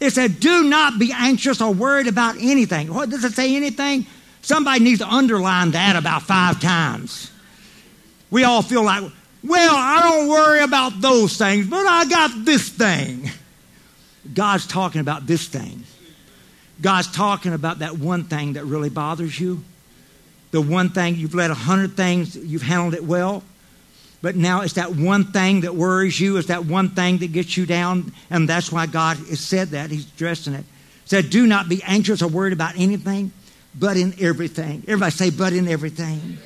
It 0.00 0.14
said, 0.14 0.40
Do 0.40 0.64
not 0.64 0.98
be 0.98 1.12
anxious 1.14 1.60
or 1.60 1.74
worried 1.74 2.06
about 2.06 2.36
anything. 2.38 2.92
What 2.92 3.10
does 3.10 3.24
it 3.24 3.34
say 3.34 3.54
anything? 3.54 4.06
Somebody 4.40 4.82
needs 4.82 5.00
to 5.00 5.06
underline 5.06 5.72
that 5.72 5.96
about 5.96 6.22
five 6.22 6.60
times. 6.60 7.30
We 8.30 8.44
all 8.44 8.62
feel 8.62 8.82
like, 8.82 9.04
well, 9.44 9.74
I 9.76 10.00
don't 10.02 10.28
worry 10.28 10.62
about 10.62 11.00
those 11.00 11.36
things, 11.36 11.66
but 11.66 11.86
I 11.86 12.06
got 12.06 12.44
this 12.44 12.68
thing. 12.70 13.30
God's 14.32 14.66
talking 14.66 15.00
about 15.02 15.26
this 15.26 15.46
thing. 15.46 15.84
God's 16.80 17.10
talking 17.12 17.52
about 17.52 17.80
that 17.80 17.98
one 17.98 18.24
thing 18.24 18.54
that 18.54 18.64
really 18.64 18.88
bothers 18.88 19.38
you. 19.38 19.62
The 20.50 20.60
one 20.60 20.90
thing 20.90 21.16
you've 21.16 21.34
let 21.34 21.50
a 21.50 21.54
hundred 21.54 21.96
things, 21.96 22.36
you've 22.36 22.62
handled 22.62 22.94
it 22.94 23.04
well. 23.04 23.42
But 24.22 24.36
now 24.36 24.60
it's 24.60 24.74
that 24.74 24.94
one 24.94 25.24
thing 25.24 25.62
that 25.62 25.74
worries 25.74 26.20
you, 26.20 26.36
it's 26.36 26.48
that 26.48 26.66
one 26.66 26.90
thing 26.90 27.18
that 27.18 27.32
gets 27.32 27.56
you 27.56 27.64
down, 27.64 28.12
and 28.28 28.48
that's 28.48 28.70
why 28.70 28.86
God 28.86 29.16
has 29.16 29.40
said 29.40 29.68
that. 29.68 29.90
He's 29.90 30.06
addressing 30.06 30.54
it. 30.54 30.64
Said, 31.06 31.30
Do 31.30 31.46
not 31.46 31.68
be 31.68 31.82
anxious 31.84 32.20
or 32.20 32.28
worried 32.28 32.52
about 32.52 32.76
anything, 32.76 33.32
but 33.78 33.96
in 33.96 34.14
everything. 34.20 34.82
Everybody 34.86 35.12
say, 35.12 35.30
but 35.30 35.52
in 35.52 35.68
everything. 35.68 36.38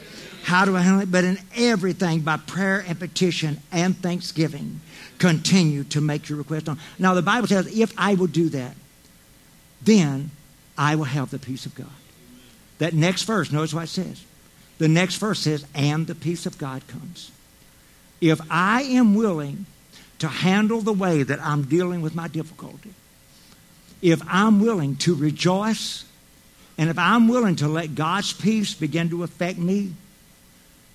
How 0.45 0.67
do 0.67 0.77
I 0.77 0.83
handle 0.83 1.03
it? 1.03 1.11
But 1.11 1.25
in 1.25 1.39
everything, 1.57 2.21
by 2.21 2.37
prayer 2.37 2.85
and 2.87 2.99
petition 2.99 3.61
and 3.73 3.97
thanksgiving, 3.97 4.81
continue 5.19 5.85
to 5.85 6.01
make 6.01 6.29
your 6.29 6.39
request 6.39 6.69
on. 6.69 6.79
Now, 6.99 7.15
the 7.15 7.23
Bible 7.23 7.49
says, 7.49 7.67
if 7.79 7.93
I 7.97 8.15
will 8.15 8.27
do 8.27 8.51
that, 8.51 8.77
then 9.83 10.31
I 10.77 10.97
will 10.97 11.05
have 11.05 11.31
the 11.31 11.39
peace 11.39 11.67
of 11.67 11.75
God. 11.75 11.89
That 12.79 12.95
next 12.95 13.23
verse, 13.23 13.53
notice 13.53 13.75
what 13.75 13.85
it 13.85 13.89
says. 13.89 14.25
The 14.79 14.89
next 14.89 15.17
verse 15.17 15.41
says, 15.41 15.65
and 15.75 16.07
the 16.07 16.15
peace 16.15 16.47
of 16.47 16.59
God 16.59 16.87
comes. 16.89 17.31
If 18.21 18.41
I 18.51 18.83
am 18.83 19.15
willing 19.15 19.67
to 20.19 20.29
handle 20.29 20.81
the 20.81 20.93
way 20.93 21.23
that 21.23 21.41
I'm 21.41 21.63
dealing 21.63 22.03
with 22.03 22.15
my 22.15 22.29
difficulty, 22.29 22.93
if 24.03 24.21
I'm 24.27 24.61
willing 24.61 24.97
to 24.97 25.15
rejoice, 25.15 26.05
and 26.77 26.91
if 26.91 26.99
I'm 26.99 27.29
willing 27.29 27.57
to 27.57 27.69
let 27.69 27.95
God's 27.95 28.33
peace 28.33 28.75
begin 28.75 29.11
to 29.11 29.23
affect 29.23 29.59
me, 29.59 29.93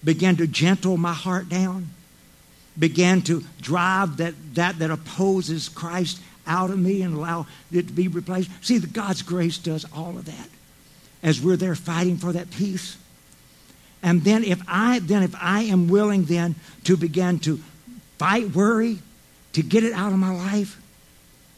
begin 0.03 0.36
to 0.38 0.47
gentle 0.47 0.97
my 0.97 1.13
heart 1.13 1.47
down, 1.47 1.89
begin 2.77 3.21
to 3.23 3.43
drive 3.61 4.17
that, 4.17 4.34
that 4.55 4.80
that 4.80 4.91
opposes 4.91 5.69
Christ 5.69 6.21
out 6.45 6.69
of 6.69 6.80
me 6.80 7.01
and 7.01 7.15
allow 7.15 7.47
it 7.71 7.88
to 7.88 7.93
be 7.93 8.07
replaced. 8.07 8.49
See, 8.61 8.77
the 8.77 8.88
God's 8.88 9.21
grace 9.21 9.57
does 9.57 9.86
all 9.93 10.17
of 10.17 10.25
that 10.25 10.49
as 11.22 11.41
we're 11.41 11.57
there 11.57 11.76
fighting 11.76 12.17
for 12.17 12.34
that 12.34 12.49
peace. 12.51 12.97
And 14.01 14.24
then 14.24 14.43
if 14.43 14.61
I 14.67 14.99
then 14.99 15.24
if 15.24 15.36
I 15.39 15.63
am 15.63 15.88
willing 15.88 16.26
then 16.26 16.55
to 16.86 16.95
begin 16.95 17.39
to 17.39 17.59
fight 18.17 18.55
worry, 18.55 18.99
to 19.53 19.63
get 19.63 19.84
it 19.84 19.93
out 19.93 20.11
of 20.11 20.20
my 20.20 20.34
life, 20.34 20.82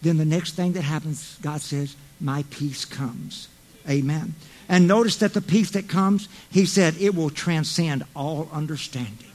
then 0.02 0.18
the 0.18 0.26
next 0.26 0.54
thing 0.54 0.74
that 0.74 0.82
happens, 0.82 1.38
God 1.42 1.62
says, 1.62 1.96
my 2.20 2.44
peace 2.50 2.86
comes. 2.86 3.48
Amen. 3.90 4.36
And 4.70 4.88
notice 4.88 5.18
that 5.18 5.34
the 5.34 5.42
peace 5.42 5.72
that 5.72 5.88
comes, 5.88 6.30
he 6.50 6.66
said, 6.66 6.96
it 7.00 7.14
will 7.14 7.30
transcend 7.30 8.04
all 8.16 8.48
understanding. 8.54 9.32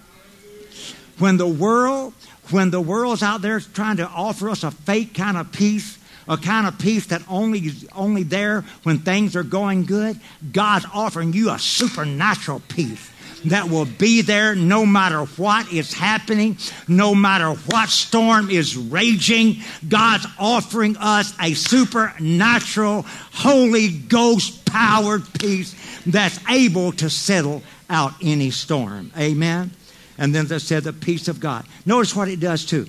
When 1.19 1.37
the 1.37 1.47
world, 1.47 2.15
when 2.51 2.71
the 2.71 2.81
world's 2.81 3.23
out 3.23 3.43
there 3.43 3.61
trying 3.61 3.97
to 3.99 4.09
offer 4.09 4.49
us 4.51 4.65
a 4.65 4.71
fake 4.71 5.15
kind 5.15 5.37
of 5.37 5.53
peace, 5.53 5.99
a 6.29 6.37
kind 6.37 6.67
of 6.67 6.79
peace 6.79 7.07
that 7.07 7.23
only 7.29 7.61
is 7.61 7.87
only 7.95 8.23
there 8.23 8.65
when 8.83 8.99
things 8.99 9.37
are 9.37 9.43
going 9.43 9.85
good, 9.85 10.19
God's 10.53 10.87
offering 10.93 11.33
you 11.33 11.51
a 11.51 11.59
supernatural 11.59 12.63
peace 12.69 13.11
that 13.47 13.69
will 13.69 13.85
be 13.85 14.23
there 14.23 14.55
no 14.55 14.85
matter 14.85 15.25
what 15.37 15.73
is 15.73 15.93
happening, 15.93 16.59
no 16.89 17.15
matter 17.15 17.51
what 17.51 17.89
storm 17.89 18.51
is 18.51 18.77
raging. 18.77 19.57
God's 19.89 20.27
offering 20.39 20.97
us 20.97 21.33
a 21.41 21.55
supernatural, 21.55 23.05
Holy 23.33 23.89
Ghost 23.89 24.65
powered 24.65 25.23
peace 25.35 25.75
that's 26.07 26.39
able 26.49 26.93
to 26.93 27.09
settle 27.09 27.63
out 27.89 28.15
any 28.23 28.51
storm. 28.51 29.13
Amen. 29.17 29.71
And 30.19 30.35
then 30.35 30.47
they 30.47 30.59
said 30.59 30.85
the 30.85 30.93
peace 30.93 31.29
of 31.29 31.41
God. 31.41 31.67
Notice 31.85 32.17
what 32.17 32.29
it 32.29 32.41
does 32.41 32.65
too. 32.65 32.87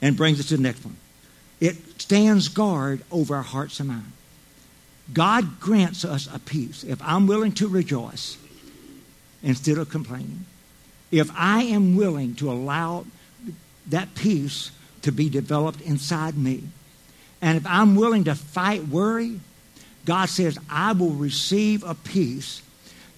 And 0.00 0.16
brings 0.16 0.40
us 0.40 0.48
to 0.48 0.56
the 0.56 0.62
next 0.62 0.84
one. 0.84 0.96
It 1.60 2.00
stands 2.00 2.48
guard 2.48 3.02
over 3.10 3.36
our 3.36 3.42
hearts 3.42 3.80
and 3.80 3.88
minds. 3.88 4.06
God 5.12 5.60
grants 5.60 6.04
us 6.04 6.28
a 6.32 6.38
peace. 6.38 6.82
If 6.82 7.00
I'm 7.02 7.26
willing 7.26 7.52
to 7.52 7.68
rejoice, 7.68 8.36
instead 9.42 9.78
of 9.78 9.88
complaining. 9.88 10.44
If 11.10 11.30
I 11.36 11.62
am 11.62 11.96
willing 11.96 12.34
to 12.36 12.50
allow 12.50 13.06
that 13.88 14.14
peace 14.16 14.72
to 15.02 15.12
be 15.12 15.28
developed 15.28 15.80
inside 15.82 16.36
me, 16.36 16.64
and 17.40 17.56
if 17.56 17.66
I'm 17.66 17.94
willing 17.94 18.24
to 18.24 18.34
fight 18.34 18.88
worry, 18.88 19.40
God 20.04 20.28
says, 20.28 20.58
I 20.68 20.92
will 20.92 21.10
receive 21.10 21.84
a 21.84 21.94
peace 21.94 22.62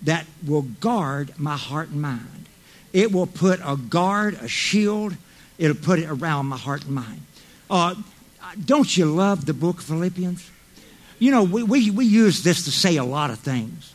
that 0.02 0.26
will 0.46 0.62
guard 0.62 1.32
my 1.38 1.56
heart 1.56 1.88
and 1.88 2.02
mind. 2.02 2.46
It 2.92 3.12
will 3.12 3.26
put 3.26 3.60
a 3.64 3.76
guard, 3.76 4.34
a 4.34 4.48
shield, 4.48 5.16
it'll 5.56 5.76
put 5.76 5.98
it 5.98 6.08
around 6.08 6.46
my 6.46 6.56
heart 6.56 6.84
and 6.84 6.94
mind. 6.94 7.22
Uh, 7.70 7.94
don't 8.54 8.96
you 8.96 9.06
love 9.06 9.46
the 9.46 9.54
book 9.54 9.78
of 9.78 9.84
Philippians? 9.84 10.50
You 11.18 11.30
know, 11.30 11.44
we, 11.44 11.62
we, 11.62 11.90
we 11.90 12.04
use 12.04 12.42
this 12.42 12.64
to 12.64 12.70
say 12.70 12.96
a 12.96 13.04
lot 13.04 13.30
of 13.30 13.38
things. 13.38 13.92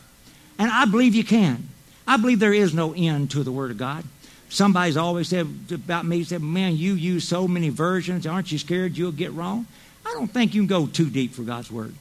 And 0.58 0.70
I 0.70 0.84
believe 0.84 1.14
you 1.14 1.24
can. 1.24 1.68
I 2.06 2.16
believe 2.16 2.38
there 2.38 2.52
is 2.52 2.74
no 2.74 2.92
end 2.94 3.30
to 3.32 3.42
the 3.42 3.52
Word 3.52 3.70
of 3.70 3.78
God. 3.78 4.04
Somebody's 4.50 4.96
always 4.96 5.28
said 5.28 5.48
about 5.72 6.04
me, 6.04 6.22
said, 6.22 6.42
Man, 6.42 6.76
you 6.76 6.94
use 6.94 7.26
so 7.26 7.48
many 7.48 7.70
versions. 7.70 8.26
Aren't 8.26 8.52
you 8.52 8.58
scared 8.58 8.96
you'll 8.96 9.10
get 9.10 9.32
wrong? 9.32 9.66
I 10.06 10.12
don't 10.12 10.28
think 10.28 10.54
you 10.54 10.60
can 10.60 10.68
go 10.68 10.86
too 10.86 11.08
deep 11.08 11.32
for 11.32 11.42
God's 11.42 11.70
Word. 11.70 11.94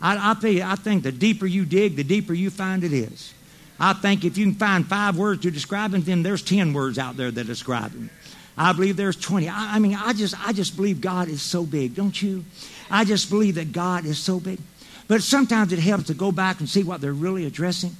I, 0.00 0.16
I, 0.16 0.46
you, 0.46 0.62
I 0.62 0.76
think 0.76 1.02
the 1.02 1.12
deeper 1.12 1.46
you 1.46 1.64
dig, 1.64 1.96
the 1.96 2.04
deeper 2.04 2.32
you 2.32 2.50
find 2.50 2.82
it 2.84 2.92
is. 2.92 3.34
I 3.78 3.92
think 3.94 4.24
if 4.24 4.38
you 4.38 4.46
can 4.46 4.54
find 4.54 4.86
five 4.86 5.18
words 5.18 5.42
to 5.42 5.50
describe 5.50 5.92
him, 5.92 6.02
then 6.02 6.22
there's 6.22 6.42
ten 6.42 6.72
words 6.72 6.98
out 6.98 7.16
there 7.16 7.30
that 7.30 7.46
describe 7.46 7.92
him. 7.92 8.10
I 8.56 8.72
believe 8.72 8.96
there's 8.96 9.16
20. 9.16 9.48
I, 9.48 9.76
I 9.76 9.78
mean, 9.78 9.94
I 9.94 10.12
just, 10.12 10.34
I 10.46 10.52
just 10.52 10.76
believe 10.76 11.00
God 11.00 11.28
is 11.28 11.42
so 11.42 11.64
big, 11.64 11.94
don't 11.94 12.20
you? 12.20 12.44
I 12.90 13.04
just 13.04 13.30
believe 13.30 13.54
that 13.54 13.72
God 13.72 14.04
is 14.04 14.18
so 14.18 14.38
big. 14.38 14.58
But 15.08 15.22
sometimes 15.22 15.72
it 15.72 15.78
helps 15.78 16.04
to 16.04 16.14
go 16.14 16.32
back 16.32 16.60
and 16.60 16.68
see 16.68 16.82
what 16.82 17.00
they're 17.00 17.12
really 17.12 17.46
addressing. 17.46 17.96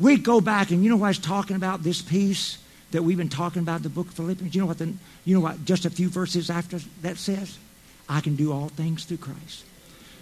We 0.00 0.16
go 0.16 0.40
back 0.40 0.70
and 0.70 0.82
you 0.82 0.90
know 0.90 0.96
what 0.96 1.06
I 1.06 1.10
was 1.10 1.18
talking 1.18 1.56
about 1.56 1.82
this 1.82 2.02
peace 2.02 2.58
that 2.90 3.02
we've 3.02 3.16
been 3.16 3.28
talking 3.28 3.62
about 3.62 3.78
in 3.78 3.82
the 3.82 3.88
book 3.88 4.08
of 4.08 4.14
Philippians. 4.14 4.54
You 4.54 4.62
know 4.62 4.66
what? 4.66 4.78
The, 4.78 4.92
you 5.24 5.34
know 5.34 5.40
what? 5.40 5.64
Just 5.64 5.84
a 5.84 5.90
few 5.90 6.08
verses 6.08 6.50
after 6.50 6.78
that 7.02 7.16
says, 7.16 7.58
I 8.08 8.20
can 8.20 8.36
do 8.36 8.52
all 8.52 8.68
things 8.68 9.04
through 9.04 9.18
Christ. 9.18 9.64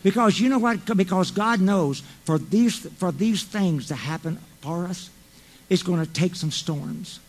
Because 0.03 0.39
you 0.41 0.49
know 0.49 0.59
what? 0.59 0.85
Because 0.97 1.31
God 1.31 1.61
knows 1.61 2.01
for 2.25 2.39
these 2.39 2.79
for 2.99 3.13
these 3.13 3.43
things 3.43 3.89
to 3.89 3.95
happen 3.95 4.39
for 4.61 4.87
us, 4.87 5.11
it's 5.69 5.83
going 5.83 6.05
to 6.05 6.13
take 6.13 6.35
some 6.35 6.51
storms. 6.51 7.21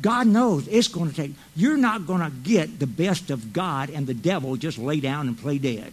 God 0.00 0.26
knows 0.26 0.66
it's 0.68 0.88
going 0.88 1.10
to 1.10 1.16
take. 1.16 1.32
You're 1.54 1.76
not 1.76 2.06
going 2.06 2.20
to 2.20 2.30
get 2.30 2.78
the 2.78 2.86
best 2.86 3.30
of 3.30 3.52
God 3.52 3.90
and 3.90 4.06
the 4.06 4.14
devil 4.14 4.56
just 4.56 4.78
lay 4.78 5.00
down 5.00 5.28
and 5.28 5.38
play 5.38 5.58
dead. 5.58 5.92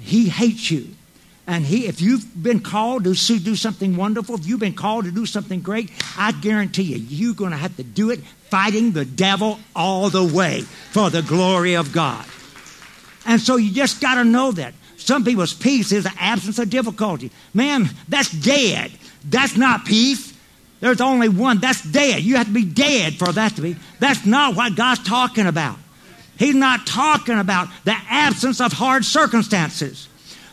He 0.00 0.28
hates 0.28 0.70
you. 0.70 0.88
And 1.46 1.64
he, 1.64 1.86
if 1.86 2.00
you've 2.00 2.40
been 2.40 2.60
called 2.60 3.04
to 3.04 3.14
do 3.14 3.56
something 3.56 3.96
wonderful, 3.96 4.36
if 4.36 4.46
you've 4.46 4.60
been 4.60 4.74
called 4.74 5.06
to 5.06 5.10
do 5.10 5.26
something 5.26 5.60
great, 5.60 5.90
I 6.16 6.32
guarantee 6.32 6.82
you, 6.82 6.96
you're 6.96 7.34
going 7.34 7.50
to 7.50 7.56
have 7.56 7.76
to 7.76 7.82
do 7.82 8.10
it 8.10 8.20
fighting 8.20 8.92
the 8.92 9.04
devil 9.04 9.58
all 9.74 10.08
the 10.08 10.24
way 10.24 10.60
for 10.60 11.10
the 11.10 11.22
glory 11.22 11.74
of 11.74 11.92
God. 11.92 12.24
And 13.26 13.40
so 13.40 13.56
you 13.56 13.72
just 13.72 14.00
got 14.00 14.14
to 14.16 14.24
know 14.24 14.52
that. 14.52 14.74
Some 14.96 15.24
people's 15.24 15.52
peace 15.52 15.90
is 15.90 16.04
the 16.04 16.12
absence 16.16 16.60
of 16.60 16.70
difficulty. 16.70 17.32
Man, 17.52 17.90
that's 18.08 18.30
dead. 18.30 18.92
That's 19.24 19.56
not 19.56 19.84
peace. 19.84 20.31
There's 20.82 21.00
only 21.00 21.28
one. 21.28 21.58
That's 21.58 21.80
dead. 21.80 22.24
You 22.24 22.36
have 22.38 22.48
to 22.48 22.52
be 22.52 22.64
dead 22.64 23.14
for 23.14 23.30
that 23.32 23.54
to 23.54 23.62
be. 23.62 23.76
That's 24.00 24.26
not 24.26 24.56
what 24.56 24.74
God's 24.74 25.04
talking 25.04 25.46
about. 25.46 25.78
He's 26.36 26.56
not 26.56 26.88
talking 26.88 27.38
about 27.38 27.68
the 27.84 27.94
absence 28.10 28.60
of 28.60 28.72
hard 28.72 29.04
circumstances. 29.04 30.08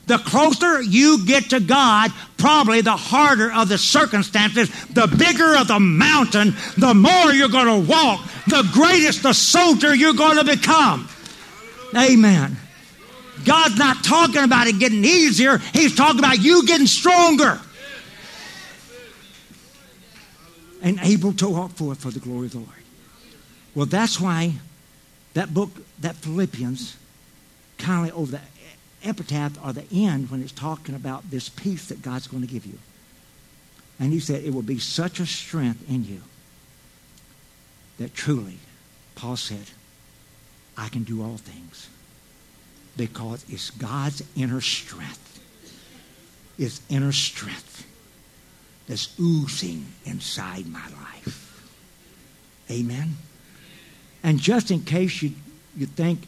The 0.06 0.20
closer 0.20 0.84
you 0.84 1.26
get 1.26 1.50
to 1.50 1.60
God, 1.60 2.12
probably 2.38 2.82
the 2.82 2.96
harder 2.96 3.52
of 3.52 3.70
the 3.70 3.80
circumstances, 3.80 4.70
the 4.90 5.08
bigger 5.08 5.58
of 5.58 5.68
the 5.68 5.80
mountain, 5.80 6.54
the 6.78 6.94
more 6.94 7.34
you're 7.34 7.50
going 7.50 7.84
to 7.84 7.92
walk, 7.92 8.24
the 8.46 8.70
greatest 8.72 9.24
the 9.24 9.34
soldier 9.34 9.96
you're 9.96 10.14
going 10.14 10.38
to 10.38 10.44
become. 10.44 11.10
Amen. 11.98 12.56
God's 13.46 13.80
not 13.80 14.04
talking 14.04 14.44
about 14.44 14.68
it 14.68 14.78
getting 14.78 15.04
easier, 15.04 15.58
He's 15.58 15.96
talking 15.96 16.20
about 16.20 16.38
you 16.38 16.68
getting 16.68 16.86
stronger. 16.86 17.60
And 20.82 21.00
able 21.02 21.34
to 21.34 21.50
walk 21.50 21.72
forth 21.72 22.00
for 22.02 22.10
the 22.10 22.20
glory 22.20 22.46
of 22.46 22.54
the 22.54 22.60
Lord. 22.60 22.70
Well, 23.76 23.86
that's 23.86 24.20
why 24.20 24.54
that 25.34 25.54
book, 25.54 25.72
that 26.00 26.16
Philippians, 26.16 26.96
kind 27.78 28.10
of 28.10 28.18
over 28.18 28.32
the 28.32 28.42
epitaph 29.04 29.58
or 29.64 29.74
the 29.74 29.86
end 29.92 30.30
when 30.32 30.42
it's 30.42 30.52
talking 30.52 30.96
about 30.96 31.30
this 31.32 31.50
peace 31.50 31.88
that 31.88 32.02
God's 32.02 32.28
going 32.28 32.46
to 32.46 32.52
give 32.52 32.66
you. 32.66 32.78
And 34.00 34.14
he 34.14 34.20
said, 34.20 34.44
it 34.44 34.54
will 34.54 34.62
be 34.62 34.80
such 34.80 35.20
a 35.20 35.26
strength 35.26 35.90
in 35.90 36.06
you 36.06 36.22
that 37.98 38.14
truly, 38.14 38.58
Paul 39.16 39.36
said, 39.36 39.66
I 40.78 40.88
can 40.88 41.04
do 41.04 41.22
all 41.22 41.38
things 41.38 41.90
because 42.96 43.46
it's 43.50 43.70
God's 43.70 44.24
inner 44.36 44.62
strength. 44.62 45.42
It's 46.58 46.82
inner 46.90 47.12
strength 47.12 47.86
that's 48.90 49.18
oozing 49.20 49.86
inside 50.04 50.66
my 50.66 50.82
life. 50.82 51.72
Amen. 52.72 53.16
And 54.24 54.40
just 54.40 54.72
in 54.72 54.84
case 54.84 55.22
you, 55.22 55.32
you 55.78 55.86
think 55.86 56.28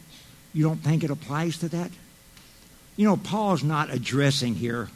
you 0.54 0.62
don't 0.62 0.78
think 0.78 1.02
it 1.02 1.10
applies 1.10 1.58
to 1.58 1.68
that, 1.68 1.90
you 2.96 3.04
know, 3.04 3.16
Paul's 3.16 3.64
not 3.64 3.92
addressing 3.92 4.54
here, 4.54 4.88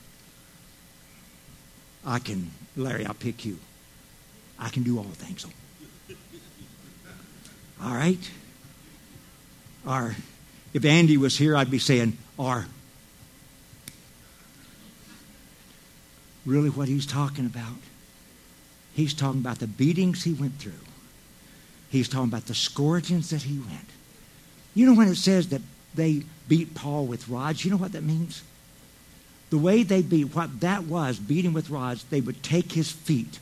I 2.04 2.20
can, 2.20 2.52
Larry, 2.76 3.04
I'll 3.04 3.14
pick 3.14 3.44
you. 3.44 3.58
I 4.58 4.68
can 4.68 4.84
do 4.84 4.98
all 4.98 5.04
things. 5.04 5.44
All 7.82 7.94
right? 7.94 8.30
Or 9.86 10.14
if 10.72 10.84
Andy 10.84 11.16
was 11.16 11.36
here, 11.36 11.56
I'd 11.56 11.70
be 11.70 11.78
saying, 11.78 12.16
or. 12.38 12.66
Really, 16.46 16.70
what 16.70 16.88
he's 16.88 17.06
talking 17.06 17.44
about? 17.44 17.76
He's 18.94 19.12
talking 19.12 19.40
about 19.40 19.58
the 19.58 19.66
beatings 19.66 20.22
he 20.24 20.32
went 20.32 20.58
through. 20.58 20.72
He's 21.90 22.08
talking 22.08 22.28
about 22.28 22.46
the 22.46 22.54
scourgings 22.54 23.30
that 23.30 23.42
he 23.42 23.58
went. 23.58 23.90
You 24.74 24.86
know 24.86 24.94
when 24.94 25.08
it 25.08 25.16
says 25.16 25.48
that 25.48 25.62
they 25.94 26.22
beat 26.48 26.74
Paul 26.74 27.06
with 27.06 27.28
rods. 27.28 27.64
You 27.64 27.70
know 27.70 27.76
what 27.76 27.92
that 27.92 28.04
means? 28.04 28.42
The 29.50 29.58
way 29.58 29.82
they 29.82 30.02
beat, 30.02 30.34
what 30.34 30.60
that 30.60 30.84
was, 30.84 31.18
beating 31.18 31.52
with 31.52 31.70
rods, 31.70 32.04
they 32.04 32.20
would 32.20 32.42
take 32.42 32.72
his 32.72 32.90
feet 32.90 33.38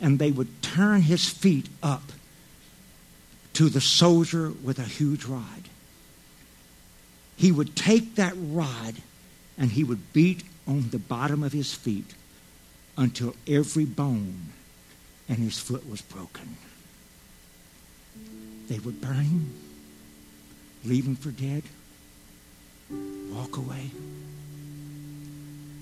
and 0.00 0.18
they 0.18 0.30
would 0.30 0.62
turn 0.62 1.02
his 1.02 1.28
feet 1.28 1.68
up 1.82 2.02
to 3.54 3.68
the 3.68 3.80
soldier 3.80 4.52
with 4.62 4.78
a 4.78 4.84
huge 4.84 5.24
rod. 5.24 5.42
He 7.36 7.50
would 7.52 7.74
take 7.74 8.16
that 8.16 8.34
rod 8.36 8.96
and 9.56 9.70
he 9.70 9.84
would 9.84 10.12
beat 10.12 10.42
on 10.66 10.90
the 10.90 10.98
bottom 10.98 11.42
of 11.42 11.52
his 11.52 11.74
feet 11.74 12.14
until 12.96 13.34
every 13.46 13.84
bone 13.84 14.52
in 15.28 15.36
his 15.36 15.58
foot 15.58 15.88
was 15.88 16.00
broken. 16.00 16.56
They 18.68 18.78
would 18.78 19.00
burn 19.00 19.24
him, 19.24 19.54
leave 20.84 21.06
him 21.06 21.16
for 21.16 21.30
dead 21.30 21.62
walk 22.90 23.56
away. 23.56 23.90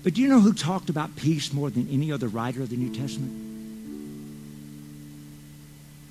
But 0.03 0.13
do 0.13 0.21
you 0.21 0.27
know 0.27 0.39
who 0.39 0.53
talked 0.53 0.89
about 0.89 1.15
peace 1.15 1.51
more 1.51 1.69
than 1.69 1.89
any 1.89 2.11
other 2.11 2.27
writer 2.27 2.61
of 2.61 2.69
the 2.69 2.77
New 2.77 2.93
Testament? 2.93 3.31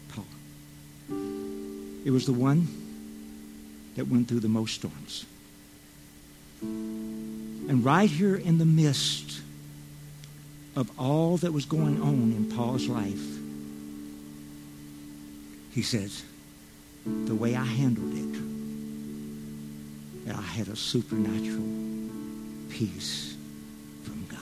Paul. 0.09 0.25
It 2.05 2.11
was 2.11 2.27
the 2.27 2.33
one 2.33 2.67
that 3.97 4.09
went 4.09 4.29
through 4.29 4.41
the 4.41 4.49
most 4.49 4.75
storms. 4.75 5.27
And 7.69 7.85
right 7.85 8.11
here 8.11 8.37
in 8.37 8.59
the 8.59 8.65
midst 8.65 9.41
of 10.77 10.91
all 10.99 11.37
that 11.39 11.53
was 11.53 11.65
going 11.65 12.03
on 12.03 12.33
in 12.33 12.51
Paul's 12.55 12.89
life, 12.89 13.23
he 15.73 15.83
says, 15.83 16.25
the 17.05 17.35
way 17.35 17.55
I 17.55 17.65
handled 17.65 18.15
it 18.15 18.35
I 20.33 20.41
had 20.41 20.69
a 20.69 20.77
supernatural 20.77 21.69
peace 22.71 23.37
from 24.03 24.25
God. 24.31 24.41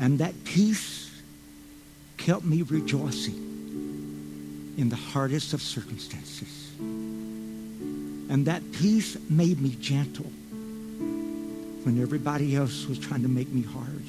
And 0.00 0.20
that 0.20 0.32
peace 0.44 1.10
kept 2.16 2.44
me 2.44 2.62
rejoicing 2.62 3.34
in 4.76 4.88
the 4.88 4.96
hardest 4.96 5.52
of 5.52 5.62
circumstances. 5.62 6.72
And 6.78 8.46
that 8.46 8.62
peace 8.72 9.18
made 9.28 9.60
me 9.60 9.76
gentle 9.80 10.32
when 11.84 12.00
everybody 12.00 12.56
else 12.56 12.86
was 12.86 12.98
trying 12.98 13.22
to 13.22 13.28
make 13.28 13.48
me 13.48 13.62
hard. 13.62 14.02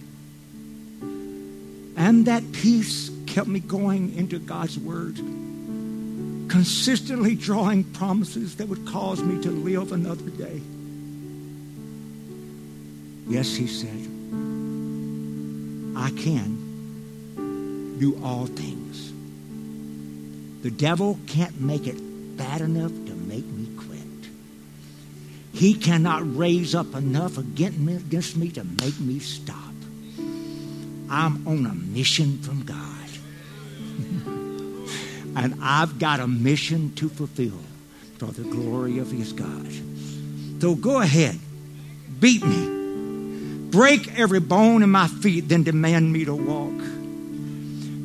And 1.97 2.26
that 2.26 2.43
peace 2.51 3.11
kept 3.26 3.47
me 3.47 3.59
going 3.59 4.15
into 4.17 4.39
God's 4.39 4.78
Word 4.78 5.20
consistently 6.49 7.36
drawing 7.36 7.84
promises 7.84 8.55
that 8.57 8.67
would 8.67 8.86
cause 8.88 9.22
me 9.22 9.41
to 9.43 9.51
live 9.51 9.91
another 9.91 10.30
day. 10.32 10.59
Yes, 13.28 13.55
he 13.55 13.67
said, 13.67 14.07
I 15.95 16.09
can 16.20 17.97
do 17.99 18.20
all 18.24 18.47
things. 18.47 19.13
The 20.63 20.72
devil 20.72 21.20
can't 21.28 21.61
make 21.61 21.86
it 21.88 21.97
bad 22.36 22.61
enough 22.61 22.91
He 25.60 25.74
cannot 25.74 26.38
raise 26.38 26.74
up 26.74 26.95
enough 26.95 27.38
against 27.38 28.38
me 28.38 28.49
to 28.51 28.64
make 28.64 28.97
me 28.97 29.20
stop. 29.20 29.57
I'm 31.10 31.45
on 31.45 31.66
a 31.66 31.74
mission 31.74 32.38
from 32.38 32.64
God 32.64 33.10
and 35.36 35.60
I've 35.62 35.99
got 35.99 36.22
a 36.22 36.28
mission 36.28 36.95
to 36.95 37.10
fulfill 37.10 37.60
for 38.20 38.28
the 38.28 38.43
glory 38.43 38.99
of 38.99 39.12
His 39.12 39.34
God. 39.34 39.68
So 40.62 40.76
go 40.76 41.01
ahead, 41.01 41.38
beat 42.22 42.41
me, 42.41 43.70
break 43.70 44.18
every 44.18 44.39
bone 44.39 44.82
in 44.82 44.89
my 44.89 45.10
feet, 45.10 45.49
then 45.49 45.64
demand 45.64 46.14
me 46.14 46.24
to 46.24 46.36
walk. 46.36 46.80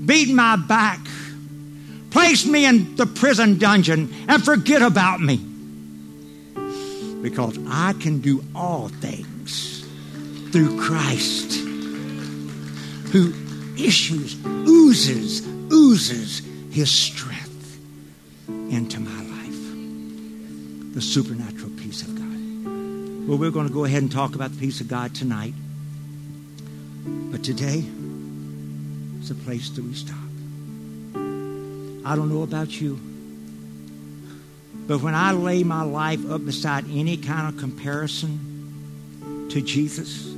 Beat 0.05 0.34
my 0.34 0.57
back, 0.57 0.98
place 2.11 2.44
me 2.44 2.64
in 2.64 2.96
the 2.96 3.07
prison 3.07 3.59
dungeon, 3.59 4.12
and 4.26 4.44
forget 4.44 4.82
about 4.82 5.20
me. 5.20 5.53
Because 7.25 7.59
I 7.70 7.95
can 7.95 8.20
do 8.20 8.45
all 8.55 8.89
things 8.89 9.81
through 10.53 10.79
Christ, 10.79 11.55
who 13.12 13.33
issues, 13.79 14.37
oozes, 14.45 15.41
oozes 15.72 16.43
his 16.70 16.91
strength 16.91 17.79
into 18.47 19.01
my 19.01 19.22
life. 19.22 20.95
The 20.95 21.01
supernatural 21.01 21.70
peace 21.79 22.03
of 22.03 22.14
God. 22.14 23.27
Well, 23.27 23.39
we're 23.39 23.51
going 23.51 23.68
to 23.68 23.72
go 23.72 23.87
ahead 23.87 24.03
and 24.03 24.12
talk 24.12 24.35
about 24.35 24.51
the 24.51 24.59
peace 24.59 24.83
of 24.83 24.89
God 24.89 25.14
tonight. 25.14 25.55
But 27.07 27.43
today 27.43 27.87
it's 29.18 29.31
a 29.31 29.35
place 29.35 29.70
that 29.70 29.83
we 29.83 29.95
stop. 29.95 30.18
I 32.07 32.16
don't 32.16 32.29
know 32.29 32.43
about 32.43 32.79
you, 32.83 33.01
but 34.87 35.01
when 35.01 35.14
I 35.14 35.32
lay 35.32 35.62
my 35.64 35.82
life 35.82 36.30
up 36.30 36.45
beside 36.45 36.85
any 36.91 37.16
kind 37.16 37.49
of 37.49 37.61
comparison 37.61 39.49
to 39.51 39.61
Jesus, 39.61 40.35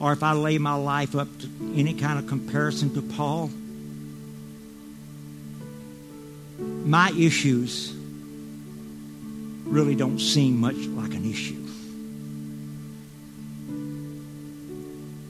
or 0.00 0.12
if 0.12 0.22
I 0.22 0.32
lay 0.32 0.58
my 0.58 0.74
life 0.74 1.14
up 1.14 1.28
to 1.38 1.48
any 1.76 1.94
kind 1.94 2.18
of 2.18 2.26
comparison 2.26 2.92
to 2.94 3.02
Paul, 3.02 3.50
my 6.84 7.10
issues 7.16 7.94
really 9.64 9.94
don't 9.94 10.18
seem 10.18 10.58
much 10.60 10.76
like 10.76 11.14
an 11.14 11.30
issue. 11.30 11.58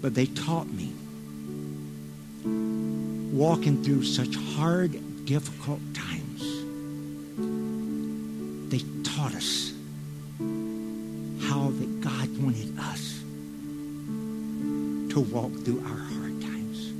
But 0.01 0.15
they 0.15 0.27
taught 0.27 0.67
me 0.67 0.93
walking 3.33 3.85
through 3.85 4.05
such 4.05 4.35
hard, 4.57 5.25
difficult 5.27 5.81
times. 5.95 6.22
Taught 9.23 9.35
us 9.37 9.73
how 11.49 11.71
that 11.79 12.01
God 12.01 12.29
wanted 12.43 12.77
us 12.77 13.21
to 15.13 15.21
walk 15.21 15.53
through 15.65 15.79
our 15.87 16.03
hard 16.13 16.41
times. 16.43 16.91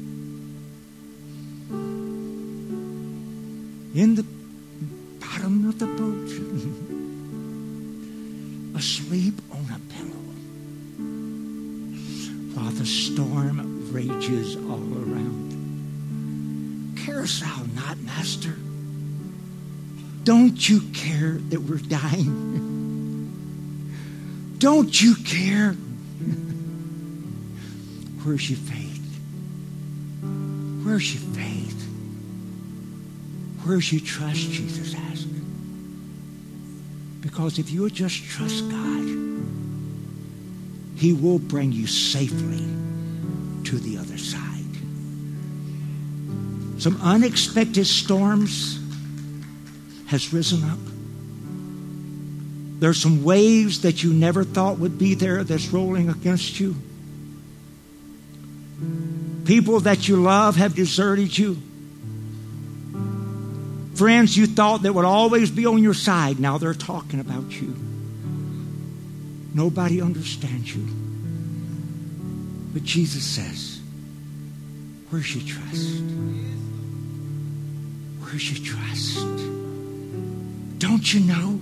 In 3.97 4.15
the 4.15 4.25
bottom 5.19 5.69
of 5.69 5.81
the 5.81 5.87
boat, 5.87 6.31
asleep 8.79 9.35
on 9.51 9.67
a 9.75 9.81
pillow, 9.93 10.25
while 12.55 12.71
the 12.71 12.87
storm 12.87 13.93
rages 13.93 14.55
all 14.55 14.93
around. 15.03 15.43
Thou 17.41 17.65
not, 17.75 17.99
Master? 17.99 18.62
Don't 20.25 20.69
you 20.69 20.81
care 20.93 21.39
that 21.49 21.61
we're 21.61 21.79
dying? 21.79 22.61
Don't 24.59 25.03
you 25.03 25.17
care? 25.17 25.73
Where's 28.23 28.49
your 28.49 28.59
faith? 28.59 29.19
Where's 30.85 31.15
your 31.15 31.35
faith? 31.35 31.89
Where's 33.65 33.93
your 33.93 34.01
trust? 34.01 34.39
Jesus 34.39 34.95
asked. 34.95 35.27
Because 37.21 37.59
if 37.59 37.71
you 37.71 37.83
would 37.83 37.95
just 37.95 38.23
trust 38.25 38.69
God, 38.69 39.05
He 40.97 41.13
will 41.13 41.39
bring 41.39 41.73
you 41.73 41.87
safely 41.87 42.65
to 43.65 43.79
the 43.79 43.99
other 43.99 44.19
side. 44.19 44.41
Some 46.81 47.01
unexpected 47.03 47.87
storms 47.87 48.82
has 50.13 50.33
risen 50.33 50.63
up. 50.71 50.79
There's 52.81 53.01
some 53.01 53.25
waves 53.25 53.81
that 53.81 54.03
you 54.03 54.13
never 54.13 54.45
thought 54.45 54.79
would 54.79 54.99
be 54.99 55.15
there 55.15 55.43
that's 55.43 55.69
rolling 55.69 56.11
against 56.11 56.61
you. 56.61 56.77
People 59.47 59.81
that 59.81 60.09
you 60.09 60.17
love 60.17 60.57
have 60.57 60.75
deserted 60.75 61.37
you. 61.37 61.57
Friends 63.95 64.37
you 64.37 64.47
thought 64.47 64.83
that 64.83 64.93
would 64.93 65.07
always 65.07 65.51
be 65.51 65.65
on 65.65 65.83
your 65.83 65.95
side, 65.95 66.39
now 66.39 66.59
they're 66.59 66.75
talking 66.75 67.19
about 67.19 67.51
you. 67.51 67.75
Nobody 69.55 70.03
understands 70.03 70.75
you. 70.77 70.87
But 72.75 72.85
Jesus 72.85 73.25
says, 73.25 73.81
Where's 75.09 75.35
your 75.35 75.45
trust? 75.47 76.03
Where's 78.21 78.51
your 78.51 78.75
trust? 78.75 79.62
Don't 80.83 81.15
you 81.15 81.21
know 81.21 81.61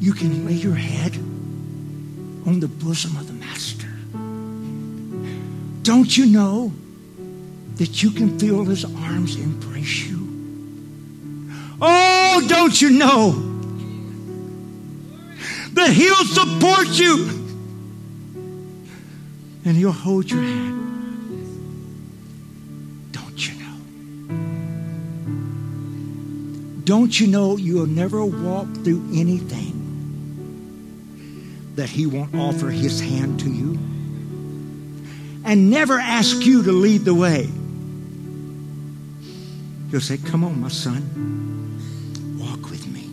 you 0.00 0.12
can 0.12 0.44
lay 0.44 0.52
your 0.52 0.74
head 0.74 1.16
on 2.46 2.60
the 2.60 2.68
bosom 2.68 3.16
of 3.16 3.26
the 3.26 3.32
Master? 3.32 3.88
Don't 5.82 6.14
you 6.14 6.26
know 6.26 6.74
that 7.76 8.02
you 8.02 8.10
can 8.10 8.38
feel 8.38 8.66
his 8.66 8.84
arms 8.84 9.36
embrace 9.36 10.04
you? 10.04 10.18
Oh, 11.80 12.44
don't 12.50 12.78
you 12.82 12.90
know 12.90 13.30
that 15.72 15.88
he'll 15.88 16.26
support 16.26 16.86
you 16.88 17.30
and 19.64 19.74
he'll 19.74 19.90
hold 19.90 20.30
your 20.30 20.42
hand? 20.42 20.79
Don't 26.90 27.20
you 27.20 27.28
know 27.28 27.56
you'll 27.56 27.86
never 27.86 28.24
walk 28.24 28.66
through 28.82 29.10
anything 29.14 29.76
that 31.76 31.88
he 31.88 32.04
won't 32.04 32.34
offer 32.34 32.68
his 32.68 33.00
hand 33.00 33.38
to 33.38 33.48
you? 33.48 33.78
And 35.44 35.70
never 35.70 36.00
ask 36.00 36.44
you 36.44 36.64
to 36.64 36.72
lead 36.72 37.02
the 37.02 37.14
way. 37.14 37.48
He'll 39.92 40.00
say, 40.00 40.18
Come 40.18 40.42
on, 40.42 40.60
my 40.60 40.66
son, 40.66 41.78
walk 42.40 42.68
with 42.68 42.84
me. 42.88 43.08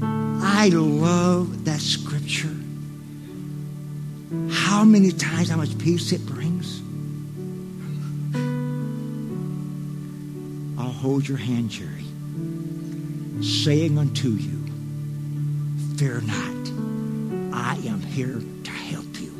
I 0.00 0.70
love 0.70 1.66
that 1.66 1.80
scripture. 1.80 2.56
How 4.50 4.84
many 4.84 5.12
times, 5.12 5.50
how 5.50 5.58
much 5.58 5.76
peace 5.76 6.12
it 6.12 6.24
brings. 6.24 6.80
I'll 10.78 10.92
hold 10.92 11.28
your 11.28 11.36
hand, 11.36 11.68
Jerry, 11.68 12.06
saying 13.42 13.98
unto 13.98 14.28
you, 14.28 14.60
Fear 15.96 16.22
not, 16.22 16.68
I 17.54 17.76
am 17.86 18.00
here 18.00 18.40
to 18.64 18.70
help 18.70 19.20
you. 19.20 19.32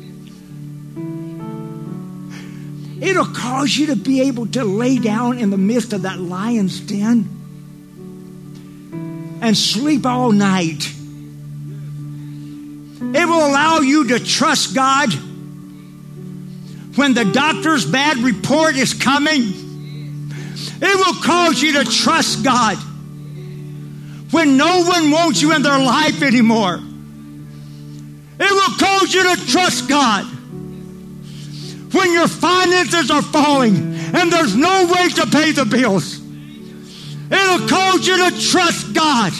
It'll 3.01 3.25
cause 3.25 3.75
you 3.75 3.87
to 3.87 3.95
be 3.95 4.21
able 4.21 4.47
to 4.47 4.63
lay 4.63 4.99
down 4.99 5.37
in 5.37 5.49
the 5.49 5.57
midst 5.57 5.93
of 5.93 6.03
that 6.03 6.19
lion's 6.19 6.79
den 6.79 7.29
and 9.41 9.57
sleep 9.57 10.05
all 10.05 10.31
night. 10.31 10.91
It 13.01 13.25
will 13.27 13.47
allow 13.47 13.79
you 13.79 14.07
to 14.09 14.19
trust 14.19 14.73
God 14.73 15.13
when 16.95 17.13
the 17.13 17.25
doctor's 17.25 17.85
bad 17.85 18.17
report 18.17 18.75
is 18.75 18.93
coming. 18.93 19.41
It 20.81 20.95
will 20.95 21.21
cause 21.21 21.61
you 21.61 21.83
to 21.83 21.83
trust 21.83 22.43
God 22.43 22.77
when 24.31 24.57
no 24.57 24.83
one 24.83 25.11
wants 25.11 25.41
you 25.41 25.53
in 25.53 25.61
their 25.61 25.79
life 25.79 26.21
anymore. 26.21 26.79
It 28.37 28.51
will 28.51 28.77
cause 28.77 29.13
you 29.13 29.35
to 29.35 29.47
trust 29.47 29.87
God 29.87 30.25
when 31.93 32.11
your 32.11 32.27
finances 32.27 33.09
are 33.09 33.21
falling 33.21 33.95
and 34.13 34.31
there's 34.31 34.55
no 34.55 34.91
way 34.93 35.09
to 35.09 35.25
pay 35.27 35.51
the 35.51 35.65
bills. 35.65 36.19
It'll 37.31 37.67
cause 37.67 38.05
you 38.05 38.29
to 38.29 38.49
trust 38.49 38.93
God 38.93 39.31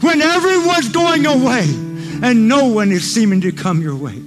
when 0.00 0.22
everyone's 0.22 0.88
going 0.88 1.26
away 1.26 1.64
and 2.22 2.48
no 2.48 2.66
one 2.66 2.90
is 2.90 3.12
seeming 3.12 3.42
to 3.42 3.52
come 3.52 3.82
your 3.82 3.96
way. 3.96 4.18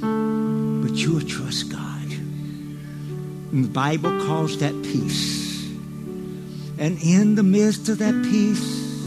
But 0.00 0.96
you 0.96 1.14
will 1.14 1.26
trust 1.26 1.70
God. 1.70 2.12
And 3.52 3.64
the 3.64 3.68
Bible 3.68 4.26
calls 4.26 4.58
that 4.58 4.72
peace. 4.82 5.39
And 6.80 6.98
in 7.02 7.34
the 7.34 7.42
midst 7.42 7.90
of 7.90 7.98
that 7.98 8.14
peace, 8.24 9.06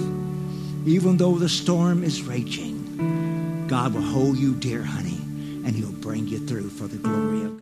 even 0.86 1.18
though 1.18 1.40
the 1.40 1.50
storm 1.50 2.04
is 2.04 2.22
raging, 2.22 3.66
God 3.68 3.96
will 3.96 4.04
hold 4.04 4.38
you 4.38 4.54
dear, 4.54 4.84
honey, 4.84 5.18
and 5.66 5.70
He'll 5.70 5.92
bring 5.92 6.28
you 6.28 6.38
through 6.38 6.70
for 6.70 6.88
the 6.88 6.98
glory 6.98 7.42
of 7.42 7.52
God. 7.54 7.60